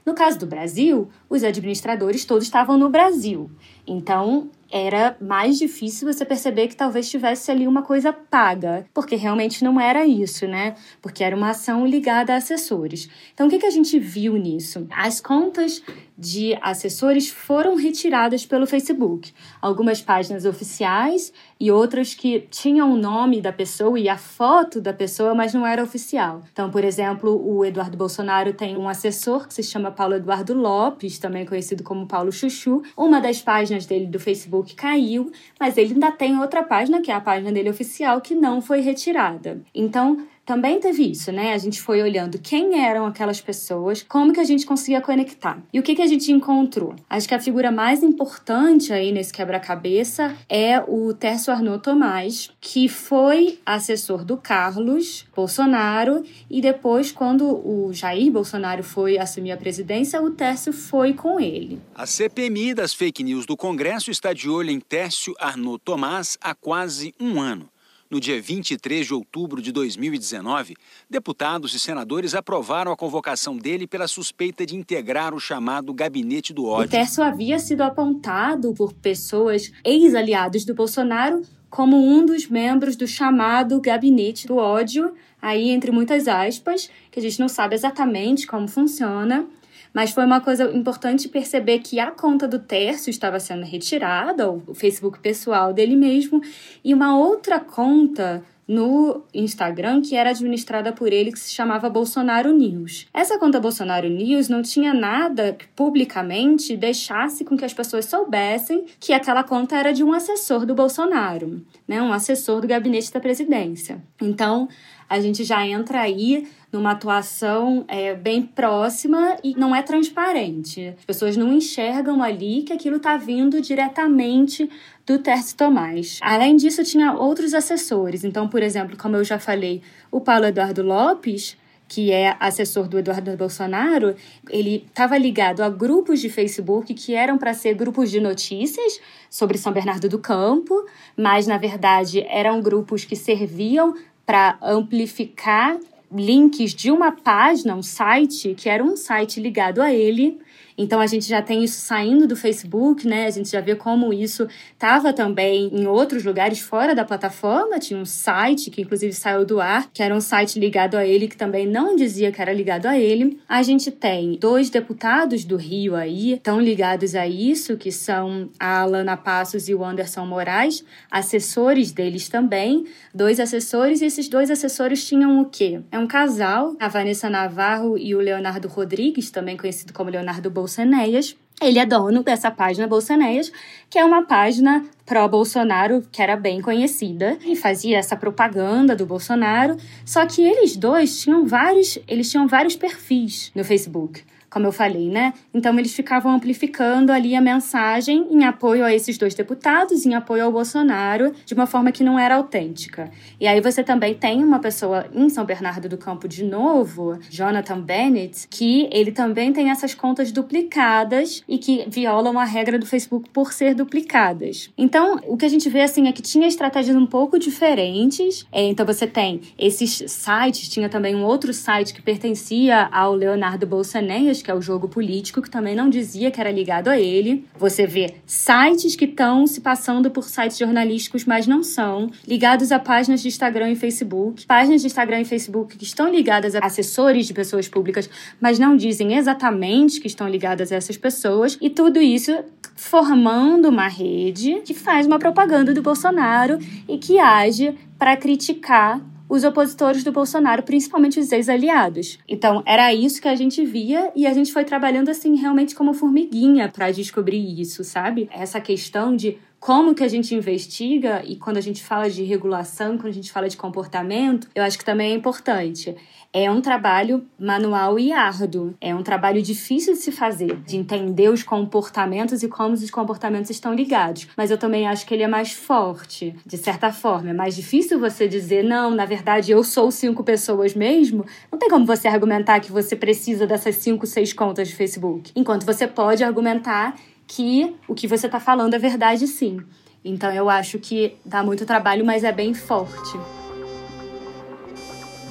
No 0.06 0.13
caso 0.13 0.39
do 0.39 0.48
Brasil, 0.48 1.08
os 1.30 1.43
administradores 1.43 2.26
todos 2.26 2.43
estavam 2.43 2.78
no 2.78 2.89
Brasil. 2.89 3.52
Então, 3.86 4.50
era 4.72 5.18
mais 5.20 5.58
difícil 5.58 6.12
você 6.12 6.24
perceber 6.24 6.68
que 6.68 6.76
talvez 6.76 7.10
tivesse 7.10 7.52
ali 7.52 7.68
uma 7.68 7.82
coisa 7.82 8.14
paga, 8.14 8.86
porque 8.94 9.16
realmente 9.16 9.64
não 9.64 9.80
era 9.80 10.06
isso, 10.06 10.48
né? 10.48 10.76
Porque 11.02 11.24
era 11.24 11.36
uma 11.36 11.50
ação 11.50 11.86
ligada 11.86 12.34
a 12.34 12.38
assessores. 12.38 13.10
Então, 13.34 13.48
o 13.48 13.50
que, 13.50 13.60
que 13.60 13.66
a 13.66 13.72
gente 13.72 13.98
viu 13.98 14.36
nisso? 14.38 14.88
As 14.92 15.20
contas 15.20 15.82
de 16.18 16.58
assessores 16.62 17.30
foram 17.30 17.76
retiradas 17.76 18.46
pelo 18.46 18.68
Facebook. 18.68 19.32
Algumas 19.62 20.02
páginas 20.02 20.44
oficiais 20.46 21.32
e 21.60 21.72
outras 21.72 22.13
que 22.13 22.48
tinham 22.50 22.93
o 22.93 22.98
nome 22.98 23.41
da 23.41 23.52
pessoa 23.52 24.00
e 24.00 24.08
a 24.08 24.17
foto 24.17 24.80
da 24.80 24.93
pessoa, 24.93 25.36
mas 25.36 25.54
não 25.54 25.67
era 25.67 25.84
oficial. 25.84 26.41
Então, 26.52 26.72
por 26.72 26.84
exemplo, 26.84 27.30
o 27.45 27.65
Eduardo 27.65 27.98
Bolsonaro 27.98 28.54
tem 28.54 28.78
um 28.78 28.88
assessor 28.88 29.48
que 29.48 29.54
se 29.54 29.63
chama 29.63 29.91
Paulo 29.91 30.15
Eduardo 30.15 30.54
Lopes, 30.54 31.19
também 31.19 31.45
conhecido 31.45 31.84
como 31.84 32.08
Paulo 32.08 32.32
Chuchu. 32.32 32.82
Uma 32.95 33.19
das 33.19 33.41
páginas 33.41 33.86
dele 33.86 34.06
do 34.06 34.19
Facebook 34.19 34.76
caiu, 34.76 35.32
mas 35.60 35.78
ele 35.78 35.93
ainda 35.93 36.12
tem 36.12 36.39
outra 36.39 36.63
página, 36.63 37.02
que 37.02 37.12
é 37.12 37.15
a 37.15 37.22
página 37.22 37.52
dele 37.52 37.69
oficial, 37.69 38.22
que 38.22 38.34
não 38.34 38.62
foi 38.62 38.80
retirada. 38.80 39.62
Então, 39.76 40.26
também 40.50 40.80
teve 40.80 41.04
isso, 41.12 41.32
né? 41.32 41.54
A 41.54 41.60
gente 41.60 41.80
foi 41.80 42.02
olhando 42.02 42.40
quem 42.40 42.84
eram 42.84 43.06
aquelas 43.06 43.40
pessoas, 43.40 44.04
como 44.10 44.34
que 44.34 44.40
a 44.40 44.44
gente 44.44 44.66
conseguia 44.66 45.00
conectar. 45.00 45.62
E 45.72 45.80
o 45.80 45.84
que, 45.84 45.94
que 45.94 46.02
a 46.02 46.08
gente 46.08 46.32
encontrou? 46.32 46.96
Acho 47.08 47.28
que 47.28 47.36
a 47.36 47.40
figura 47.40 47.72
mais 47.72 48.02
importante 48.02 48.92
aí 48.92 49.12
nesse 49.12 49.32
quebra-cabeça 49.32 50.36
é 50.50 50.80
o 50.80 51.14
Tércio 51.14 51.54
Arnaud 51.54 51.84
Tomás, 51.84 52.50
que 52.60 52.90
foi 52.90 53.60
assessor 53.64 54.26
do 54.26 54.38
Carlos 54.38 55.24
Bolsonaro 55.36 56.24
e 56.50 56.62
depois, 56.62 57.12
quando 57.12 57.46
o 57.46 57.94
Jair 57.94 58.32
Bolsonaro 58.32 58.84
foi 58.84 59.20
assumir 59.20 59.52
a 59.52 59.58
presidência, 59.58 60.20
o 60.20 60.32
Tércio 60.32 60.74
foi 60.74 61.14
com 61.14 61.40
ele. 61.40 61.80
A 61.94 62.08
CPMI 62.08 62.74
das 62.74 62.92
fake 62.92 63.24
news 63.24 63.46
do 63.46 63.56
Congresso 63.56 64.10
está 64.10 64.34
de 64.34 64.50
olho 64.50 64.72
em 64.72 64.80
Tércio 64.80 65.36
Arnaud 65.40 65.80
Tomás 65.86 66.40
há 66.42 66.56
quase 66.56 67.14
um 67.20 67.40
ano. 67.40 67.70
No 68.10 68.19
dia 68.19 68.41
23 68.41 69.06
de 69.06 69.13
outubro 69.13 69.62
de 69.62 69.72
2019, 69.72 70.76
deputados 71.08 71.76
e 71.76 71.80
senadores 71.80 72.34
aprovaram 72.34 72.91
a 72.91 72.98
convocação 72.98 73.56
dele 73.56 73.86
pela 73.86 74.08
suspeita 74.08 74.65
de 74.65 74.76
integrar 74.76 75.36
o 75.36 75.39
chamado 75.39 75.93
Gabinete 75.93 76.52
do 76.52 76.65
Ódio. 76.65 76.88
O 76.88 76.89
Tércio 76.89 77.22
havia 77.22 77.60
sido 77.60 77.82
apontado 77.82 78.74
por 78.74 78.93
pessoas 78.93 79.72
ex-aliados 79.86 80.65
do 80.65 80.74
Bolsonaro 80.74 81.43
como 81.69 81.98
um 81.98 82.26
dos 82.26 82.48
membros 82.48 82.95
do 82.95 83.08
chamado 83.08 83.80
Gabinete 83.80 84.48
do 84.48 84.58
Ódio, 84.58 85.13
aí 85.39 85.69
entre 85.69 85.91
muitas 85.91 86.28
aspas, 86.28 86.89
que 87.12 87.19
a 87.19 87.22
gente 87.22 87.39
não 87.39 87.48
sabe 87.48 87.76
exatamente 87.76 88.48
como 88.48 88.67
funciona. 88.67 89.45
Mas 89.93 90.12
foi 90.12 90.25
uma 90.25 90.41
coisa 90.41 90.71
importante 90.71 91.28
perceber 91.28 91.80
que 91.80 91.99
a 91.99 92.12
conta 92.12 92.47
do 92.47 92.60
Tércio 92.60 93.10
estava 93.10 93.39
sendo 93.39 93.65
retirada, 93.65 94.49
o 94.49 94.73
Facebook 94.73 95.19
pessoal 95.19 95.73
dele 95.73 95.95
mesmo, 95.95 96.41
e 96.84 96.93
uma 96.93 97.17
outra 97.17 97.60
conta 97.60 98.43
no 98.69 99.23
Instagram 99.34 99.99
que 99.99 100.15
era 100.15 100.30
administrada 100.30 100.93
por 100.93 101.12
ele 101.12 101.32
que 101.32 101.39
se 101.39 101.52
chamava 101.52 101.89
Bolsonaro 101.89 102.54
News. 102.54 103.08
Essa 103.12 103.39
conta 103.39 103.60
Bolsonaro 103.60 104.08
News 104.08 104.47
não 104.47 104.62
tinha 104.62 104.93
nada 104.93 105.54
que 105.54 105.67
publicamente 105.69 106.78
deixasse 106.78 107.43
com 107.43 107.58
que 107.58 107.65
as 107.65 107.73
pessoas 107.73 108.06
soubessem 108.06 108.86
que 108.99 109.12
aquela 109.12 109.43
conta 109.43 109.75
era 109.75 109.91
de 109.91 110.04
um 110.04 110.13
assessor 110.13 110.67
do 110.67 110.75
Bolsonaro, 110.75 111.65
né, 111.88 111.99
um 111.99 112.13
assessor 112.13 112.62
do 112.62 112.67
gabinete 112.67 113.12
da 113.12 113.19
presidência. 113.19 114.04
Então, 114.21 114.69
a 115.10 115.19
gente 115.19 115.43
já 115.43 115.65
entra 115.65 116.02
aí 116.02 116.48
numa 116.72 116.91
atuação 116.91 117.84
é, 117.88 118.13
bem 118.13 118.43
próxima 118.43 119.38
e 119.43 119.56
não 119.56 119.76
é 119.76 119.82
transparente. 119.82 120.93
As 121.00 121.06
pessoas 121.06 121.36
não 121.36 121.52
enxergam 121.52 122.22
ali 122.22 122.62
que 122.62 122.72
aquilo 122.72 122.98
está 122.98 123.17
vindo 123.17 123.60
diretamente 123.60 124.69
do 125.06 125.17
Tércio 125.17 125.58
Tomás. 125.58 126.19
Além 126.22 126.56
disso, 126.56 126.84
tinha 126.84 127.13
outros 127.13 127.56
assessores. 127.56 128.24
Então, 128.24 128.48
por 128.48 128.62
exemplo, 128.62 128.95
como 128.95 129.15
eu 129.15 129.24
já 129.24 129.39
falei, 129.39 129.82
o 130.12 130.22
Paulo 130.22 130.45
Eduardo 130.45 130.84
Lopes 130.84 131.58
que 131.89 132.12
é 132.12 132.38
assessor 132.39 132.88
do 132.88 133.00
Eduardo 133.00 133.36
Bolsonaro, 133.36 134.15
ele 134.48 134.86
estava 134.88 135.17
ligado 135.17 135.62
a 135.62 135.69
grupos 135.69 136.22
de 136.22 136.30
Facebook 136.30 136.93
que 136.93 137.15
eram 137.15 137.36
para 137.36 137.52
ser 137.56 137.74
grupos 137.74 138.12
de 138.12 138.19
notícias 138.19 139.02
sobre 139.28 139.58
São 139.58 139.74
Bernardo 139.74 140.08
do 140.08 140.19
Campo, 140.19 140.86
mas 141.17 141.48
na 141.48 141.58
verdade 141.58 142.24
eram 142.30 142.62
grupos 142.62 143.04
que 143.04 143.15
serviam 143.15 143.95
para 144.30 144.60
amplificar 144.62 145.80
links 146.12 146.76
de 146.76 146.92
uma 146.92 147.12
página, 147.12 147.74
um 147.74 147.82
site, 147.82 148.54
que 148.54 148.70
era 148.70 148.84
um 148.84 148.96
site 148.96 149.39
ligado 149.39 149.82
a 149.82 149.92
ele, 149.92 150.38
então 150.82 151.02
a 151.02 151.08
gente 151.08 151.28
já 151.28 151.42
tem 151.42 151.62
isso 151.62 151.82
saindo 151.82 152.26
do 152.26 152.38
Facebook, 152.38 153.06
né? 153.06 153.26
A 153.26 153.30
gente 153.30 153.50
já 153.50 153.60
vê 153.60 153.76
como 153.76 154.13
isso 154.13 154.48
estava 154.72 155.12
também 155.12 155.70
em 155.74 155.86
outros 155.86 156.24
lugares 156.24 156.60
fora 156.60 156.96
da 156.96 157.04
plataforma. 157.04 157.78
Tinha 157.80 158.00
um 158.00 158.06
site 158.06 158.72
que 158.72 158.82
inclusive 158.82 159.12
saiu 159.12 159.44
do 159.44 159.60
ar, 159.60 159.89
que 159.94 160.02
era 160.02 160.15
um 160.15 160.22
site 160.22 160.58
ligado 160.58 160.96
a 160.96 161.06
ele, 161.06 161.28
que 161.28 161.36
também 161.36 161.68
não 161.68 161.98
dizia 161.98 162.32
que 162.32 162.42
era 162.42 162.54
ligado 162.54 162.86
a 162.86 162.98
ele. 162.98 163.38
A 163.48 163.62
gente 163.62 163.92
tem 163.92 164.38
dois 164.39 164.70
deputados 164.70 165.44
do 165.44 165.58
Rio 165.58 165.98
aí, 165.98 166.39
tão 166.42 166.62
ligados 166.62 167.13
a 167.13 167.28
isso, 167.28 167.76
que 167.76 167.92
são 167.92 168.50
a 168.58 168.80
Alana 168.80 169.18
Passos 169.18 169.68
e 169.68 169.76
o 169.76 169.84
Anderson 169.84 170.26
Moraes, 170.26 170.86
assessores 171.12 171.92
deles 171.92 172.30
também, 172.30 172.86
dois 173.13 173.38
assessores, 173.42 174.02
e 174.02 174.06
esses 174.06 174.30
dois 174.30 174.50
assessores 174.50 175.06
tinham 175.06 175.42
o 175.42 175.46
quê? 175.46 175.82
É 175.92 176.00
um 176.00 176.08
casal, 176.08 176.74
a 176.80 176.88
Vanessa 176.88 177.30
Navarro 177.30 177.98
e 177.98 178.15
o 178.15 178.20
Leonardo 178.20 178.70
Rodrigues, 178.70 179.30
também 179.30 179.58
conhecido 179.58 179.92
como 179.92 180.10
Leonardo 180.10 180.50
Bolsonaro 180.50 180.69
Bolsoneias. 180.70 181.36
Ele 181.62 181.80
é 181.80 181.86
dono 181.86 182.24
dessa 182.24 182.52
página 182.52 182.88
Bolsoneias, 182.88 183.52
que 183.90 183.98
é 183.98 184.06
uma 184.06 184.24
página 184.24 184.86
pró-Bolsonaro 185.06 186.06
que 186.12 186.22
era 186.22 186.38
bem 186.38 186.62
conhecida 186.62 187.38
e 187.44 187.56
fazia 187.56 187.98
essa 187.98 188.16
propaganda 188.16 188.96
do 188.96 189.06
Bolsonaro. 189.06 189.76
Só 190.06 190.26
que 190.28 190.42
eles 190.42 190.78
dois 190.78 191.20
tinham 191.20 191.46
vários, 191.46 191.98
eles 192.08 192.30
tinham 192.30 192.48
vários 192.48 192.76
perfis 192.76 193.52
no 193.56 193.64
Facebook 193.64 194.24
como 194.50 194.66
eu 194.66 194.72
falei, 194.72 195.10
né? 195.10 195.34
Então 195.54 195.78
eles 195.78 195.94
ficavam 195.94 196.34
amplificando 196.34 197.12
ali 197.12 197.36
a 197.36 197.42
mensagem 197.42 198.28
em 198.32 198.44
apoio 198.44 198.84
a 198.84 198.94
esses 198.94 199.18
dois 199.18 199.36
deputados, 199.36 200.06
em 200.06 200.16
apoio 200.16 200.46
ao 200.46 200.52
Bolsonaro, 200.52 201.32
de 201.46 201.54
uma 201.54 201.68
forma 201.68 201.92
que 201.92 202.04
não 202.04 202.18
era 202.18 202.36
autêntica. 202.36 203.12
E 203.40 203.48
aí 203.48 203.62
você 203.62 203.84
também 203.84 204.16
tem 204.16 204.44
uma 204.44 204.60
pessoa 204.60 205.06
em 205.14 205.30
São 205.30 205.46
Bernardo 205.46 205.88
do 205.88 205.98
Campo 205.98 206.28
de 206.28 206.44
novo, 206.44 207.20
Jonathan 207.30 207.80
Bennett, 207.80 208.48
que 208.50 208.90
ele 208.92 209.12
também 209.12 209.54
tem 209.54 209.70
essas 209.70 209.94
contas 209.94 210.32
duplicadas 210.32 211.44
e 211.48 211.58
que 211.58 211.86
violam 211.88 212.40
a 212.40 212.46
regra 212.46 212.80
do 212.80 212.86
Facebook 212.86 213.30
por 213.30 213.54
ser 213.54 213.76
duplicadas. 213.76 214.72
Então, 214.78 215.20
o 215.28 215.38
que 215.38 215.46
a 215.46 215.50
gente 215.50 215.70
vê 215.70 215.82
assim 215.82 216.08
é 216.08 216.12
que 216.12 216.22
tinha 216.22 216.48
estratégias 216.48 216.96
um 216.96 217.06
pouco 217.06 217.38
diferentes. 217.38 218.46
É, 218.52 218.64
então 218.64 218.86
você 218.86 219.06
tem 219.06 219.42
esses 219.58 220.04
sites, 220.08 220.70
tinha 220.70 220.90
também 220.90 221.16
um 221.16 221.24
outro 221.24 221.54
site 221.54 221.94
que 221.94 222.02
pertencia 222.02 222.88
ao 222.92 223.14
Leonardo 223.14 223.68
Bolsonaro 223.68 224.00
Que 224.43 224.52
é 224.52 224.54
o 224.54 224.62
jogo 224.62 224.88
político, 224.88 225.41
que 225.41 225.49
também 225.49 225.75
não 225.75 225.89
dizia 225.89 226.32
que 226.32 226.39
era 226.39 226.52
ligado 226.52 226.88
a 226.88 226.99
ele. 226.99 227.45
Você 227.58 227.86
vê 227.86 228.15
sites 228.25 228.95
que 228.95 229.06
estão 229.06 229.45
se 229.45 229.62
passando 229.62 230.10
por 230.10 230.23
sites 230.23 230.58
jornalísticos, 230.58 231.25
mas 231.25 231.47
não 231.47 231.63
são, 231.63 232.10
ligados 232.28 232.71
a 232.71 232.80
páginas 232.80 233.21
de 233.21 233.28
Instagram 233.28 233.71
e 233.71 233.75
Facebook, 233.75 234.46
páginas 234.46 234.81
de 234.81 234.87
Instagram 234.87 235.21
e 235.21 235.25
Facebook 235.25 235.77
que 235.77 235.83
estão 235.83 236.10
ligadas 236.10 236.56
a 236.56 236.60
assessores 236.60 237.25
de 237.25 237.33
pessoas 237.33 237.67
públicas, 237.67 238.10
mas 238.40 238.60
não 238.60 238.75
dizem 238.75 239.15
exatamente 239.15 240.00
que 240.00 240.08
estão 240.08 240.27
ligadas 240.27 240.71
a 240.71 240.75
essas 240.75 240.98
pessoas, 240.98 241.58
e 241.62 241.69
tudo 241.69 242.02
isso 242.02 242.31
formando 242.75 243.67
uma 243.67 243.87
rede 243.87 244.62
que 244.65 244.73
faz 244.73 245.06
uma 245.06 245.19
propaganda 245.19 245.73
do 245.73 245.81
Bolsonaro 245.81 246.58
e 246.87 246.98
que 246.98 247.19
age 247.19 247.75
para 247.98 248.15
criticar 248.15 249.02
os 249.30 249.44
opositores 249.44 250.04
do 250.04 250.12
Bolsonaro, 250.12 250.63
principalmente 250.63 251.19
os 251.19 251.32
ex-aliados. 251.32 252.17
Então, 252.27 252.63
era 252.65 252.92
isso 252.92 253.21
que 253.21 253.27
a 253.27 253.36
gente 253.36 253.63
via 253.63 254.12
e 254.15 254.25
a 254.25 254.34
gente 254.34 254.52
foi 254.52 254.65
trabalhando 254.65 255.10
assim 255.10 255.36
realmente 255.36 255.75
como 255.75 255.94
formiguinha 255.94 256.67
para 256.67 256.90
descobrir 256.90 257.62
isso, 257.62 257.84
sabe? 257.84 258.27
Essa 258.34 258.60
questão 258.60 259.15
de 259.15 259.38
como 259.60 259.94
que 259.94 260.04
a 260.04 260.08
gente 260.08 260.34
investiga 260.34 261.21
e 261.25 261.36
quando 261.36 261.58
a 261.58 261.62
gente 261.62 261.84
fala 261.84 262.10
de 262.10 262.23
regulação, 262.23 262.98
quando 262.98 263.08
a 263.08 263.13
gente 263.13 263.32
fala 263.32 263.48
de 263.48 263.58
comportamento, 263.58 264.48
eu 264.56 264.63
acho 264.63 264.77
que 264.77 264.86
também 264.86 265.12
é 265.12 265.15
importante. 265.15 265.96
É 266.32 266.50
um 266.52 266.62
trabalho 266.62 267.25
manual 267.40 267.98
e 267.98 268.12
árduo. 268.12 268.75
É 268.80 268.94
um 268.94 269.02
trabalho 269.02 269.42
difícil 269.42 269.94
de 269.94 270.00
se 270.00 270.12
fazer, 270.12 270.58
de 270.58 270.77
entender 270.77 271.27
os 271.27 271.42
comportamentos 271.42 272.44
e 272.44 272.48
como 272.48 272.75
os 272.75 272.92
comportamentos 272.92 273.50
estão 273.50 273.73
ligados. 273.73 274.27
Mas 274.38 274.52
eu 274.52 274.58
também 274.58 274.88
acho 274.88 275.08
que 275.08 275.13
ele 275.15 275.23
é 275.23 275.27
mais 275.27 275.54
forte, 275.54 276.36
de 276.46 276.56
certa 276.56 276.94
forma. 276.94 277.32
É 277.32 277.34
mais 277.34 277.56
difícil 277.56 278.00
você 278.00 278.27
dizer, 278.27 278.63
não, 278.63 278.92
na 278.92 279.06
verdade 279.06 279.52
eu 279.52 279.63
sou 279.63 279.90
cinco 279.90 280.23
pessoas 280.23 280.75
mesmo. 280.75 281.25
Não 281.52 281.58
tem 281.58 281.67
como 281.67 281.84
você 281.84 282.08
argumentar 282.08 282.60
que 282.60 282.71
você 282.71 282.96
precisa 282.96 283.48
dessas 283.48 283.77
cinco, 283.77 284.06
seis 284.06 284.32
contas 284.32 284.67
de 284.67 284.75
Facebook. 284.75 285.32
Enquanto 285.36 285.65
você 285.65 285.88
pode 285.88 286.23
argumentar 286.23 286.94
que 287.25 287.75
o 287.88 287.96
que 287.96 288.06
você 288.06 288.27
está 288.27 288.40
falando 288.40 288.75
é 288.75 288.80
verdade 288.80 289.25
sim. 289.25 289.60
Então 290.06 290.32
eu 290.32 290.48
acho 290.48 290.77
que 290.77 291.17
dá 291.25 291.42
muito 291.42 291.65
trabalho, 291.65 292.06
mas 292.06 292.23
é 292.23 292.32
bem 292.32 292.54
forte. 292.54 293.17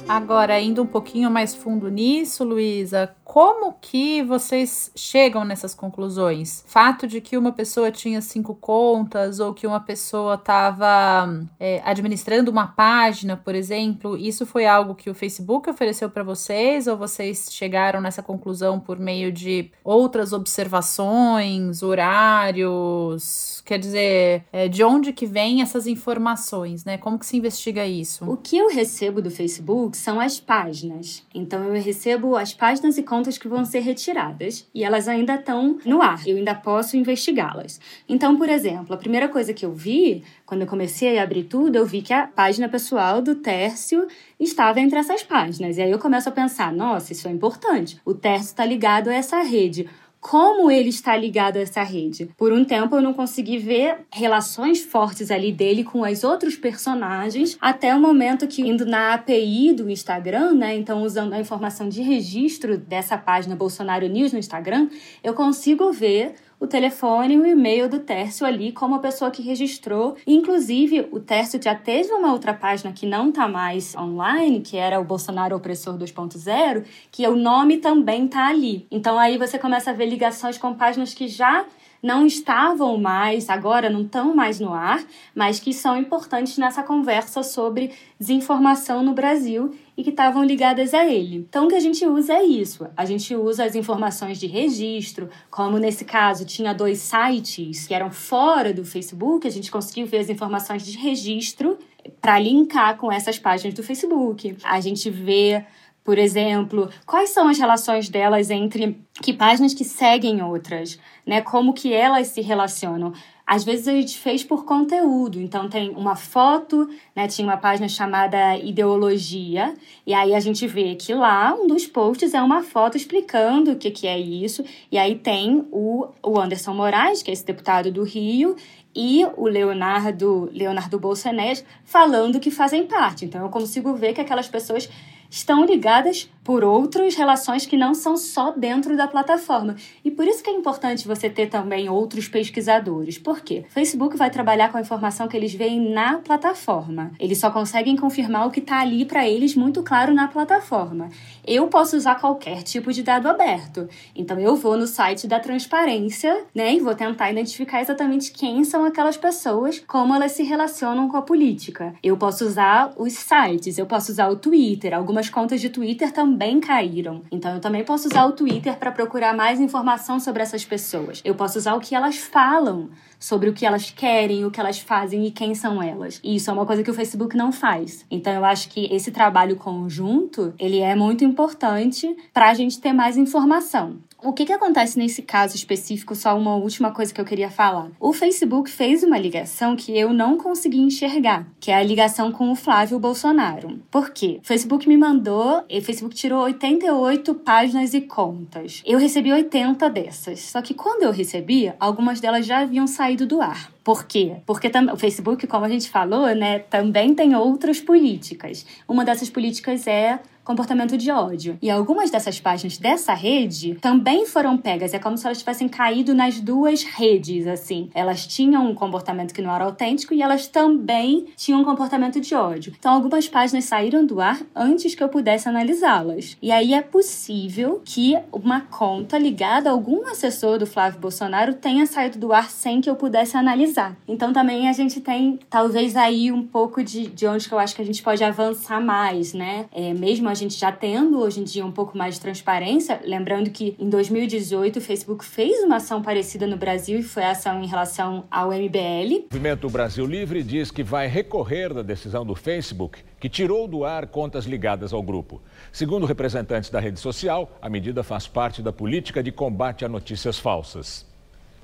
Agora, 0.09 0.59
indo 0.59 0.81
um 0.81 0.87
pouquinho 0.87 1.29
mais 1.29 1.53
fundo 1.53 1.87
nisso, 1.87 2.43
Luísa, 2.43 3.15
como 3.29 3.73
que 3.79 4.23
vocês 4.23 4.91
chegam 4.95 5.45
nessas 5.45 5.75
conclusões? 5.75 6.63
Fato 6.65 7.05
de 7.05 7.21
que 7.21 7.37
uma 7.37 7.51
pessoa 7.51 7.91
tinha 7.91 8.21
cinco 8.21 8.55
contas 8.55 9.39
ou 9.39 9.53
que 9.53 9.67
uma 9.67 9.79
pessoa 9.79 10.33
estava 10.33 11.31
é, 11.59 11.79
administrando 11.85 12.49
uma 12.49 12.65
página, 12.65 13.37
por 13.37 13.53
exemplo, 13.53 14.17
isso 14.17 14.47
foi 14.47 14.65
algo 14.65 14.95
que 14.95 15.11
o 15.11 15.13
Facebook 15.13 15.69
ofereceu 15.69 16.09
para 16.09 16.23
vocês 16.23 16.87
ou 16.87 16.97
vocês 16.97 17.49
chegaram 17.51 18.01
nessa 18.01 18.23
conclusão 18.23 18.79
por 18.79 18.97
meio 18.97 19.31
de 19.31 19.69
outras 19.83 20.33
observações, 20.33 21.83
horários? 21.83 23.61
Quer 23.63 23.77
dizer, 23.77 24.43
é, 24.51 24.67
de 24.67 24.83
onde 24.83 25.13
que 25.13 25.27
vêm 25.27 25.61
essas 25.61 25.85
informações, 25.85 26.83
né? 26.83 26.97
Como 26.97 27.19
que 27.19 27.27
se 27.27 27.37
investiga 27.37 27.85
isso? 27.85 28.27
O 28.27 28.35
que 28.35 28.57
eu 28.57 28.69
recebo 28.69 29.21
do 29.21 29.29
Facebook 29.29 29.95
são 29.95 30.19
as 30.19 30.39
páginas. 30.39 31.23
Então 31.31 31.63
eu 31.65 31.79
recebo 31.79 32.35
as 32.35 32.55
páginas 32.55 32.97
e 32.97 33.03
contas 33.03 33.18
contas 33.19 33.37
que 33.37 33.49
vão 33.49 33.65
ser 33.65 33.79
retiradas 33.79 34.65
e 34.73 34.81
elas 34.81 35.09
ainda 35.09 35.35
estão 35.35 35.77
no 35.85 36.01
ar, 36.01 36.25
eu 36.25 36.37
ainda 36.37 36.55
posso 36.55 36.95
investigá-las. 36.95 37.77
Então, 38.07 38.37
por 38.37 38.47
exemplo, 38.47 38.95
a 38.95 38.97
primeira 38.97 39.27
coisa 39.27 39.53
que 39.53 39.65
eu 39.65 39.73
vi, 39.73 40.23
quando 40.45 40.61
eu 40.61 40.67
comecei 40.67 41.19
a 41.19 41.23
abrir 41.23 41.43
tudo, 41.43 41.75
eu 41.75 41.85
vi 41.85 42.01
que 42.01 42.13
a 42.13 42.25
página 42.27 42.69
pessoal 42.69 43.21
do 43.21 43.35
Tércio 43.35 44.07
estava 44.39 44.79
entre 44.79 44.97
essas 44.97 45.21
páginas. 45.21 45.77
E 45.77 45.81
aí 45.81 45.91
eu 45.91 45.99
começo 45.99 46.29
a 46.29 46.31
pensar: 46.31 46.71
nossa, 46.71 47.11
isso 47.11 47.27
é 47.27 47.31
importante. 47.31 47.99
O 48.05 48.13
Tércio 48.13 48.47
está 48.47 48.63
ligado 48.63 49.09
a 49.09 49.13
essa 49.13 49.41
rede 49.41 49.89
como 50.19 50.69
ele 50.69 50.89
está 50.89 51.15
ligado 51.15 51.57
a 51.57 51.61
essa 51.61 51.81
rede. 51.81 52.29
Por 52.37 52.51
um 52.51 52.65
tempo 52.65 52.95
eu 52.95 53.01
não 53.01 53.13
consegui 53.13 53.57
ver 53.57 53.99
relações 54.11 54.81
fortes 54.81 55.31
ali 55.31 55.51
dele 55.51 55.83
com 55.83 56.01
os 56.01 56.23
outros 56.23 56.55
personagens, 56.55 57.57
até 57.61 57.95
o 57.95 57.99
momento 57.99 58.47
que 58.47 58.61
indo 58.61 58.85
na 58.85 59.13
API 59.13 59.73
do 59.73 59.89
Instagram, 59.89 60.53
né, 60.53 60.75
então 60.75 61.03
usando 61.03 61.33
a 61.33 61.39
informação 61.39 61.87
de 61.87 62.01
registro 62.01 62.77
dessa 62.77 63.17
página 63.17 63.55
Bolsonaro 63.55 64.07
News 64.07 64.33
no 64.33 64.39
Instagram, 64.39 64.89
eu 65.23 65.33
consigo 65.33 65.91
ver 65.91 66.35
o 66.59 66.67
telefone 66.67 67.35
e 67.35 67.37
o 67.37 67.45
e-mail 67.45 67.87
do 67.87 67.99
Tércio 67.99 68.45
ali 68.45 68.71
como 68.71 68.95
a 68.95 68.99
pessoa 68.99 69.31
que 69.31 69.41
registrou. 69.41 70.15
Inclusive, 70.27 71.07
o 71.11 71.19
Tércio 71.19 71.61
já 71.61 71.73
teve 71.73 72.11
uma 72.11 72.33
outra 72.33 72.53
página 72.53 72.91
que 72.91 73.05
não 73.05 73.29
está 73.29 73.47
mais 73.47 73.95
online, 73.95 74.59
que 74.61 74.75
era 74.75 74.99
o 74.99 75.03
Bolsonaro 75.05 75.55
Opressor 75.55 75.97
2.0, 75.97 76.83
que 77.11 77.27
o 77.27 77.35
nome 77.35 77.77
também 77.77 78.25
está 78.25 78.47
ali. 78.47 78.85
Então 78.91 79.17
aí 79.17 79.37
você 79.37 79.57
começa 79.57 79.91
a 79.91 79.93
ver 79.93 80.07
ligações 80.07 80.57
com 80.57 80.73
páginas 80.73 81.13
que 81.13 81.27
já 81.27 81.65
não 82.01 82.25
estavam 82.25 82.97
mais, 82.97 83.49
agora 83.49 83.89
não 83.89 84.03
estão 84.03 84.35
mais 84.35 84.59
no 84.59 84.73
ar, 84.73 85.03
mas 85.35 85.59
que 85.59 85.73
são 85.73 85.97
importantes 85.97 86.57
nessa 86.57 86.81
conversa 86.81 87.43
sobre 87.43 87.91
desinformação 88.19 89.03
no 89.03 89.13
Brasil 89.13 89.75
e 89.97 90.03
que 90.03 90.09
estavam 90.09 90.43
ligadas 90.43 90.93
a 90.93 91.05
ele. 91.05 91.37
Então, 91.37 91.65
o 91.65 91.67
que 91.67 91.75
a 91.75 91.79
gente 91.79 92.05
usa 92.05 92.33
é 92.33 92.43
isso. 92.43 92.87
A 92.95 93.03
gente 93.03 93.35
usa 93.35 93.65
as 93.65 93.75
informações 93.75 94.39
de 94.39 94.47
registro, 94.47 95.29
como 95.51 95.77
nesse 95.77 96.05
caso 96.05 96.45
tinha 96.45 96.73
dois 96.73 96.99
sites 96.99 97.85
que 97.85 97.93
eram 97.93 98.09
fora 98.09 98.73
do 98.73 98.85
Facebook, 98.85 99.45
a 99.45 99.51
gente 99.51 99.69
conseguiu 99.69 100.07
ver 100.07 100.19
as 100.19 100.29
informações 100.29 100.85
de 100.85 100.97
registro 100.97 101.77
para 102.21 102.39
linkar 102.39 102.97
com 102.97 103.11
essas 103.11 103.37
páginas 103.37 103.73
do 103.73 103.83
Facebook. 103.83 104.55
A 104.63 104.79
gente 104.79 105.09
vê 105.09 105.65
por 106.09 106.17
exemplo, 106.17 106.89
quais 107.05 107.29
são 107.29 107.47
as 107.47 107.59
relações 107.59 108.09
delas 108.09 108.49
entre 108.49 108.99
que 109.21 109.31
páginas 109.31 109.75
que 109.75 109.85
seguem 109.85 110.41
outras, 110.41 110.97
né? 111.23 111.39
Como 111.39 111.71
que 111.71 111.93
elas 111.93 112.29
se 112.29 112.41
relacionam. 112.41 113.13
Às 113.45 113.63
vezes 113.63 113.87
a 113.87 113.91
gente 113.91 114.17
fez 114.17 114.43
por 114.43 114.65
conteúdo, 114.65 115.39
então 115.39 115.69
tem 115.69 115.91
uma 115.91 116.15
foto, 116.15 116.89
né? 117.15 117.27
Tinha 117.27 117.47
uma 117.47 117.57
página 117.57 117.87
chamada 117.87 118.57
Ideologia, 118.57 119.75
e 120.03 120.11
aí 120.11 120.33
a 120.33 120.39
gente 120.39 120.65
vê 120.65 120.95
que 120.95 121.13
lá 121.13 121.53
um 121.53 121.67
dos 121.67 121.85
posts 121.85 122.33
é 122.33 122.41
uma 122.41 122.63
foto 122.63 122.97
explicando 122.97 123.73
o 123.73 123.75
que, 123.75 123.91
que 123.91 124.07
é 124.07 124.17
isso, 124.17 124.65
e 124.91 124.97
aí 124.97 125.13
tem 125.13 125.67
o, 125.71 126.07
o 126.23 126.39
Anderson 126.39 126.73
Moraes, 126.73 127.21
que 127.21 127.29
é 127.29 127.33
esse 127.33 127.45
deputado 127.45 127.91
do 127.91 128.01
Rio, 128.01 128.55
e 128.95 129.23
o 129.37 129.47
Leonardo, 129.47 130.49
Leonardo 130.51 130.99
Bolsonaro 130.99 131.59
falando 131.83 132.39
que 132.39 132.49
fazem 132.49 132.87
parte. 132.87 133.25
Então 133.25 133.41
eu 133.41 133.49
consigo 133.49 133.93
ver 133.93 134.13
que 134.13 134.21
aquelas 134.21 134.47
pessoas 134.47 134.89
estão 135.29 135.65
ligadas 135.65 136.29
por 136.49 136.63
outras 136.63 137.13
relações 137.13 137.67
que 137.67 137.77
não 137.77 137.93
são 137.93 138.17
só 138.17 138.51
dentro 138.51 138.97
da 138.97 139.07
plataforma. 139.07 139.75
E 140.03 140.09
por 140.09 140.27
isso 140.27 140.43
que 140.43 140.49
é 140.49 140.53
importante 140.53 141.07
você 141.07 141.29
ter 141.29 141.47
também 141.47 141.87
outros 141.87 142.27
pesquisadores. 142.27 143.19
Por 143.19 143.41
quê? 143.41 143.65
Facebook 143.69 144.17
vai 144.17 144.31
trabalhar 144.31 144.71
com 144.71 144.79
a 144.79 144.81
informação 144.81 145.27
que 145.27 145.37
eles 145.37 145.53
veem 145.53 145.93
na 145.93 146.17
plataforma. 146.17 147.11
Eles 147.19 147.37
só 147.37 147.51
conseguem 147.51 147.95
confirmar 147.95 148.47
o 148.47 148.49
que 148.49 148.61
está 148.61 148.79
ali 148.79 149.05
para 149.05 149.27
eles 149.27 149.55
muito 149.55 149.83
claro 149.83 150.11
na 150.11 150.27
plataforma. 150.27 151.09
Eu 151.45 151.67
posso 151.67 151.95
usar 151.95 152.15
qualquer 152.15 152.63
tipo 152.63 152.91
de 152.91 153.03
dado 153.03 153.27
aberto. 153.27 153.87
Então 154.15 154.39
eu 154.39 154.55
vou 154.55 154.75
no 154.75 154.87
site 154.87 155.27
da 155.27 155.39
transparência, 155.39 156.45
né, 156.55 156.73
e 156.73 156.79
vou 156.79 156.95
tentar 156.95 157.29
identificar 157.29 157.79
exatamente 157.79 158.31
quem 158.31 158.63
são 158.63 158.85
aquelas 158.85 159.17
pessoas, 159.17 159.83
como 159.85 160.15
elas 160.15 160.31
se 160.31 160.41
relacionam 160.41 161.07
com 161.07 161.17
a 161.17 161.21
política. 161.21 161.93
Eu 162.01 162.17
posso 162.17 162.43
usar 162.43 162.91
os 162.97 163.13
sites, 163.13 163.77
eu 163.77 163.85
posso 163.85 164.11
usar 164.11 164.29
o 164.29 164.35
Twitter, 164.35 164.95
algumas 165.19 165.29
contas 165.29 165.59
de 165.59 165.69
Twitter 165.69 166.11
também 166.13 166.59
caíram. 166.61 167.23
Então 167.29 167.53
eu 167.53 167.59
também 167.59 167.83
posso 167.83 168.07
usar 168.07 168.25
o 168.25 168.31
Twitter 168.31 168.77
para 168.77 168.91
procurar 168.91 169.35
mais 169.35 169.59
informação 169.59 170.19
sobre 170.19 170.41
essas 170.41 170.63
pessoas. 170.63 171.21
Eu 171.25 171.35
posso 171.35 171.57
usar 171.57 171.73
o 171.75 171.79
que 171.81 171.93
elas 171.93 172.17
falam 172.17 172.89
sobre 173.19 173.49
o 173.49 173.53
que 173.53 173.65
elas 173.65 173.91
querem, 173.91 174.45
o 174.45 174.51
que 174.51 174.59
elas 174.59 174.79
fazem 174.79 175.25
e 175.25 175.31
quem 175.31 175.53
são 175.53 175.83
elas. 175.83 176.21
E 176.23 176.35
isso 176.35 176.49
é 176.49 176.53
uma 176.53 176.65
coisa 176.65 176.83
que 176.83 176.91
o 176.91 176.93
Facebook 176.93 177.35
não 177.35 177.51
faz. 177.51 178.05
Então 178.09 178.31
eu 178.31 178.45
acho 178.45 178.69
que 178.69 178.85
esse 178.93 179.11
trabalho 179.11 179.57
conjunto, 179.57 180.53
ele 180.57 180.79
é 180.79 180.95
muito 180.95 181.25
importante 181.25 182.15
para 182.33 182.49
a 182.49 182.53
gente 182.53 182.79
ter 182.79 182.93
mais 182.93 183.17
informação. 183.17 183.97
O 184.21 184.33
que, 184.33 184.45
que 184.45 184.51
acontece 184.51 184.99
nesse 184.99 185.21
caso 185.21 185.55
específico? 185.55 186.13
Só 186.13 186.37
uma 186.37 186.55
última 186.55 186.91
coisa 186.91 187.13
que 187.13 187.21
eu 187.21 187.25
queria 187.25 187.49
falar. 187.49 187.89
O 188.01 188.11
Facebook 188.11 188.69
fez 188.69 189.01
uma 189.01 189.17
ligação 189.17 189.77
que 189.77 189.97
eu 189.97 190.11
não 190.11 190.37
consegui 190.37 190.81
enxergar, 190.81 191.47
que 191.57 191.71
é 191.71 191.75
a 191.75 191.83
ligação 191.83 192.29
com 192.29 192.51
o 192.51 192.55
Flávio 192.55 192.99
Bolsonaro. 192.99 193.79
Por 193.89 194.09
quê? 194.09 194.41
O 194.43 194.45
Facebook 194.47 194.89
me 194.89 194.97
mandou, 194.97 195.63
o 195.71 195.81
Facebook 195.81 196.13
tirou 196.13 196.43
88 196.43 197.33
páginas 197.35 197.93
e 197.93 198.01
contas. 198.01 198.83
Eu 198.85 198.99
recebi 198.99 199.31
80 199.31 199.89
dessas. 199.89 200.41
Só 200.41 200.61
que 200.61 200.73
quando 200.73 201.03
eu 201.03 201.11
recebi, 201.11 201.71
algumas 201.79 202.19
delas 202.19 202.45
já 202.45 202.59
haviam 202.59 202.87
saído 202.87 203.25
do 203.25 203.41
ar. 203.41 203.71
Por 203.85 204.03
quê? 204.03 204.35
Porque 204.45 204.69
o 204.93 204.97
Facebook, 204.97 205.47
como 205.47 205.63
a 205.63 205.69
gente 205.69 205.89
falou, 205.89 206.27
né, 206.35 206.59
também 206.59 207.15
tem 207.15 207.35
outras 207.35 207.79
políticas. 207.79 208.65
Uma 208.85 209.05
dessas 209.05 209.29
políticas 209.29 209.87
é 209.87 210.19
comportamento 210.49 210.97
de 210.97 211.11
ódio. 211.11 211.59
E 211.61 211.69
algumas 211.69 212.09
dessas 212.09 212.39
páginas 212.39 212.79
dessa 212.79 213.13
rede 213.13 213.75
também 213.75 214.25
foram 214.25 214.57
pegas. 214.57 214.95
É 214.95 214.97
como 214.97 215.15
se 215.15 215.23
elas 215.23 215.37
tivessem 215.37 215.67
caído 215.69 216.15
nas 216.15 216.41
duas 216.41 216.81
redes, 216.81 217.45
assim. 217.45 217.91
Elas 217.93 218.25
tinham 218.25 218.67
um 218.67 218.73
comportamento 218.73 219.31
que 219.31 219.43
não 219.43 219.53
era 219.53 219.65
autêntico 219.65 220.11
e 220.11 220.23
elas 220.23 220.47
também 220.47 221.27
tinham 221.37 221.61
um 221.61 221.63
comportamento 221.63 222.19
de 222.19 222.33
ódio. 222.33 222.73
Então, 222.79 222.91
algumas 222.91 223.29
páginas 223.29 223.65
saíram 223.65 224.03
do 224.03 224.19
ar 224.19 224.41
antes 224.55 224.95
que 224.95 225.03
eu 225.03 225.09
pudesse 225.09 225.47
analisá-las. 225.47 226.35
E 226.41 226.51
aí 226.51 226.73
é 226.73 226.81
possível 226.81 227.83
que 227.85 228.17
uma 228.31 228.61
conta 228.61 229.19
ligada 229.19 229.69
a 229.69 229.71
algum 229.71 230.07
assessor 230.07 230.57
do 230.57 230.65
Flávio 230.65 230.99
Bolsonaro 230.99 231.53
tenha 231.53 231.85
saído 231.85 232.17
do 232.17 232.33
ar 232.33 232.49
sem 232.49 232.81
que 232.81 232.89
eu 232.89 232.95
pudesse 232.95 233.37
analisar. 233.37 233.95
Então, 234.07 234.33
também 234.33 234.67
a 234.67 234.73
gente 234.73 234.99
tem, 234.99 235.39
talvez, 235.47 235.95
aí 235.95 236.31
um 236.31 236.41
pouco 236.41 236.83
de, 236.83 237.05
de 237.05 237.27
onde 237.27 237.47
que 237.47 237.53
eu 237.53 237.59
acho 237.59 237.75
que 237.75 237.83
a 237.83 237.85
gente 237.85 238.01
pode 238.01 238.23
avançar 238.23 238.81
mais, 238.81 239.31
né? 239.35 239.67
É, 239.71 239.93
mesmo 239.93 240.27
a 240.27 240.38
gente 240.39 240.57
já 240.57 240.71
tendo 240.71 241.19
hoje 241.19 241.41
em 241.41 241.43
dia 241.43 241.65
um 241.65 241.71
pouco 241.71 241.97
mais 241.97 242.15
de 242.15 242.21
transparência, 242.21 242.99
lembrando 243.03 243.49
que 243.49 243.75
em 243.77 243.89
2018 243.89 244.77
o 244.77 244.81
Facebook 244.81 245.23
fez 245.23 245.63
uma 245.63 245.75
ação 245.75 246.01
parecida 246.01 246.47
no 246.47 246.57
Brasil 246.57 246.99
e 246.99 247.03
foi 247.03 247.23
a 247.23 247.31
ação 247.31 247.61
em 247.61 247.67
relação 247.67 248.25
ao 248.31 248.49
MBL. 248.49 249.27
O 249.29 249.33
Movimento 249.33 249.69
Brasil 249.69 250.05
Livre 250.05 250.41
diz 250.41 250.71
que 250.71 250.81
vai 250.81 251.07
recorrer 251.07 251.73
da 251.73 251.81
decisão 251.81 252.25
do 252.25 252.33
Facebook, 252.33 253.03
que 253.19 253.29
tirou 253.29 253.67
do 253.67 253.83
ar 253.83 254.07
contas 254.07 254.45
ligadas 254.45 254.93
ao 254.93 255.03
grupo. 255.03 255.41
Segundo 255.71 256.05
representantes 256.05 256.69
da 256.69 256.79
rede 256.79 256.99
social, 256.99 257.51
a 257.61 257.69
medida 257.69 258.01
faz 258.01 258.25
parte 258.25 258.61
da 258.61 258.71
política 258.71 259.21
de 259.21 259.31
combate 259.31 259.83
a 259.83 259.89
notícias 259.89 260.39
falsas. 260.39 261.05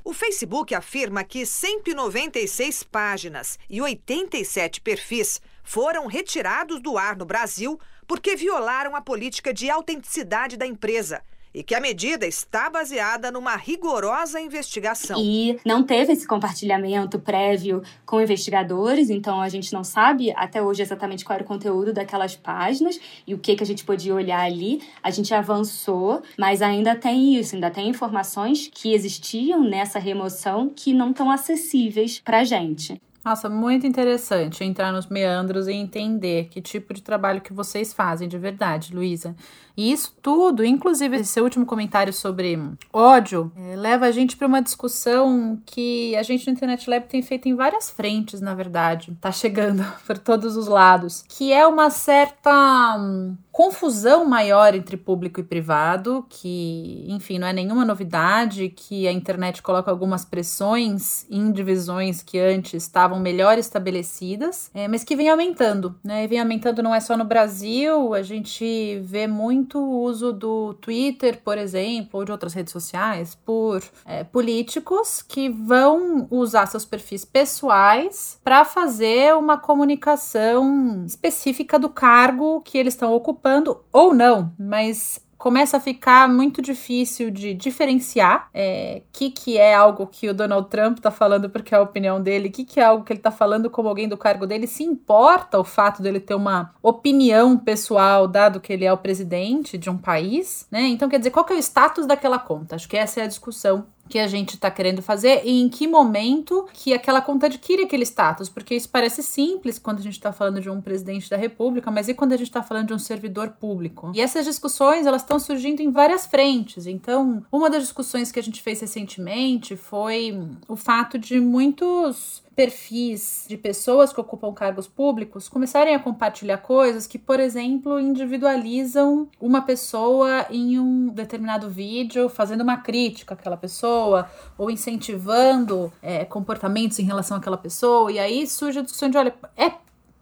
O 0.04 0.14
Facebook 0.14 0.76
afirma 0.76 1.24
que 1.24 1.48
196 1.48 2.84
páginas 2.84 3.58
e 3.68 3.82
87 3.82 4.80
perfis 4.82 5.42
foram 5.64 6.06
retirados 6.06 6.80
do 6.80 6.96
ar 6.96 7.16
no 7.16 7.26
Brasil 7.26 7.80
porque 8.08 8.36
violaram 8.36 8.96
a 8.96 9.02
política 9.02 9.54
de 9.54 9.70
autenticidade 9.70 10.58
da 10.58 10.66
empresa 10.66 11.22
e 11.56 11.64
que 11.64 11.74
a 11.74 11.80
medida 11.80 12.28
está 12.28 12.70
baseada 12.70 13.32
numa 13.32 13.56
rigorosa 13.56 14.42
investigação. 14.42 15.18
E 15.18 15.58
não 15.66 15.84
teve 15.84 16.12
esse 16.12 16.28
compartilhamento 16.28 17.18
prévio 17.18 17.82
com 18.06 18.20
investigadores, 18.20 19.10
então 19.10 19.42
a 19.42 19.48
gente 19.48 19.72
não 19.72 19.84
sabe 19.84 20.34
até 20.36 20.62
hoje 20.62 20.82
exatamente 20.82 21.24
qual 21.24 21.36
era 21.36 21.46
o 21.46 21.48
conteúdo 21.48 21.94
daquelas 21.94 22.36
páginas 22.36 23.00
e 23.26 23.34
o 23.34 23.40
que, 23.40 23.56
que 23.56 23.64
a 23.64 23.66
gente 23.66 23.86
podia 23.86 24.14
olhar 24.14 24.42
ali. 24.42 24.82
A 25.02 25.10
gente 25.10 25.34
avançou, 25.34 26.22
mas 26.38 26.62
ainda 26.62 26.94
tem 26.94 27.40
isso, 27.40 27.56
ainda 27.56 27.72
tem 27.72 27.88
informações 27.88 28.70
que 28.74 28.94
existiam 28.94 29.64
nessa 29.64 29.98
remoção 29.98 30.70
que 30.76 30.94
não 30.94 31.12
estão 31.12 31.32
acessíveis 31.32 32.20
para 32.20 32.40
a 32.40 32.44
gente. 32.44 33.02
Nossa, 33.26 33.50
muito 33.50 33.88
interessante 33.88 34.64
entrar 34.64 34.92
nos 34.94 35.08
meandros 35.08 35.68
e 35.68 35.74
entender 35.74 36.48
que 36.48 36.62
tipo 36.62 36.94
de 36.94 37.02
trabalho 37.02 37.42
que 37.42 37.52
vocês 37.52 37.92
fazem 37.92 38.28
de 38.28 38.38
verdade, 38.38 38.96
Luísa. 38.96 39.36
E 39.78 39.92
isso 39.92 40.16
tudo, 40.22 40.64
inclusive 40.64 41.18
esse 41.18 41.34
seu 41.34 41.44
último 41.44 41.66
comentário 41.66 42.14
sobre 42.14 42.60
ódio, 42.92 43.52
é, 43.58 43.76
leva 43.76 44.06
a 44.06 44.12
gente 44.12 44.38
para 44.38 44.48
uma 44.48 44.62
discussão 44.62 45.60
que 45.66 46.16
a 46.16 46.24
gente 46.24 46.48
no 46.48 46.54
Internet 46.54 46.90
Lab 46.90 47.06
tem 47.08 47.22
feito 47.22 47.48
em 47.48 47.56
várias 47.56 47.90
frentes, 47.90 48.42
na 48.42 48.54
verdade. 48.54 49.16
Tá 49.20 49.32
chegando 49.32 49.86
por 50.06 50.18
todos 50.18 50.56
os 50.56 50.68
lados. 50.68 51.24
Que 51.28 51.52
é 51.52 51.66
uma 51.68 51.90
certa 51.90 52.98
hum, 52.98 53.36
confusão 53.52 54.26
maior 54.26 54.76
entre 54.76 54.98
público 54.98 55.40
e 55.40 55.44
privado, 55.44 56.26
que, 56.30 57.06
enfim, 57.08 57.40
não 57.40 57.48
é 57.48 57.54
nenhuma 57.54 57.86
novidade, 57.86 58.68
que 58.68 59.08
a 59.08 59.12
internet 59.14 59.62
coloca 59.62 59.90
algumas 59.90 60.26
pressões 60.26 61.26
em 61.30 61.52
divisões 61.54 62.22
que 62.22 62.38
antes 62.38 62.84
estavam 62.84 63.18
melhor 63.18 63.58
estabelecidas, 63.58 64.70
é, 64.74 64.90
mas 64.90 65.06
que 65.06 65.16
vem 65.16 65.30
aumentando, 65.30 65.96
né? 66.04 66.26
E 66.26 66.28
vem 66.28 66.40
aumentando 66.42 66.84
não 66.84 66.94
é 66.94 67.00
só 67.00 67.16
no 67.16 67.24
Brasil, 67.24 68.14
a 68.14 68.22
gente 68.22 69.00
vê 69.04 69.26
muito 69.26 69.65
muito 69.66 69.80
o 69.80 70.02
uso 70.02 70.32
do 70.32 70.76
Twitter, 70.76 71.42
por 71.44 71.58
exemplo, 71.58 72.20
ou 72.20 72.26
de 72.26 72.32
outras 72.32 72.54
redes 72.54 72.72
sociais, 72.72 73.36
por 73.44 73.84
é, 74.06 74.24
políticos 74.24 75.24
que 75.24 75.50
vão 75.50 76.28
usar 76.30 76.68
seus 76.68 76.86
perfis 76.86 77.26
pessoais 77.26 78.40
para 78.44 78.64
fazer 78.64 79.36
uma 79.36 79.58
comunicação 79.58 81.04
específica 81.08 81.80
do 81.80 81.90
cargo 81.90 82.62
que 82.62 82.78
eles 82.78 82.94
estão 82.94 83.12
ocupando 83.12 83.82
ou 83.92 84.14
não, 84.14 84.54
mas 84.60 85.20
começa 85.38 85.78
a 85.78 85.80
ficar 85.80 86.28
muito 86.30 86.62
difícil 86.62 87.30
de 87.30 87.54
diferenciar 87.54 88.50
é, 88.54 89.02
que, 89.12 89.30
que 89.30 89.58
é 89.58 89.76
algo 89.76 90.08
que 90.08 90.30
o 90.30 90.34
Donald 90.34 90.70
Trump 90.70 90.98
está 90.98 91.12
falando 91.12 91.50
porque 91.50 91.74
é 91.74 91.78
a 91.78 91.82
opinião 91.82 92.22
dele, 92.22 92.50
que, 92.50 92.64
que 92.64 92.80
é 92.80 92.86
algo 92.86 93.04
que 93.04 93.12
ele 93.12 93.20
está 93.20 93.32
falando 93.32 93.70
como 93.70 93.90
alguém 93.90 94.08
do 94.08 94.18
cargo 94.18 94.48
dele, 94.48 94.68
se 94.68 94.84
importa 94.84 95.60
o 95.60 95.64
fato 95.64 96.02
dele 96.02 96.20
ter 96.20 96.36
uma 96.36 96.74
opinião 96.82 97.58
pessoal, 97.58 98.28
dado 98.28 98.60
que 98.60 98.72
ele 98.72 98.86
é 98.86 98.94
o 98.94 98.98
presidente 98.98 99.78
de 99.78 99.90
um 99.90 99.98
país, 99.98 100.68
né? 100.72 100.82
Então, 100.88 101.10
quer 101.10 101.18
dizer, 101.18 101.32
qual 101.32 101.46
que 101.46 101.54
é 101.54 101.56
o 101.56 101.60
status 101.60 102.06
daquela 102.06 102.40
conta? 102.40 102.76
Acho 102.76 102.88
que 102.88 102.98
essa 102.98 103.22
é 103.22 103.24
a 103.24 103.28
discussão 103.28 103.86
que 104.08 104.20
a 104.20 104.28
gente 104.28 104.56
está 104.56 104.70
querendo 104.70 105.02
fazer 105.02 105.42
e 105.44 105.62
em 105.62 105.70
que 105.70 105.88
momento 105.88 106.68
que 106.74 106.94
aquela 106.94 107.22
conta 107.22 107.48
adquire 107.48 107.84
aquele 107.84 108.04
status, 108.04 108.50
porque 108.50 108.76
isso 108.76 108.90
parece 108.90 109.24
simples 109.24 109.80
quando 109.80 110.00
a 110.00 110.04
gente 110.04 110.14
está 110.14 110.32
falando 110.32 110.62
de 110.62 110.70
um 110.70 110.82
presidente 110.82 111.30
da 111.30 111.38
República, 111.38 111.90
mas 111.90 112.08
e 112.08 112.14
quando 112.14 112.34
a 112.34 112.38
gente 112.38 112.48
está 112.48 112.62
falando 112.62 112.88
de 112.88 112.94
um 112.94 113.00
servidor 113.00 113.52
público? 113.60 114.12
E 114.14 114.22
essas 114.22 114.46
discussões 114.46 115.06
elas 115.06 115.22
estão 115.22 115.40
surgindo 115.40 115.82
em 115.82 115.92
várias 115.92 116.26
frentes. 116.26 116.86
Então, 116.86 117.44
uma 117.52 117.70
das 117.70 117.82
discussões 117.82 118.32
que 118.32 118.40
a 118.40 118.44
gente 118.44 118.62
fez 118.62 118.82
recentemente 118.82 119.76
foi 119.76 120.40
o 120.68 120.76
fato 120.76 121.18
de 121.18 121.40
muitos 121.40 122.45
perfis 122.56 123.46
de 123.48 123.58
pessoas 123.58 124.14
que 124.14 124.20
ocupam 124.20 124.54
cargos 124.54 124.88
públicos 124.88 125.50
começarem 125.50 125.94
a 125.94 126.00
compartilhar 126.00 126.58
coisas 126.60 127.06
que, 127.06 127.20
por 127.20 127.40
exemplo, 127.40 128.00
individualizam 128.00 129.28
uma 129.40 129.62
pessoa 129.62 130.46
em 130.50 130.80
um 130.80 131.10
determinado 131.10 131.70
vídeo, 131.70 132.30
fazendo 132.30 132.62
uma 132.62 132.78
crítica 132.78 133.34
àquela 133.34 133.58
pessoa 133.58 134.30
ou 134.58 134.72
incentivando 134.72 135.92
é, 136.02 136.24
comportamentos 136.24 136.98
em 137.00 137.04
relação 137.04 137.38
àquela 137.38 137.58
pessoa. 137.58 138.12
E 138.12 138.20
aí 138.20 138.48
surge 138.48 138.80
a 138.80 138.82
discussão 138.82 139.10
de: 139.10 139.18
olha, 139.18 139.36
é 139.58 139.72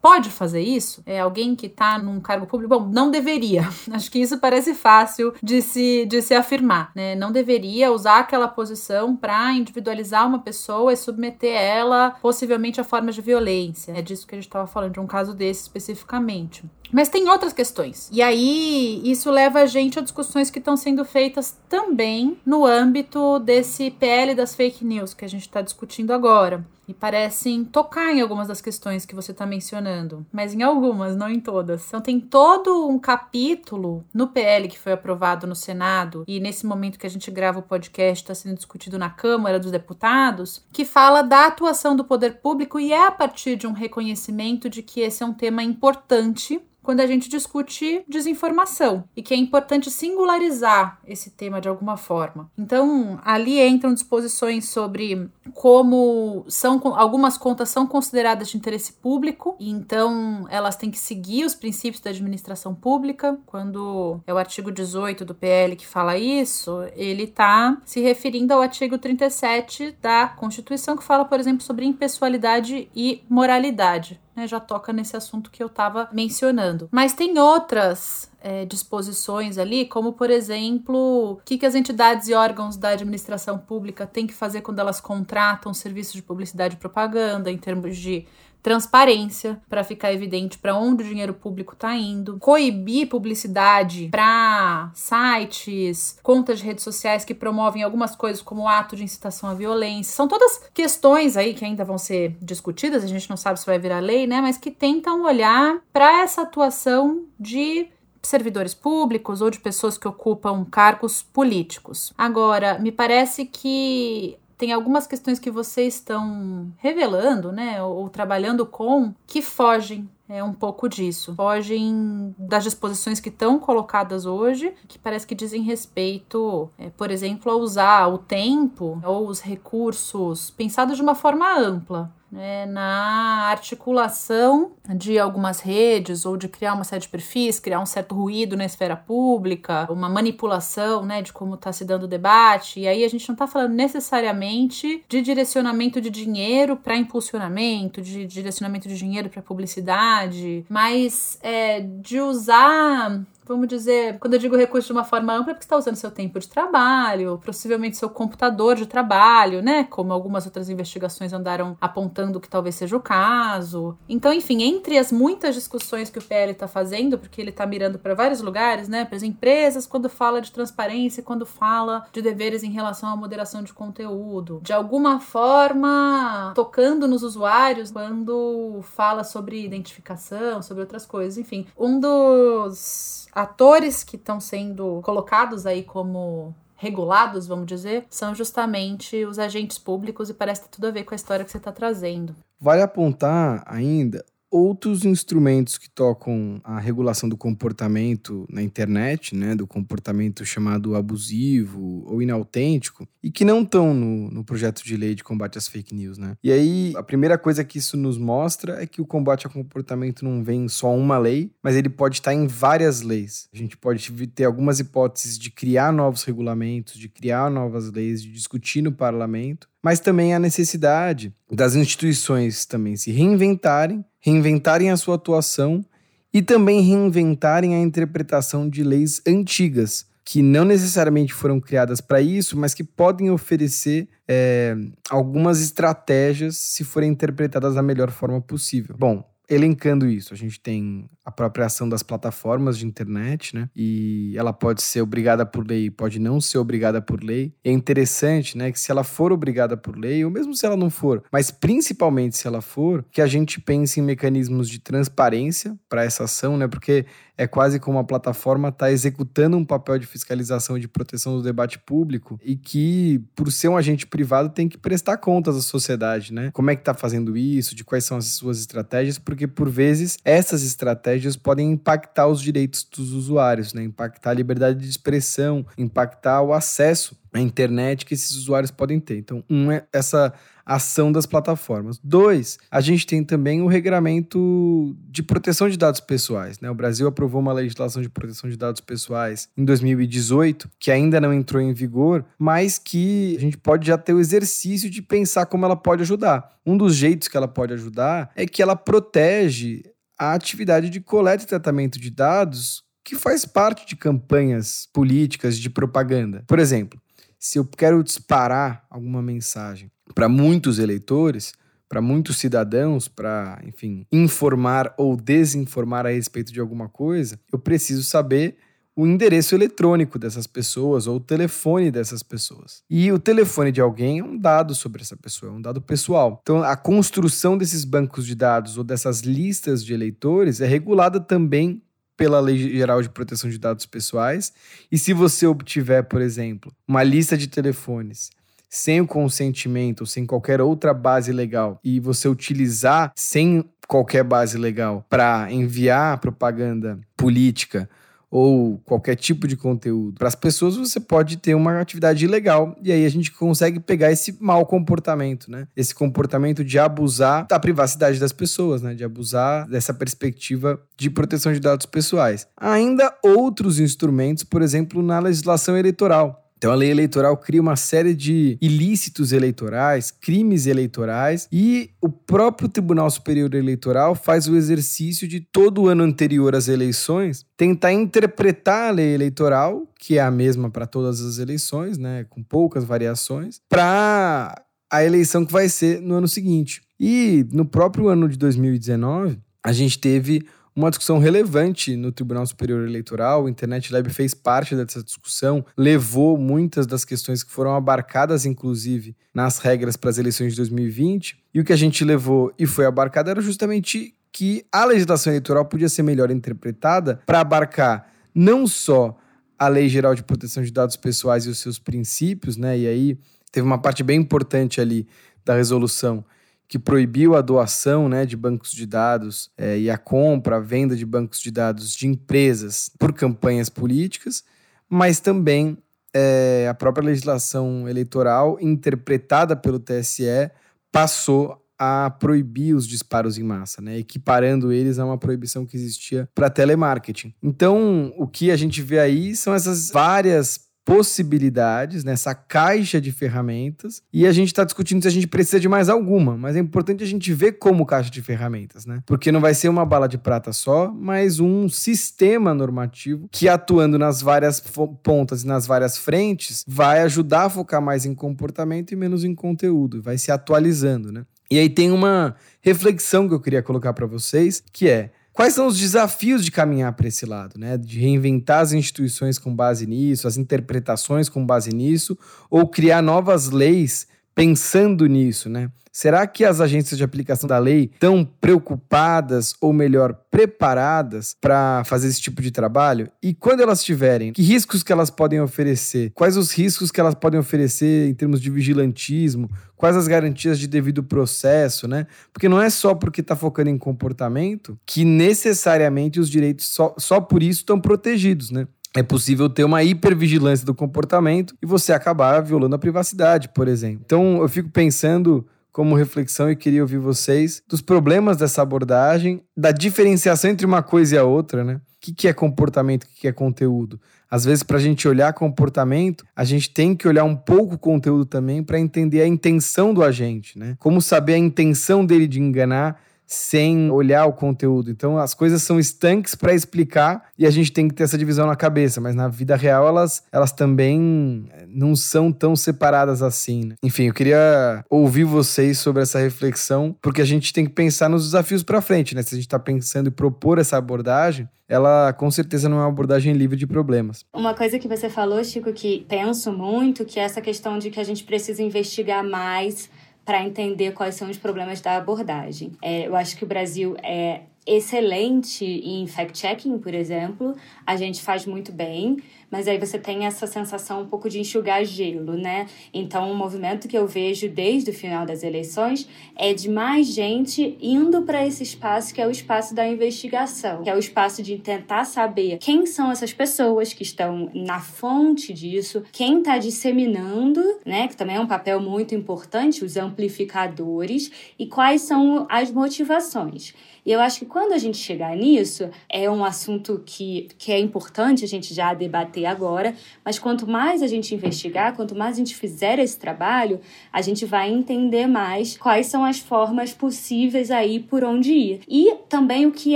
pode 0.03 0.29
fazer 0.29 0.59
isso? 0.59 1.01
É 1.05 1.21
alguém 1.21 1.55
que 1.55 1.67
está 1.67 1.97
num 1.97 2.19
cargo 2.19 2.45
público? 2.45 2.77
Bom, 2.77 2.89
não 2.89 3.09
deveria. 3.09 3.69
Acho 3.89 4.11
que 4.11 4.19
isso 4.19 4.37
parece 4.37 4.73
fácil 4.73 5.33
de 5.41 5.61
se, 5.61 6.05
de 6.05 6.21
se 6.21 6.35
afirmar, 6.35 6.91
né? 6.93 7.15
Não 7.15 7.31
deveria 7.31 7.89
usar 7.89 8.19
aquela 8.19 8.49
posição 8.49 9.15
para 9.15 9.53
individualizar 9.53 10.27
uma 10.27 10.39
pessoa 10.39 10.91
e 10.91 10.97
submeter 10.97 11.55
ela 11.55 12.11
possivelmente 12.21 12.81
a 12.81 12.83
formas 12.83 13.15
de 13.15 13.21
violência. 13.21 13.93
É 13.93 14.01
disso 14.01 14.27
que 14.27 14.35
a 14.35 14.37
gente 14.37 14.47
estava 14.47 14.67
falando, 14.67 14.91
de 14.91 14.99
um 14.99 15.07
caso 15.07 15.33
desse 15.33 15.61
especificamente. 15.61 16.65
Mas 16.91 17.07
tem 17.07 17.29
outras 17.29 17.53
questões. 17.53 18.09
E 18.11 18.21
aí, 18.21 19.01
isso 19.05 19.31
leva 19.31 19.61
a 19.61 19.65
gente 19.65 19.97
a 19.97 20.01
discussões 20.01 20.51
que 20.51 20.59
estão 20.59 20.75
sendo 20.75 21.05
feitas 21.05 21.57
também 21.69 22.37
no 22.45 22.65
âmbito 22.65 23.39
desse 23.39 23.89
PL 23.89 24.35
das 24.35 24.53
fake 24.53 24.83
news 24.83 25.13
que 25.13 25.23
a 25.23 25.29
gente 25.29 25.43
está 25.43 25.61
discutindo 25.61 26.11
agora. 26.11 26.63
E 26.87 26.93
parecem 26.93 27.63
tocar 27.63 28.13
em 28.13 28.21
algumas 28.21 28.47
das 28.47 28.61
questões 28.61 29.05
que 29.05 29.15
você 29.15 29.31
está 29.31 29.45
mencionando, 29.45 30.25
mas 30.31 30.53
em 30.53 30.61
algumas, 30.63 31.15
não 31.15 31.29
em 31.29 31.39
todas. 31.39 31.87
Então, 31.87 32.01
tem 32.01 32.19
todo 32.19 32.87
um 32.87 32.99
capítulo 32.99 34.03
no 34.13 34.27
PL 34.27 34.67
que 34.67 34.79
foi 34.79 34.91
aprovado 34.91 35.47
no 35.47 35.55
Senado, 35.55 36.23
e 36.27 36.39
nesse 36.39 36.65
momento 36.65 36.99
que 36.99 37.07
a 37.07 37.09
gente 37.09 37.31
grava 37.31 37.59
o 37.59 37.63
podcast 37.63 38.23
está 38.23 38.35
sendo 38.35 38.55
discutido 38.55 38.97
na 38.97 39.09
Câmara 39.09 39.59
dos 39.59 39.71
Deputados, 39.71 40.65
que 40.71 40.83
fala 40.83 41.21
da 41.21 41.47
atuação 41.47 41.95
do 41.95 42.03
poder 42.03 42.39
público 42.41 42.79
e 42.79 42.91
é 42.91 43.07
a 43.07 43.11
partir 43.11 43.55
de 43.55 43.67
um 43.67 43.71
reconhecimento 43.71 44.69
de 44.69 44.81
que 44.81 45.01
esse 45.01 45.23
é 45.23 45.25
um 45.25 45.33
tema 45.33 45.63
importante 45.63 46.61
quando 46.83 46.99
a 46.99 47.07
gente 47.07 47.29
discute 47.29 48.03
desinformação 48.07 49.05
e 49.15 49.23
que 49.23 49.33
é 49.33 49.37
importante 49.37 49.89
singularizar 49.89 50.99
esse 51.07 51.31
tema 51.31 51.61
de 51.61 51.69
alguma 51.69 51.97
forma. 51.97 52.51
Então, 52.57 53.19
ali 53.23 53.59
entram 53.65 53.93
disposições 53.93 54.69
sobre 54.69 55.29
como 55.53 56.45
são 56.47 56.81
algumas 56.95 57.37
contas 57.37 57.69
são 57.69 57.87
consideradas 57.87 58.49
de 58.49 58.57
interesse 58.57 58.93
público 58.93 59.55
e 59.59 59.69
então 59.69 60.45
elas 60.49 60.75
têm 60.75 60.91
que 60.91 60.99
seguir 60.99 61.45
os 61.45 61.55
princípios 61.55 62.01
da 62.01 62.09
administração 62.09 62.75
pública. 62.75 63.39
Quando 63.45 64.19
é 64.27 64.33
o 64.33 64.37
artigo 64.37 64.71
18 64.71 65.23
do 65.23 65.33
PL 65.33 65.75
que 65.75 65.87
fala 65.87 66.17
isso, 66.17 66.83
ele 66.95 67.23
está 67.23 67.77
se 67.85 68.01
referindo 68.01 68.53
ao 68.53 68.61
artigo 68.61 68.97
37 68.97 69.97
da 70.01 70.27
Constituição 70.27 70.97
que 70.97 71.03
fala, 71.03 71.25
por 71.25 71.39
exemplo, 71.39 71.63
sobre 71.63 71.85
impessoalidade 71.85 72.89
e 72.95 73.23
moralidade 73.29 74.19
né, 74.35 74.47
já 74.47 74.59
toca 74.59 74.91
nesse 74.91 75.15
assunto 75.15 75.51
que 75.51 75.61
eu 75.61 75.67
estava 75.67 76.09
mencionando. 76.11 76.89
Mas 76.91 77.13
tem 77.13 77.37
outras 77.37 78.31
é, 78.41 78.65
disposições 78.65 79.57
ali, 79.57 79.85
como 79.85 80.13
por 80.13 80.29
exemplo, 80.29 81.33
o 81.33 81.35
que, 81.45 81.57
que 81.57 81.65
as 81.65 81.75
entidades 81.75 82.27
e 82.27 82.33
órgãos 82.33 82.75
da 82.75 82.89
administração 82.89 83.57
pública 83.57 84.05
têm 84.05 84.27
que 84.27 84.33
fazer 84.33 84.61
quando 84.61 84.79
elas 84.79 84.99
contratam 84.99 85.73
serviços 85.73 86.13
de 86.13 86.21
publicidade 86.21 86.75
e 86.75 86.79
propaganda, 86.79 87.51
em 87.51 87.57
termos 87.57 87.97
de 87.97 88.25
transparência 88.63 89.61
para 89.69 89.83
ficar 89.83 90.13
evidente 90.13 90.57
para 90.57 90.75
onde 90.75 91.03
o 91.03 91.07
dinheiro 91.07 91.33
público 91.33 91.73
está 91.73 91.93
indo, 91.95 92.39
coibir 92.39 93.09
publicidade 93.09 94.07
para 94.09 94.89
sites, 94.93 96.17
contas 96.23 96.59
de 96.59 96.65
redes 96.65 96.83
sociais 96.83 97.25
que 97.25 97.35
promovem 97.35 97.83
algumas 97.83 98.15
coisas 98.15 98.41
como 98.41 98.67
ato 98.67 98.95
de 98.95 99.03
incitação 99.03 99.49
à 99.49 99.53
violência. 99.53 100.15
São 100.15 100.29
todas 100.29 100.61
questões 100.73 101.35
aí 101.35 101.53
que 101.53 101.65
ainda 101.65 101.83
vão 101.83 101.97
ser 101.97 102.37
discutidas, 102.41 103.03
a 103.03 103.07
gente 103.07 103.29
não 103.29 103.37
sabe 103.37 103.59
se 103.59 103.65
vai 103.65 103.77
virar 103.77 103.99
lei, 103.99 104.25
né, 104.25 104.39
mas 104.39 104.57
que 104.57 104.71
tentam 104.71 105.25
olhar 105.25 105.81
para 105.91 106.21
essa 106.21 106.43
atuação 106.43 107.25
de 107.37 107.89
servidores 108.21 108.73
públicos 108.73 109.41
ou 109.41 109.49
de 109.49 109.59
pessoas 109.59 109.97
que 109.97 110.07
ocupam 110.07 110.63
cargos 110.63 111.21
políticos. 111.21 112.13
Agora, 112.17 112.79
me 112.79 112.91
parece 112.91 113.45
que 113.45 114.37
tem 114.63 114.71
algumas 114.71 115.05
questões 115.05 115.39
que 115.39 115.51
vocês 115.51 115.95
estão 115.95 116.71
revelando, 116.77 117.51
né, 117.51 117.83
ou, 117.83 117.97
ou 117.97 118.09
trabalhando 118.09 118.65
com, 118.65 119.13
que 119.27 119.41
fogem 119.41 120.09
é 120.29 120.41
um 120.41 120.53
pouco 120.53 120.87
disso. 120.87 121.35
Fogem 121.35 122.33
das 122.39 122.63
disposições 122.63 123.19
que 123.19 123.27
estão 123.27 123.59
colocadas 123.59 124.25
hoje, 124.25 124.73
que 124.87 124.97
parece 124.97 125.27
que 125.27 125.35
dizem 125.35 125.63
respeito, 125.63 126.69
é, 126.77 126.89
por 126.89 127.11
exemplo, 127.11 127.51
a 127.51 127.55
usar 127.57 128.07
o 128.07 128.17
tempo 128.17 129.01
ou 129.03 129.27
os 129.27 129.41
recursos 129.41 130.49
pensados 130.49 130.95
de 130.95 131.03
uma 131.03 131.13
forma 131.13 131.59
ampla 131.59 132.09
né, 132.33 132.65
na 132.65 133.47
articulação 133.51 134.71
de 134.95 135.19
algumas 135.19 135.59
redes 135.59 136.25
ou 136.25 136.35
de 136.35 136.47
criar 136.47 136.73
uma 136.73 136.83
série 136.83 137.01
de 137.01 137.07
perfis, 137.07 137.59
criar 137.59 137.79
um 137.79 137.85
certo 137.85 138.15
ruído 138.15 138.57
na 138.57 138.65
esfera 138.65 138.95
pública, 138.95 139.87
uma 139.91 140.09
manipulação 140.09 141.05
né, 141.05 141.21
de 141.21 141.31
como 141.31 141.53
está 141.53 141.71
se 141.71 141.85
dando 141.85 142.03
o 142.03 142.07
debate. 142.07 142.79
E 142.79 142.87
aí 142.87 143.05
a 143.05 143.07
gente 143.07 143.29
não 143.29 143.33
está 143.33 143.45
falando 143.45 143.73
necessariamente 143.73 145.03
de 145.07 145.21
direcionamento 145.21 146.01
de 146.01 146.09
dinheiro 146.09 146.75
para 146.75 146.97
impulsionamento, 146.97 148.01
de 148.01 148.25
direcionamento 148.25 148.87
de 148.87 148.97
dinheiro 148.97 149.29
para 149.29 149.41
publicidade, 149.41 150.65
mas 150.67 151.37
é, 151.43 151.81
de 151.81 152.19
usar 152.19 153.21
vamos 153.45 153.67
dizer, 153.67 154.19
quando 154.19 154.33
eu 154.33 154.39
digo 154.39 154.55
recurso 154.55 154.87
de 154.87 154.93
uma 154.93 155.03
forma 155.03 155.33
ampla, 155.33 155.51
é 155.51 155.53
porque 155.53 155.65
está 155.65 155.77
usando 155.77 155.95
seu 155.95 156.11
tempo 156.11 156.39
de 156.39 156.47
trabalho, 156.47 157.39
possivelmente 157.43 157.97
seu 157.97 158.09
computador 158.09 158.75
de 158.75 158.85
trabalho, 158.85 159.61
né? 159.61 159.83
Como 159.85 160.13
algumas 160.13 160.45
outras 160.45 160.69
investigações 160.69 161.33
andaram 161.33 161.77
apontando 161.79 162.39
que 162.39 162.49
talvez 162.49 162.75
seja 162.75 162.95
o 162.95 163.01
caso. 163.01 163.97
Então, 164.07 164.33
enfim, 164.33 164.63
entre 164.63 164.97
as 164.97 165.11
muitas 165.11 165.55
discussões 165.55 166.09
que 166.09 166.19
o 166.19 166.23
PL 166.23 166.51
está 166.51 166.67
fazendo, 166.67 167.17
porque 167.17 167.41
ele 167.41 167.49
está 167.49 167.65
mirando 167.65 167.99
para 167.99 168.13
vários 168.13 168.41
lugares, 168.41 168.87
né? 168.87 169.05
Para 169.05 169.17
as 169.17 169.23
empresas, 169.23 169.85
quando 169.85 170.09
fala 170.09 170.41
de 170.41 170.51
transparência, 170.51 171.23
quando 171.23 171.45
fala 171.45 172.05
de 172.11 172.21
deveres 172.21 172.63
em 172.63 172.71
relação 172.71 173.09
à 173.09 173.15
moderação 173.15 173.63
de 173.63 173.73
conteúdo, 173.73 174.59
de 174.63 174.73
alguma 174.73 175.19
forma 175.19 176.53
tocando 176.55 177.07
nos 177.07 177.23
usuários 177.23 177.91
quando 177.91 178.79
fala 178.83 179.23
sobre 179.23 179.63
identificação, 179.63 180.61
sobre 180.61 180.81
outras 180.81 181.05
coisas, 181.05 181.37
enfim. 181.37 181.65
Um 181.77 181.99
dos 181.99 183.27
atores 183.33 184.03
que 184.03 184.15
estão 184.15 184.39
sendo 184.39 185.01
colocados 185.03 185.65
aí 185.65 185.83
como 185.83 186.55
regulados, 186.75 187.47
vamos 187.47 187.65
dizer, 187.65 188.05
são 188.09 188.35
justamente 188.35 189.23
os 189.23 189.39
agentes 189.39 189.77
públicos 189.77 190.29
e 190.29 190.33
parece 190.33 190.63
ter 190.63 190.69
tudo 190.69 190.87
a 190.87 190.91
ver 190.91 191.03
com 191.05 191.13
a 191.13 191.15
história 191.15 191.45
que 191.45 191.51
você 191.51 191.57
está 191.57 191.71
trazendo. 191.71 192.35
Vale 192.59 192.81
apontar 192.81 193.63
ainda 193.65 194.23
outros 194.53 195.03
instrumentos 195.03 195.79
que 195.79 195.89
tocam 195.89 196.61
a 196.63 196.79
regulação 196.79 197.27
do 197.27 197.35
comportamento 197.35 198.45
na 198.47 198.61
internet, 198.61 199.35
né, 199.35 199.55
do 199.55 199.65
comportamento 199.65 200.45
chamado 200.45 200.95
abusivo 200.95 202.03
ou 202.05 202.21
inautêntico, 202.21 203.07
e 203.23 203.31
que 203.31 203.43
não 203.43 203.63
estão 203.63 203.95
no, 203.95 204.29
no 204.29 204.43
projeto 204.43 204.83
de 204.83 204.95
lei 204.95 205.15
de 205.15 205.23
combate 205.23 205.57
às 205.57 205.67
fake 205.67 205.95
news. 205.95 206.19
Né? 206.19 206.37
E 206.43 206.51
aí, 206.51 206.93
a 206.95 207.01
primeira 207.01 207.35
coisa 207.35 207.63
que 207.63 207.79
isso 207.79 207.97
nos 207.97 208.19
mostra 208.19 208.79
é 208.79 208.85
que 208.85 209.01
o 209.01 209.07
combate 209.07 209.47
ao 209.47 209.51
comportamento 209.51 210.23
não 210.23 210.43
vem 210.43 210.67
só 210.67 210.95
uma 210.95 211.17
lei, 211.17 211.51
mas 211.63 211.75
ele 211.75 211.89
pode 211.89 212.17
estar 212.17 212.33
em 212.33 212.45
várias 212.45 213.01
leis. 213.01 213.49
A 213.51 213.57
gente 213.57 213.75
pode 213.75 214.11
ter 214.27 214.43
algumas 214.45 214.79
hipóteses 214.79 215.39
de 215.39 215.49
criar 215.49 215.91
novos 215.91 216.23
regulamentos, 216.23 216.93
de 216.99 217.09
criar 217.09 217.49
novas 217.49 217.91
leis, 217.91 218.21
de 218.21 218.31
discutir 218.31 218.83
no 218.83 218.91
parlamento, 218.91 219.67
mas 219.83 219.99
também 219.99 220.33
a 220.33 220.39
necessidade 220.39 221.33
das 221.51 221.75
instituições 221.75 222.65
também 222.65 222.95
se 222.95 223.11
reinventarem, 223.11 224.03
reinventarem 224.19 224.89
a 224.89 224.95
sua 224.97 225.15
atuação 225.15 225.85
e 226.33 226.41
também 226.41 226.81
reinventarem 226.81 227.75
a 227.75 227.79
interpretação 227.79 228.67
de 228.69 228.81
leis 228.81 229.21
antigas, 229.27 230.05
que 230.25 230.41
não 230.41 230.63
necessariamente 230.63 231.33
foram 231.33 231.59
criadas 231.59 231.99
para 231.99 232.21
isso, 232.21 232.57
mas 232.57 232.73
que 232.73 232.83
podem 232.83 233.29
oferecer 233.29 234.07
é, 234.25 234.73
algumas 235.09 235.61
estratégias 235.61 236.55
se 236.55 236.85
forem 236.85 237.11
interpretadas 237.11 237.75
da 237.75 237.83
melhor 237.83 238.09
forma 238.09 238.39
possível. 238.39 238.95
Bom, 238.97 239.23
elencando 239.49 240.07
isso, 240.07 240.33
a 240.33 240.37
gente 240.37 240.59
tem 240.59 241.09
a 241.25 241.31
própria 241.31 241.65
ação 241.65 241.87
das 241.87 242.03
plataformas 242.03 242.77
de 242.77 242.85
internet, 242.85 243.55
né? 243.55 243.69
E 243.75 244.33
ela 244.37 244.51
pode 244.51 244.81
ser 244.81 245.01
obrigada 245.01 245.45
por 245.45 245.65
lei, 245.65 245.89
pode 245.89 246.19
não 246.19 246.41
ser 246.41 246.57
obrigada 246.57 247.01
por 247.01 247.23
lei. 247.23 247.53
É 247.63 247.71
interessante, 247.71 248.57
né, 248.57 248.71
que 248.71 248.79
se 248.79 248.91
ela 248.91 249.03
for 249.03 249.31
obrigada 249.31 249.77
por 249.77 249.97
lei, 249.97 250.23
ou 250.25 250.31
mesmo 250.31 250.55
se 250.55 250.65
ela 250.65 250.75
não 250.75 250.89
for, 250.89 251.23
mas 251.31 251.51
principalmente 251.51 252.37
se 252.37 252.47
ela 252.47 252.61
for, 252.61 253.05
que 253.11 253.21
a 253.21 253.27
gente 253.27 253.59
pense 253.59 253.99
em 253.99 254.03
mecanismos 254.03 254.69
de 254.69 254.79
transparência 254.79 255.77
para 255.87 256.03
essa 256.03 256.25
ação, 256.25 256.57
né? 256.57 256.67
Porque 256.67 257.05
é 257.37 257.47
quase 257.47 257.79
como 257.79 257.97
a 257.97 258.03
plataforma 258.03 258.69
está 258.69 258.91
executando 258.91 259.57
um 259.57 259.65
papel 259.65 259.97
de 259.97 260.05
fiscalização 260.05 260.77
e 260.77 260.81
de 260.81 260.87
proteção 260.87 261.35
do 261.35 261.41
debate 261.41 261.79
público 261.79 262.39
e 262.43 262.55
que, 262.55 263.23
por 263.35 263.51
ser 263.51 263.69
um 263.69 263.77
agente 263.77 264.05
privado, 264.05 264.49
tem 264.49 264.69
que 264.69 264.77
prestar 264.77 265.17
contas 265.17 265.57
à 265.57 265.61
sociedade, 265.61 266.33
né? 266.33 266.51
Como 266.53 266.69
é 266.69 266.75
que 266.75 266.81
está 266.81 266.93
fazendo 266.93 267.35
isso, 267.35 267.75
de 267.75 267.83
quais 267.83 268.05
são 268.05 268.17
as 268.17 268.25
suas 268.25 268.59
estratégias, 268.59 269.17
porque 269.17 269.47
por 269.47 269.69
vezes 269.69 270.17
essas 270.23 270.63
estratégias 270.63 271.35
podem 271.35 271.71
impactar 271.71 272.27
os 272.27 272.41
direitos 272.41 272.83
dos 272.83 273.11
usuários, 273.11 273.73
né? 273.73 273.83
Impactar 273.83 274.31
a 274.31 274.35
liberdade 274.35 274.79
de 274.79 274.89
expressão, 274.89 275.65
impactar 275.77 276.41
o 276.41 276.53
acesso 276.53 277.17
à 277.33 277.39
internet 277.39 278.05
que 278.05 278.13
esses 278.13 278.31
usuários 278.35 278.69
podem 278.69 278.99
ter. 278.99 279.17
Então, 279.17 279.43
um 279.49 279.71
é 279.71 279.85
essa 279.91 280.31
ação 280.65 281.11
das 281.11 281.25
plataformas. 281.25 281.99
Dois, 282.03 282.57
a 282.69 282.81
gente 282.81 283.05
tem 283.05 283.23
também 283.23 283.61
o 283.61 283.67
regramento 283.67 284.95
de 285.09 285.21
proteção 285.21 285.69
de 285.69 285.77
dados 285.77 285.99
pessoais. 285.99 286.59
Né? 286.59 286.69
O 286.69 286.75
Brasil 286.75 287.07
aprovou 287.07 287.41
uma 287.41 287.53
legislação 287.53 288.01
de 288.01 288.09
proteção 288.09 288.49
de 288.49 288.57
dados 288.57 288.81
pessoais 288.81 289.49
em 289.57 289.65
2018, 289.65 290.69
que 290.79 290.91
ainda 290.91 291.19
não 291.19 291.33
entrou 291.33 291.61
em 291.61 291.73
vigor, 291.73 292.25
mas 292.37 292.79
que 292.79 293.35
a 293.37 293.41
gente 293.41 293.57
pode 293.57 293.87
já 293.87 293.97
ter 293.97 294.13
o 294.13 294.19
exercício 294.19 294.89
de 294.89 295.01
pensar 295.01 295.45
como 295.45 295.65
ela 295.65 295.75
pode 295.75 296.01
ajudar. 296.01 296.49
Um 296.65 296.77
dos 296.77 296.95
jeitos 296.95 297.27
que 297.27 297.37
ela 297.37 297.47
pode 297.47 297.73
ajudar 297.73 298.31
é 298.35 298.45
que 298.45 298.61
ela 298.61 298.75
protege 298.75 299.83
a 300.17 300.33
atividade 300.33 300.89
de 300.89 301.01
coleta 301.01 301.43
e 301.43 301.47
tratamento 301.47 301.99
de 301.99 302.09
dados 302.09 302.83
que 303.03 303.15
faz 303.15 303.43
parte 303.43 303.85
de 303.85 303.95
campanhas 303.95 304.87
políticas 304.93 305.57
de 305.57 305.69
propaganda. 305.69 306.43
Por 306.47 306.57
exemplo, 306.57 307.01
se 307.43 307.59
eu 307.59 307.65
quero 307.65 308.01
disparar 308.01 308.85
alguma 308.89 309.21
mensagem 309.21 309.91
para 310.15 310.29
muitos 310.29 310.79
eleitores, 310.79 311.51
para 311.89 312.01
muitos 312.01 312.37
cidadãos, 312.37 313.09
para, 313.09 313.61
enfim, 313.65 314.07
informar 314.09 314.93
ou 314.97 315.17
desinformar 315.17 316.05
a 316.05 316.09
respeito 316.09 316.53
de 316.53 316.61
alguma 316.61 316.87
coisa, 316.87 317.37
eu 317.51 317.59
preciso 317.59 318.01
saber 318.01 318.55
o 318.95 319.05
endereço 319.05 319.55
eletrônico 319.55 320.17
dessas 320.17 320.47
pessoas 320.47 321.05
ou 321.05 321.17
o 321.17 321.19
telefone 321.19 321.91
dessas 321.91 322.23
pessoas. 322.23 322.81
E 322.89 323.11
o 323.11 323.19
telefone 323.19 323.73
de 323.73 323.81
alguém 323.81 324.19
é 324.19 324.23
um 324.23 324.37
dado 324.37 324.73
sobre 324.73 325.01
essa 325.01 325.17
pessoa, 325.17 325.51
é 325.51 325.55
um 325.55 325.61
dado 325.61 325.81
pessoal. 325.81 326.39
Então, 326.43 326.63
a 326.63 326.77
construção 326.77 327.57
desses 327.57 327.83
bancos 327.83 328.25
de 328.25 328.35
dados 328.35 328.77
ou 328.77 328.85
dessas 328.85 329.19
listas 329.19 329.83
de 329.83 329.93
eleitores 329.93 330.61
é 330.61 330.65
regulada 330.65 331.19
também 331.19 331.83
pela 332.23 332.39
Lei 332.39 332.57
Geral 332.57 333.01
de 333.01 333.09
Proteção 333.09 333.49
de 333.49 333.57
Dados 333.57 333.85
Pessoais. 333.85 334.53
E 334.89 334.97
se 334.97 335.11
você 335.11 335.45
obtiver, 335.45 336.05
por 336.05 336.21
exemplo, 336.21 336.71
uma 336.87 337.03
lista 337.03 337.37
de 337.37 337.47
telefones 337.47 338.29
sem 338.69 339.01
o 339.01 339.05
consentimento, 339.05 340.05
sem 340.05 340.25
qualquer 340.25 340.61
outra 340.61 340.93
base 340.93 341.33
legal, 341.33 341.81
e 341.83 341.99
você 341.99 342.29
utilizar 342.29 343.11
sem 343.13 343.69
qualquer 343.89 344.23
base 344.23 344.57
legal 344.57 345.05
para 345.09 345.51
enviar 345.51 346.17
propaganda 346.19 346.97
política 347.17 347.89
ou 348.33 348.79
qualquer 348.79 349.15
tipo 349.15 349.47
de 349.47 349.55
conteúdo 349.55 350.15
para 350.17 350.27
as 350.27 350.33
pessoas, 350.33 350.75
você 350.75 350.99
pode 350.99 351.37
ter 351.37 351.53
uma 351.53 351.79
atividade 351.79 352.25
ilegal. 352.25 352.75
E 352.81 352.91
aí 352.91 353.05
a 353.05 353.09
gente 353.09 353.31
consegue 353.31 353.79
pegar 353.79 354.11
esse 354.11 354.35
mau 354.41 354.65
comportamento, 354.65 355.51
né? 355.51 355.67
Esse 355.77 355.93
comportamento 355.93 356.65
de 356.65 356.79
abusar 356.79 357.45
da 357.45 357.59
privacidade 357.59 358.19
das 358.19 358.31
pessoas, 358.31 358.81
né? 358.81 358.95
De 358.95 359.03
abusar 359.03 359.69
dessa 359.69 359.93
perspectiva 359.93 360.81
de 360.97 361.11
proteção 361.11 361.53
de 361.53 361.59
dados 361.59 361.85
pessoais. 361.85 362.47
ainda 362.57 363.13
outros 363.23 363.79
instrumentos, 363.79 364.43
por 364.43 364.63
exemplo, 364.63 365.03
na 365.03 365.19
legislação 365.19 365.77
eleitoral. 365.77 366.42
Então 366.63 366.71
a 366.71 366.75
lei 366.75 366.91
eleitoral 366.91 367.35
cria 367.35 367.59
uma 367.59 367.75
série 367.75 368.15
de 368.15 368.57
ilícitos 368.61 369.33
eleitorais, 369.33 370.11
crimes 370.11 370.65
eleitorais, 370.65 371.45
e 371.51 371.89
o 371.99 372.07
próprio 372.07 372.69
Tribunal 372.69 373.11
Superior 373.11 373.53
Eleitoral 373.53 374.15
faz 374.15 374.47
o 374.47 374.55
exercício 374.55 375.27
de 375.27 375.41
todo 375.41 375.81
o 375.81 375.87
ano 375.89 376.05
anterior 376.05 376.55
às 376.55 376.69
eleições 376.69 377.45
tentar 377.57 377.91
interpretar 377.91 378.87
a 378.87 378.91
lei 378.91 379.13
eleitoral, 379.13 379.85
que 379.99 380.17
é 380.17 380.21
a 380.21 380.31
mesma 380.31 380.69
para 380.69 380.87
todas 380.87 381.19
as 381.19 381.37
eleições, 381.37 381.97
né, 381.97 382.25
com 382.29 382.41
poucas 382.41 382.85
variações, 382.85 383.59
para 383.67 384.55
a 384.89 385.03
eleição 385.03 385.45
que 385.45 385.51
vai 385.51 385.67
ser 385.67 385.99
no 385.99 386.15
ano 386.15 386.29
seguinte. 386.29 386.81
E 386.97 387.45
no 387.51 387.65
próprio 387.65 388.07
ano 388.07 388.29
de 388.29 388.37
2019, 388.37 389.37
a 389.61 389.73
gente 389.73 389.99
teve 389.99 390.45
uma 390.75 390.89
discussão 390.89 391.19
relevante 391.19 391.95
no 391.95 392.11
Tribunal 392.11 392.45
Superior 392.45 392.87
Eleitoral. 392.87 393.43
O 393.43 393.49
Internet 393.49 393.93
Lab 393.93 394.09
fez 394.09 394.33
parte 394.33 394.75
dessa 394.75 395.03
discussão, 395.03 395.65
levou 395.77 396.37
muitas 396.37 396.87
das 396.87 397.05
questões 397.05 397.43
que 397.43 397.51
foram 397.51 397.75
abarcadas, 397.75 398.45
inclusive, 398.45 399.15
nas 399.33 399.59
regras 399.59 399.95
para 399.95 400.09
as 400.09 400.17
eleições 400.17 400.53
de 400.53 400.57
2020. 400.57 401.37
E 401.53 401.59
o 401.59 401.63
que 401.63 401.73
a 401.73 401.77
gente 401.77 402.03
levou 402.03 402.51
e 402.57 402.65
foi 402.65 402.85
abarcado 402.85 403.29
era 403.29 403.41
justamente 403.41 404.15
que 404.31 404.65
a 404.71 404.83
legislação 404.83 405.31
eleitoral 405.31 405.65
podia 405.65 405.87
ser 405.87 406.01
melhor 406.01 406.31
interpretada 406.31 407.21
para 407.25 407.39
abarcar 407.39 408.11
não 408.33 408.65
só 408.65 409.15
a 409.59 409.67
Lei 409.67 409.87
Geral 409.87 410.15
de 410.15 410.23
Proteção 410.23 410.63
de 410.63 410.71
Dados 410.71 410.95
Pessoais 410.95 411.45
e 411.45 411.49
os 411.49 411.59
seus 411.59 411.77
princípios, 411.77 412.57
né? 412.57 412.77
E 412.77 412.87
aí 412.87 413.17
teve 413.51 413.65
uma 413.65 413.77
parte 413.77 414.03
bem 414.03 414.19
importante 414.19 414.81
ali 414.81 415.07
da 415.45 415.55
resolução 415.55 416.25
que 416.73 416.79
proibiu 416.79 417.35
a 417.35 417.41
doação 417.41 418.09
né, 418.09 418.25
de 418.25 418.35
bancos 418.35 418.71
de 418.71 418.87
dados 418.87 419.51
é, 419.55 419.77
e 419.77 419.91
a 419.91 419.95
compra, 419.95 420.55
a 420.55 420.59
venda 420.59 420.95
de 420.95 421.05
bancos 421.05 421.39
de 421.39 421.51
dados 421.51 421.93
de 421.93 422.07
empresas 422.07 422.89
por 422.97 423.13
campanhas 423.13 423.69
políticas, 423.69 424.43
mas 424.89 425.19
também 425.19 425.77
é, 426.11 426.65
a 426.67 426.73
própria 426.73 427.05
legislação 427.05 427.87
eleitoral, 427.87 428.57
interpretada 428.59 429.55
pelo 429.55 429.79
TSE, 429.79 430.49
passou 430.91 431.63
a 431.77 432.09
proibir 432.09 432.73
os 432.73 432.87
disparos 432.87 433.37
em 433.37 433.43
massa, 433.43 433.79
né? 433.79 433.99
equiparando 433.99 434.71
eles 434.71 434.97
a 434.97 435.05
uma 435.05 435.19
proibição 435.19 435.67
que 435.67 435.77
existia 435.77 436.27
para 436.33 436.49
telemarketing. 436.49 437.35
Então, 437.43 438.11
o 438.17 438.27
que 438.27 438.49
a 438.49 438.55
gente 438.55 438.81
vê 438.81 438.97
aí 438.97 439.35
são 439.35 439.53
essas 439.53 439.91
várias 439.91 440.72
possibilidades 440.85 442.03
nessa 442.03 442.35
caixa 442.35 442.99
de 442.99 443.11
ferramentas 443.11 444.01
e 444.11 444.27
a 444.27 444.31
gente 444.31 444.47
está 444.47 444.63
discutindo 444.63 445.01
se 445.01 445.07
a 445.07 445.11
gente 445.11 445.27
precisa 445.27 445.59
de 445.59 445.69
mais 445.69 445.89
alguma, 445.89 446.37
mas 446.37 446.55
é 446.55 446.59
importante 446.59 447.03
a 447.03 447.07
gente 447.07 447.33
ver 447.33 447.53
como 447.53 447.85
caixa 447.85 448.09
de 448.09 448.21
ferramentas, 448.21 448.85
né? 448.85 449.01
Porque 449.05 449.31
não 449.31 449.39
vai 449.39 449.53
ser 449.53 449.69
uma 449.69 449.85
bala 449.85 450.07
de 450.07 450.17
prata 450.17 450.51
só, 450.51 450.91
mas 450.91 451.39
um 451.39 451.69
sistema 451.69 452.53
normativo 452.53 453.29
que 453.31 453.47
atuando 453.47 453.97
nas 453.97 454.21
várias 454.21 454.61
pontas 455.01 455.43
e 455.43 455.47
nas 455.47 455.65
várias 455.65 455.97
frentes 455.97 456.63
vai 456.67 457.01
ajudar 457.01 457.45
a 457.45 457.49
focar 457.49 457.81
mais 457.81 458.05
em 458.05 458.13
comportamento 458.13 458.91
e 458.91 458.95
menos 458.95 459.23
em 459.23 459.33
conteúdo, 459.33 460.01
vai 460.01 460.17
se 460.17 460.31
atualizando, 460.31 461.11
né? 461.11 461.25
E 461.49 461.59
aí 461.59 461.69
tem 461.69 461.91
uma 461.91 462.35
reflexão 462.61 463.27
que 463.27 463.33
eu 463.33 463.39
queria 463.39 463.61
colocar 463.61 463.93
para 463.93 464.07
vocês, 464.07 464.63
que 464.71 464.89
é 464.89 465.11
Quais 465.33 465.55
são 465.55 465.65
os 465.65 465.79
desafios 465.79 466.45
de 466.45 466.51
caminhar 466.51 466.93
para 466.93 467.07
esse 467.07 467.25
lado, 467.25 467.59
né? 467.59 467.75
De 467.75 467.99
reinventar 467.99 468.59
as 468.59 468.71
instituições 468.71 469.39
com 469.39 469.53
base 469.53 469.87
nisso, 469.87 470.27
as 470.27 470.37
interpretações 470.37 471.27
com 471.27 471.43
base 471.43 471.71
nisso, 471.73 472.15
ou 472.51 472.67
criar 472.67 473.01
novas 473.01 473.49
leis 473.49 474.07
pensando 474.35 475.05
nisso, 475.07 475.49
né? 475.49 475.69
Será 475.95 476.25
que 476.25 476.43
as 476.43 476.59
agências 476.59 476.97
de 476.97 477.03
aplicação 477.03 477.47
da 477.47 477.59
lei 477.59 477.91
estão 477.93 478.25
preocupadas, 478.41 479.53
ou 479.61 479.71
melhor, 479.71 480.17
preparadas 480.31 481.35
para 481.39 481.83
fazer 481.85 482.07
esse 482.07 482.19
tipo 482.19 482.41
de 482.41 482.49
trabalho? 482.49 483.11
E 483.21 483.31
quando 483.31 483.61
elas 483.61 483.83
tiverem, 483.83 484.33
que 484.33 484.41
riscos 484.41 484.81
que 484.81 484.91
elas 484.91 485.11
podem 485.11 485.39
oferecer? 485.39 486.11
Quais 486.15 486.35
os 486.35 486.51
riscos 486.51 486.89
que 486.89 486.99
elas 486.99 487.13
podem 487.13 487.39
oferecer 487.39 488.09
em 488.09 488.13
termos 488.15 488.41
de 488.41 488.49
vigilantismo? 488.49 489.47
Quais 489.77 489.95
as 489.95 490.07
garantias 490.07 490.57
de 490.57 490.67
devido 490.67 491.03
processo, 491.03 491.87
né? 491.87 492.07
Porque 492.33 492.49
não 492.49 492.59
é 492.59 492.71
só 492.71 492.95
porque 492.95 493.21
está 493.21 493.35
focando 493.35 493.69
em 493.69 493.77
comportamento 493.77 494.75
que 494.87 495.05
necessariamente 495.05 496.19
os 496.19 496.27
direitos 496.27 496.65
só, 496.65 496.95
só 496.97 497.21
por 497.21 497.43
isso 497.43 497.59
estão 497.59 497.79
protegidos, 497.79 498.49
né? 498.49 498.67
É 498.95 499.01
possível 499.01 499.49
ter 499.49 499.63
uma 499.63 499.83
hipervigilância 499.83 500.65
do 500.65 500.75
comportamento 500.75 501.55
e 501.61 501.65
você 501.65 501.91
acabar 501.93 502.41
violando 502.41 502.75
a 502.75 502.79
privacidade, 502.79 503.49
por 503.49 503.67
exemplo. 503.67 504.01
Então, 504.05 504.41
eu 504.41 504.47
fico 504.47 504.69
pensando 504.69 505.45
como 505.71 505.95
reflexão 505.95 506.51
e 506.51 506.55
queria 506.55 506.83
ouvir 506.83 506.99
vocês 506.99 507.63
dos 507.67 507.81
problemas 507.81 508.37
dessa 508.37 508.61
abordagem, 508.61 509.41
da 509.57 509.71
diferenciação 509.71 510.51
entre 510.51 510.67
uma 510.67 510.83
coisa 510.83 511.15
e 511.15 511.17
a 511.17 511.23
outra, 511.23 511.63
né? 511.63 511.81
O 512.07 512.15
que, 512.15 512.27
é 512.27 512.33
comportamento, 512.33 513.03
o 513.03 513.07
que, 513.07 513.21
que 513.21 513.27
é 513.27 513.31
conteúdo? 513.31 513.99
Às 514.29 514.45
vezes, 514.45 514.61
para 514.61 514.77
a 514.77 514.79
gente 514.79 515.07
olhar 515.07 515.33
comportamento, 515.33 516.25
a 516.35 516.43
gente 516.43 516.69
tem 516.69 516.95
que 516.95 517.07
olhar 517.07 517.23
um 517.23 517.35
pouco 517.35 517.75
o 517.75 517.79
conteúdo 517.79 518.25
também 518.25 518.61
para 518.61 518.79
entender 518.79 519.21
a 519.21 519.27
intenção 519.27 519.93
do 519.93 520.03
agente, 520.03 520.59
né? 520.59 520.75
Como 520.79 521.01
saber 521.01 521.33
a 521.33 521.37
intenção 521.37 522.05
dele 522.05 522.27
de 522.27 522.39
enganar 522.39 522.99
sem 523.33 523.89
olhar 523.89 524.25
o 524.25 524.33
conteúdo. 524.33 524.91
Então 524.91 525.17
as 525.17 525.33
coisas 525.33 525.61
são 525.63 525.79
estanques 525.79 526.35
para 526.35 526.53
explicar 526.53 527.29
e 527.37 527.45
a 527.45 527.49
gente 527.49 527.71
tem 527.71 527.87
que 527.87 527.95
ter 527.95 528.03
essa 528.03 528.17
divisão 528.17 528.45
na 528.45 528.55
cabeça, 528.55 529.01
mas 529.01 529.15
na 529.15 529.27
vida 529.27 529.55
real 529.55 529.87
elas, 529.87 530.23
elas 530.31 530.51
também 530.51 531.47
eh, 531.51 531.65
não 531.67 531.95
são 531.95 532.31
tão 532.31 532.55
separadas 532.55 533.21
assim. 533.21 533.65
Né? 533.65 533.75
Enfim, 533.83 534.07
eu 534.07 534.13
queria 534.13 534.83
ouvir 534.89 535.23
vocês 535.23 535.79
sobre 535.79 536.03
essa 536.03 536.19
reflexão, 536.19 536.95
porque 537.01 537.21
a 537.21 537.25
gente 537.25 537.51
tem 537.51 537.65
que 537.65 537.71
pensar 537.71 538.09
nos 538.09 538.25
desafios 538.25 538.63
para 538.63 538.81
frente, 538.81 539.15
né? 539.15 539.23
Se 539.23 539.33
a 539.33 539.37
gente 539.37 539.47
está 539.47 539.59
pensando 539.59 540.07
em 540.09 540.11
propor 540.11 540.59
essa 540.59 540.77
abordagem, 540.77 541.47
ela 541.67 542.13
com 542.13 542.29
certeza 542.29 542.69
não 542.69 542.77
é 542.77 542.81
uma 542.81 542.89
abordagem 542.89 543.33
livre 543.33 543.57
de 543.57 543.65
problemas. 543.65 544.23
Uma 544.33 544.53
coisa 544.53 544.77
que 544.77 544.87
você 544.87 545.09
falou, 545.09 545.43
Chico, 545.43 545.73
que 545.73 546.05
penso 546.07 546.51
muito, 546.51 547.05
que 547.05 547.19
é 547.19 547.23
essa 547.23 547.41
questão 547.41 547.79
de 547.79 547.89
que 547.89 547.99
a 547.99 548.03
gente 548.03 548.23
precisa 548.23 548.61
investigar 548.61 549.23
mais 549.23 549.89
para 550.25 550.43
entender 550.43 550.93
quais 550.93 551.15
são 551.15 551.29
os 551.29 551.37
problemas 551.37 551.81
da 551.81 551.97
abordagem. 551.97 552.71
É, 552.81 553.07
eu 553.07 553.15
acho 553.15 553.35
que 553.35 553.43
o 553.43 553.47
Brasil 553.47 553.95
é 554.01 554.41
excelente 554.65 555.65
em 555.65 556.07
fact-checking, 556.07 556.77
por 556.79 556.93
exemplo, 556.93 557.53
a 557.85 557.95
gente 557.97 558.21
faz 558.21 558.45
muito 558.45 558.71
bem, 558.71 559.17
mas 559.53 559.67
aí 559.67 559.77
você 559.77 559.99
tem 559.99 560.25
essa 560.25 560.47
sensação 560.47 561.03
um 561.03 561.05
pouco 561.05 561.29
de 561.29 561.39
enxugar 561.39 561.85
gelo, 561.85 562.33
né? 562.33 562.65
Então, 562.91 563.31
um 563.31 563.35
movimento 563.35 563.87
que 563.87 563.95
eu 563.95 564.07
vejo 564.07 564.49
desde 564.49 564.89
o 564.89 564.93
final 564.93 565.27
das 565.27 565.43
eleições 565.43 566.09
é 566.35 566.55
de 566.55 566.67
mais 566.67 567.05
gente 567.05 567.77
indo 567.79 568.23
para 568.23 568.43
esse 568.47 568.63
espaço 568.63 569.13
que 569.13 569.21
é 569.21 569.27
o 569.27 569.29
espaço 569.29 569.75
da 569.75 569.87
investigação, 569.87 570.81
que 570.81 570.89
é 570.89 570.95
o 570.95 570.97
espaço 570.97 571.43
de 571.43 571.59
tentar 571.59 572.03
saber 572.05 572.57
quem 572.57 572.87
são 572.87 573.11
essas 573.11 573.31
pessoas 573.31 573.93
que 573.93 574.01
estão 574.01 574.49
na 574.55 574.79
fonte 574.79 575.53
disso, 575.53 576.01
quem 576.11 576.39
está 576.39 576.57
disseminando, 576.57 577.61
né? 577.85 578.07
Que 578.07 578.17
também 578.17 578.37
é 578.37 578.39
um 578.39 578.47
papel 578.47 578.79
muito 578.79 579.13
importante, 579.13 579.85
os 579.85 579.97
amplificadores, 579.97 581.31
e 581.59 581.67
quais 581.67 582.01
são 582.01 582.47
as 582.49 582.71
motivações. 582.71 583.75
E 584.05 584.11
eu 584.11 584.19
acho 584.19 584.39
que 584.39 584.45
quando 584.45 584.73
a 584.73 584.77
gente 584.77 584.97
chegar 584.97 585.35
nisso, 585.35 585.89
é 586.09 586.29
um 586.29 586.43
assunto 586.43 587.01
que, 587.05 587.47
que 587.57 587.71
é 587.71 587.79
importante 587.79 588.43
a 588.43 588.47
gente 588.47 588.73
já 588.73 588.93
debater 588.93 589.42
agora, 589.45 589.95
mas 590.23 590.39
quanto 590.39 590.67
mais 590.67 591.01
a 591.01 591.07
gente 591.07 591.33
investigar, 591.33 591.95
quanto 591.95 592.15
mais 592.15 592.35
a 592.35 592.39
gente 592.39 592.55
fizer 592.55 592.99
esse 592.99 593.17
trabalho, 593.17 593.79
a 594.11 594.21
gente 594.21 594.45
vai 594.45 594.71
entender 594.71 595.27
mais 595.27 595.77
quais 595.77 596.07
são 596.07 596.23
as 596.23 596.39
formas 596.39 596.93
possíveis 596.93 597.71
aí 597.71 597.99
por 597.99 598.23
onde 598.23 598.53
ir. 598.53 598.81
E 598.87 599.15
também 599.29 599.65
o 599.65 599.71
que 599.71 599.95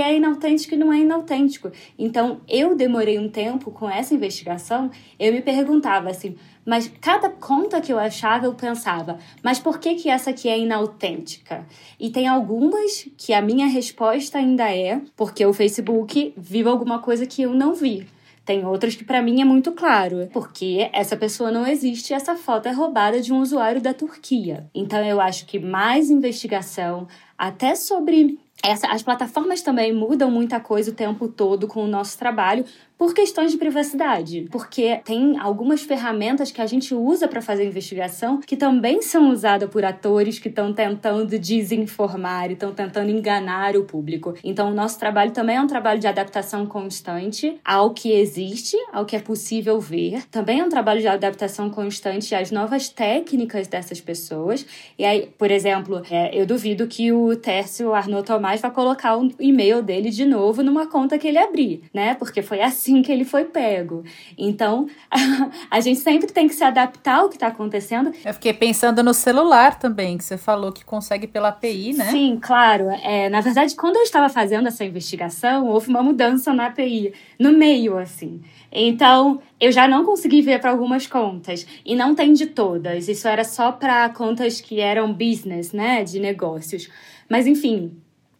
é 0.00 0.16
inautêntico 0.16 0.74
e 0.74 0.78
não 0.78 0.92
é 0.92 0.98
inautêntico. 0.98 1.70
Então, 1.98 2.40
eu 2.48 2.76
demorei 2.76 3.18
um 3.18 3.28
tempo 3.28 3.70
com 3.70 3.88
essa 3.88 4.14
investigação, 4.14 4.90
eu 5.18 5.32
me 5.32 5.40
perguntava 5.40 6.10
assim, 6.10 6.36
mas 6.68 6.92
cada 7.00 7.30
conta 7.30 7.80
que 7.80 7.90
eu 7.90 7.98
achava, 7.98 8.44
eu 8.44 8.52
pensava, 8.52 9.18
mas 9.42 9.58
por 9.58 9.78
que, 9.78 9.94
que 9.94 10.10
essa 10.10 10.28
aqui 10.28 10.50
é 10.50 10.58
inautêntica? 10.58 11.66
E 11.98 12.10
tem 12.10 12.28
algumas 12.28 13.08
que 13.16 13.32
a 13.32 13.40
minha 13.40 13.66
resposta 13.66 14.36
ainda 14.36 14.70
é 14.70 15.00
porque 15.16 15.46
o 15.46 15.54
Facebook 15.54 16.34
viu 16.36 16.68
alguma 16.68 16.98
coisa 16.98 17.24
que 17.24 17.40
eu 17.40 17.54
não 17.54 17.74
vi. 17.74 18.06
Tem 18.48 18.64
outras 18.64 18.94
que 18.94 19.04
para 19.04 19.20
mim 19.20 19.42
é 19.42 19.44
muito 19.44 19.72
claro, 19.72 20.26
porque 20.32 20.88
essa 20.94 21.18
pessoa 21.18 21.50
não 21.50 21.66
existe 21.66 22.08
e 22.08 22.14
essa 22.14 22.34
foto 22.34 22.66
é 22.66 22.72
roubada 22.72 23.20
de 23.20 23.30
um 23.30 23.42
usuário 23.42 23.78
da 23.78 23.92
Turquia. 23.92 24.70
Então 24.74 25.04
eu 25.04 25.20
acho 25.20 25.44
que 25.44 25.58
mais 25.58 26.08
investigação, 26.08 27.06
até 27.36 27.74
sobre 27.74 28.38
essa, 28.62 28.88
as 28.88 29.02
plataformas 29.02 29.62
também 29.62 29.92
mudam 29.92 30.30
muita 30.30 30.58
coisa 30.58 30.90
o 30.90 30.94
tempo 30.94 31.28
todo 31.28 31.68
com 31.68 31.84
o 31.84 31.86
nosso 31.86 32.18
trabalho, 32.18 32.64
por 32.98 33.14
questões 33.14 33.52
de 33.52 33.58
privacidade, 33.58 34.48
porque 34.50 35.00
tem 35.04 35.38
algumas 35.38 35.82
ferramentas 35.82 36.50
que 36.50 36.60
a 36.60 36.66
gente 36.66 36.92
usa 36.92 37.28
para 37.28 37.40
fazer 37.40 37.64
investigação 37.64 38.40
que 38.40 38.56
também 38.56 39.00
são 39.00 39.30
usadas 39.30 39.70
por 39.70 39.84
atores 39.84 40.40
que 40.40 40.48
estão 40.48 40.72
tentando 40.72 41.38
desinformar 41.38 42.50
e 42.50 42.54
estão 42.54 42.74
tentando 42.74 43.08
enganar 43.08 43.76
o 43.76 43.84
público. 43.84 44.34
Então, 44.42 44.70
o 44.70 44.74
nosso 44.74 44.98
trabalho 44.98 45.30
também 45.30 45.56
é 45.56 45.60
um 45.60 45.68
trabalho 45.68 46.00
de 46.00 46.08
adaptação 46.08 46.66
constante 46.66 47.60
ao 47.64 47.94
que 47.94 48.10
existe, 48.10 48.76
ao 48.92 49.06
que 49.06 49.14
é 49.14 49.20
possível 49.20 49.78
ver. 49.78 50.24
Também 50.28 50.58
é 50.58 50.64
um 50.64 50.68
trabalho 50.68 51.00
de 51.00 51.06
adaptação 51.06 51.70
constante 51.70 52.34
às 52.34 52.50
novas 52.50 52.88
técnicas 52.88 53.68
dessas 53.68 54.00
pessoas. 54.00 54.66
E 54.98 55.04
aí, 55.04 55.30
por 55.38 55.52
exemplo, 55.52 56.02
é, 56.10 56.36
eu 56.36 56.44
duvido 56.44 56.88
que 56.88 57.12
o 57.12 57.36
Tércio 57.36 57.94
Arnaud 57.94 58.26
Tomás 58.26 58.47
vá 58.56 58.70
colocar 58.70 59.16
o 59.16 59.30
e-mail 59.38 59.82
dele 59.82 60.10
de 60.10 60.24
novo 60.24 60.62
numa 60.62 60.86
conta 60.86 61.18
que 61.18 61.28
ele 61.28 61.38
abrir, 61.38 61.82
né? 61.92 62.14
Porque 62.14 62.42
foi 62.42 62.60
assim 62.60 62.78
assim 62.88 63.02
que 63.02 63.12
ele 63.12 63.24
foi 63.24 63.44
pego. 63.44 64.04
Então, 64.36 64.86
a 65.70 65.80
gente 65.80 65.98
sempre 65.98 66.32
tem 66.32 66.48
que 66.48 66.54
se 66.54 66.64
adaptar 66.64 67.20
ao 67.20 67.28
que 67.28 67.36
está 67.36 67.48
acontecendo. 67.48 68.12
Eu 68.24 68.34
fiquei 68.34 68.52
pensando 68.52 69.02
no 69.02 69.12
celular 69.12 69.78
também, 69.78 70.16
que 70.16 70.24
você 70.24 70.38
falou 70.38 70.72
que 70.72 70.84
consegue 70.84 71.26
pela 71.26 71.48
API, 71.48 71.92
né? 71.92 72.10
Sim, 72.10 72.38
claro. 72.40 72.88
É, 73.02 73.28
na 73.28 73.40
verdade, 73.40 73.74
quando 73.74 73.96
eu 73.96 74.02
estava 74.02 74.28
fazendo 74.28 74.68
essa 74.68 74.84
investigação, 74.84 75.66
houve 75.66 75.88
uma 75.88 76.02
mudança 76.02 76.54
na 76.54 76.66
API, 76.66 77.12
no 77.38 77.52
meio, 77.52 77.98
assim. 77.98 78.40
Então, 78.70 79.40
eu 79.60 79.72
já 79.72 79.88
não 79.88 80.04
consegui 80.04 80.40
ver 80.40 80.60
para 80.60 80.70
algumas 80.70 81.06
contas. 81.06 81.66
E 81.84 81.94
não 81.94 82.14
tem 82.14 82.32
de 82.32 82.46
todas. 82.46 83.08
Isso 83.08 83.26
era 83.26 83.44
só 83.44 83.72
para 83.72 84.08
contas 84.10 84.60
que 84.60 84.80
eram 84.80 85.12
business, 85.12 85.72
né? 85.72 86.04
De 86.04 86.20
negócios. 86.20 86.88
Mas, 87.28 87.46
enfim, 87.46 87.92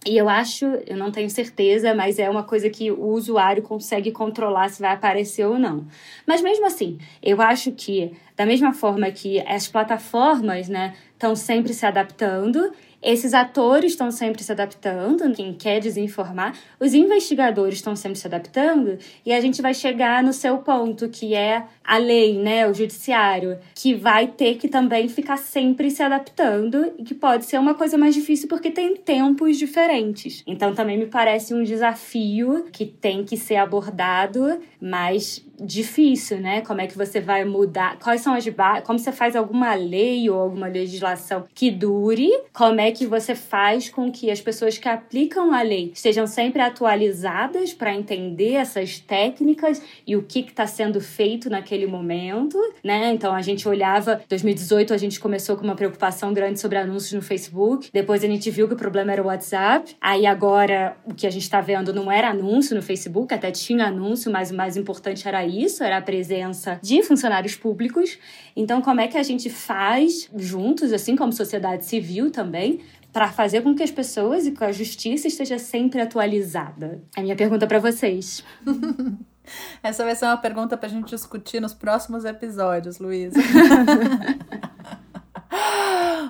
e 0.07 0.16
eu 0.16 0.28
acho, 0.28 0.64
eu 0.86 0.96
não 0.96 1.11
tenho 1.11 1.28
certeza, 1.28 1.92
mas 1.94 2.18
é 2.18 2.30
uma 2.30 2.44
coisa 2.44 2.70
que 2.70 2.90
o 2.90 3.09
usuário 3.09 3.62
consegue 3.62 4.12
controlar 4.12 4.68
se 4.70 4.80
vai 4.80 4.92
aparecer 4.92 5.44
ou 5.44 5.59
não. 5.59 5.86
Mas 6.26 6.40
mesmo 6.40 6.66
assim, 6.66 6.99
eu 7.22 7.42
acho 7.42 7.72
que, 7.72 8.12
da 8.36 8.46
mesma 8.46 8.72
forma 8.72 9.11
que 9.11 9.40
as 9.40 9.66
plataformas, 9.66 10.68
né, 10.68 10.94
estão 11.14 11.34
sempre 11.34 11.74
se 11.74 11.84
adaptando 11.84 12.72
esses 13.03 13.32
atores 13.32 13.92
estão 13.92 14.11
sempre 14.11 14.42
se 14.42 14.51
adaptando, 14.51 15.32
quem 15.32 15.55
quer 15.55 15.80
desinformar, 15.80 16.59
os 16.80 16.94
investigadores 16.94 17.76
estão 17.76 17.94
sempre 17.94 18.18
se 18.18 18.26
adaptando, 18.26 18.99
e 19.24 19.32
a 19.32 19.40
gente 19.40 19.62
vai 19.62 19.72
chegar 19.72 20.22
no 20.22 20.32
seu 20.32 20.59
ponto, 20.59 21.09
que 21.09 21.32
é 21.34 21.64
a 21.89 21.97
lei, 21.97 22.39
né, 22.39 22.68
o 22.68 22.74
judiciário, 22.74 23.59
que 23.74 23.95
vai 23.95 24.26
ter 24.26 24.57
que 24.57 24.68
também 24.68 25.09
ficar 25.09 25.39
sempre 25.39 25.91
se 25.91 26.03
adaptando 26.03 26.93
e 26.99 27.03
que 27.03 27.14
pode 27.14 27.47
ser 27.47 27.59
uma 27.59 27.72
coisa 27.72 27.97
mais 27.97 28.14
difícil 28.14 28.47
porque 28.47 28.70
tem 28.70 28.95
tempos 28.95 29.57
diferentes. 29.57 30.43
Então 30.47 30.74
também 30.74 30.99
me 30.99 31.07
parece 31.07 31.55
um 31.55 31.62
desafio 31.62 32.66
que 32.70 32.84
tem 32.84 33.24
que 33.24 33.39
ser 33.39 33.57
abordado, 33.57 34.61
mas 34.78 35.43
difícil, 35.61 36.39
né? 36.39 36.61
Como 36.61 36.80
é 36.80 36.86
que 36.86 36.97
você 36.97 37.20
vai 37.20 37.45
mudar? 37.45 37.99
Quais 37.99 38.20
são 38.20 38.34
as? 38.34 38.45
Como 38.84 38.99
você 38.99 39.11
faz 39.11 39.34
alguma 39.34 39.74
lei 39.74 40.28
ou 40.30 40.39
alguma 40.39 40.68
legislação 40.68 41.47
que 41.55 41.70
dure? 41.70 42.30
Como 42.53 42.80
é 42.80 42.93
que 42.93 43.07
você 43.07 43.34
faz 43.34 43.89
com 43.89 44.11
que 44.11 44.30
as 44.30 44.41
pessoas 44.41 44.78
que 44.78 44.89
aplicam 44.89 45.53
a 45.53 45.62
lei 45.62 45.91
estejam 45.95 46.26
sempre 46.26 46.62
atualizadas 46.62 47.72
para 47.72 47.95
entender 47.95 48.55
essas 48.55 49.01
técnicas 49.01 49.82
e 50.07 50.16
o 50.16 50.22
que 50.22 50.41
está 50.41 50.66
sendo 50.66 51.01
feito 51.01 51.51
naquele 51.51 51.78
momento, 51.87 52.59
né? 52.83 53.12
Então 53.12 53.35
a 53.35 53.43
gente 53.43 53.68
olhava, 53.68 54.20
2018 54.29 54.93
a 54.93 54.97
gente 54.97 55.20
começou 55.20 55.57
com 55.57 55.64
uma 55.64 55.74
preocupação 55.74 56.33
grande 56.33 56.61
sobre 56.61 56.79
anúncios 56.79 57.12
no 57.12 57.22
Facebook, 57.22 57.91
depois 57.93 58.24
a 58.24 58.26
gente 58.26 58.51
viu 58.51 58.66
que 58.66 58.74
o 58.74 58.76
problema 58.76 59.12
era 59.12 59.22
o 59.22 59.26
WhatsApp, 59.26 59.97
aí 60.01 60.26
agora 60.26 60.97
o 61.05 61.14
que 61.14 61.26
a 61.26 61.31
gente 61.31 61.43
está 61.43 61.61
vendo 61.61 61.93
não 61.93 62.11
era 62.11 62.31
anúncio 62.31 62.74
no 62.74 62.83
Facebook, 62.83 63.33
até 63.33 63.51
tinha 63.51 63.87
anúncio, 63.87 64.31
mas 64.31 64.51
o 64.51 64.55
mais 64.55 64.76
importante 64.76 65.26
era 65.26 65.45
isso, 65.45 65.83
era 65.83 65.99
a 65.99 66.03
presença 66.03 66.79
de 66.83 67.03
funcionários 67.03 67.55
públicos. 67.55 68.18
Então, 68.57 68.81
como 68.81 69.01
é 69.01 69.09
que 69.09 69.16
a 69.16 69.22
gente 69.22 69.51
faz 69.51 70.29
juntos, 70.37 70.93
assim 70.93 71.16
como 71.16 71.33
sociedade 71.33 71.85
civil 71.85 72.31
também, 72.31 72.81
para 73.12 73.29
fazer 73.29 73.62
com 73.62 73.74
que 73.74 73.83
as 73.83 73.91
pessoas 73.91 74.47
e 74.47 74.53
com 74.53 74.64
a 74.64 74.72
justiça 74.72 75.26
esteja 75.26 75.59
sempre 75.59 76.01
atualizada? 76.01 77.03
É 77.16 77.20
a 77.20 77.22
minha 77.22 77.37
pergunta 77.37 77.66
para 77.66 77.79
vocês. 77.79 78.45
Essa 79.82 80.05
vai 80.05 80.14
ser 80.14 80.26
uma 80.26 80.36
pergunta 80.36 80.76
para 80.76 80.86
a 80.86 80.90
gente 80.90 81.09
discutir 81.09 81.61
nos 81.61 81.74
próximos 81.74 82.24
episódios, 82.24 82.99
Luísa. 82.99 83.38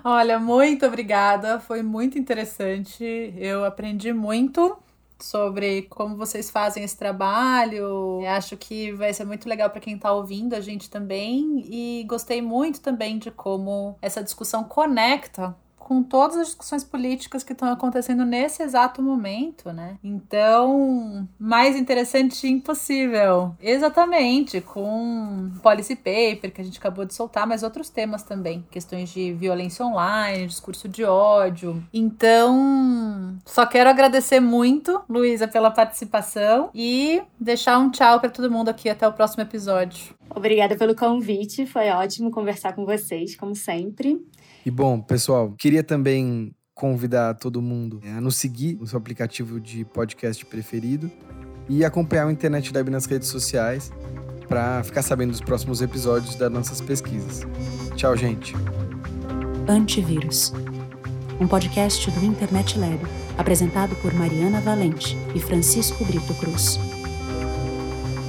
Olha, 0.04 0.38
muito 0.38 0.86
obrigada, 0.86 1.58
foi 1.60 1.82
muito 1.82 2.18
interessante. 2.18 3.34
Eu 3.36 3.64
aprendi 3.64 4.12
muito 4.12 4.78
sobre 5.18 5.82
como 5.82 6.16
vocês 6.16 6.50
fazem 6.50 6.84
esse 6.84 6.96
trabalho. 6.96 8.20
Acho 8.26 8.56
que 8.56 8.92
vai 8.92 9.12
ser 9.12 9.24
muito 9.24 9.48
legal 9.48 9.68
para 9.70 9.80
quem 9.80 9.96
está 9.96 10.12
ouvindo 10.12 10.54
a 10.54 10.60
gente 10.60 10.88
também. 10.88 11.64
E 11.68 12.04
gostei 12.04 12.40
muito 12.40 12.80
também 12.80 13.18
de 13.18 13.30
como 13.30 13.98
essa 14.00 14.22
discussão 14.22 14.64
conecta 14.64 15.54
com 15.89 16.03
todas 16.03 16.36
as 16.36 16.49
discussões 16.49 16.84
políticas 16.84 17.43
que 17.43 17.55
estão 17.55 17.72
acontecendo 17.72 18.22
nesse 18.22 18.62
exato 18.62 19.01
momento, 19.01 19.72
né? 19.72 19.97
Então, 20.05 21.26
mais 21.39 21.76
interessante 21.76 22.47
impossível. 22.47 23.57
Exatamente, 23.59 24.61
com 24.61 25.51
policy 25.62 25.97
paper 25.97 26.53
que 26.53 26.61
a 26.61 26.64
gente 26.64 26.78
acabou 26.78 27.07
de 27.07 27.14
soltar, 27.14 27.47
mas 27.47 27.62
outros 27.62 27.89
temas 27.89 28.22
também, 28.22 28.66
questões 28.70 29.09
de 29.09 29.32
violência 29.32 29.82
online, 29.82 30.47
discurso 30.47 30.86
de 30.91 31.05
ódio. 31.05 31.82
Então, 31.91 33.39
só 33.47 33.64
quero 33.64 33.89
agradecer 33.89 34.41
muito, 34.41 35.01
Luísa, 35.09 35.49
pela 35.49 35.70
participação 35.70 36.68
e 36.74 37.22
deixar 37.41 37.78
um 37.78 37.91
tchau 37.91 38.20
para 38.20 38.28
todo 38.28 38.51
mundo 38.51 38.68
aqui 38.68 38.91
até 38.91 39.09
o 39.09 39.12
próximo 39.14 39.43
episódio. 39.43 40.14
Obrigada 40.28 40.76
pelo 40.76 40.95
convite, 40.95 41.64
foi 41.64 41.89
ótimo 41.89 42.30
conversar 42.30 42.74
com 42.74 42.84
vocês, 42.84 43.34
como 43.34 43.57
sempre. 43.57 44.22
E 44.68 44.70
bom, 44.70 45.00
pessoal, 45.00 45.54
queria 45.56 45.82
também 45.82 46.54
convidar 46.74 47.32
todo 47.36 47.62
mundo 47.62 48.02
a 48.04 48.20
nos 48.20 48.36
seguir 48.36 48.76
no 48.76 48.86
seu 48.86 48.98
aplicativo 48.98 49.58
de 49.58 49.82
podcast 49.82 50.44
preferido 50.44 51.10
e 51.70 51.86
acompanhar 51.86 52.26
o 52.26 52.30
Internet 52.30 52.70
Lab 52.74 52.90
nas 52.90 53.06
redes 53.06 53.28
sociais 53.28 53.90
para 54.46 54.84
ficar 54.84 55.00
sabendo 55.00 55.30
dos 55.30 55.40
próximos 55.40 55.80
episódios 55.80 56.34
das 56.34 56.52
nossas 56.52 56.82
pesquisas. 56.82 57.46
Tchau, 57.96 58.14
gente. 58.14 58.54
Antivírus. 59.66 60.52
Um 61.40 61.48
podcast 61.48 62.10
do 62.10 62.22
Internet 62.22 62.78
Lab, 62.78 63.00
apresentado 63.38 63.96
por 64.02 64.12
Mariana 64.12 64.60
Valente 64.60 65.16
e 65.34 65.40
Francisco 65.40 66.04
Brito 66.04 66.34
Cruz. 66.34 66.78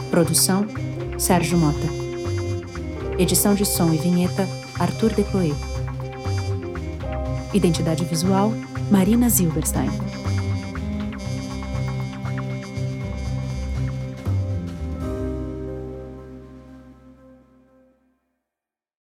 Produção: 0.10 0.66
Sérgio 1.18 1.58
Mota. 1.58 1.88
Edição 3.18 3.54
de 3.56 3.66
som 3.66 3.94
e 3.94 3.98
vinheta: 3.98 4.48
Arthur 4.80 5.14
Decloé. 5.14 5.69
Identidade 7.54 8.04
visual: 8.06 8.52
Marina 8.92 9.30
Zilberstein. 9.30 10.19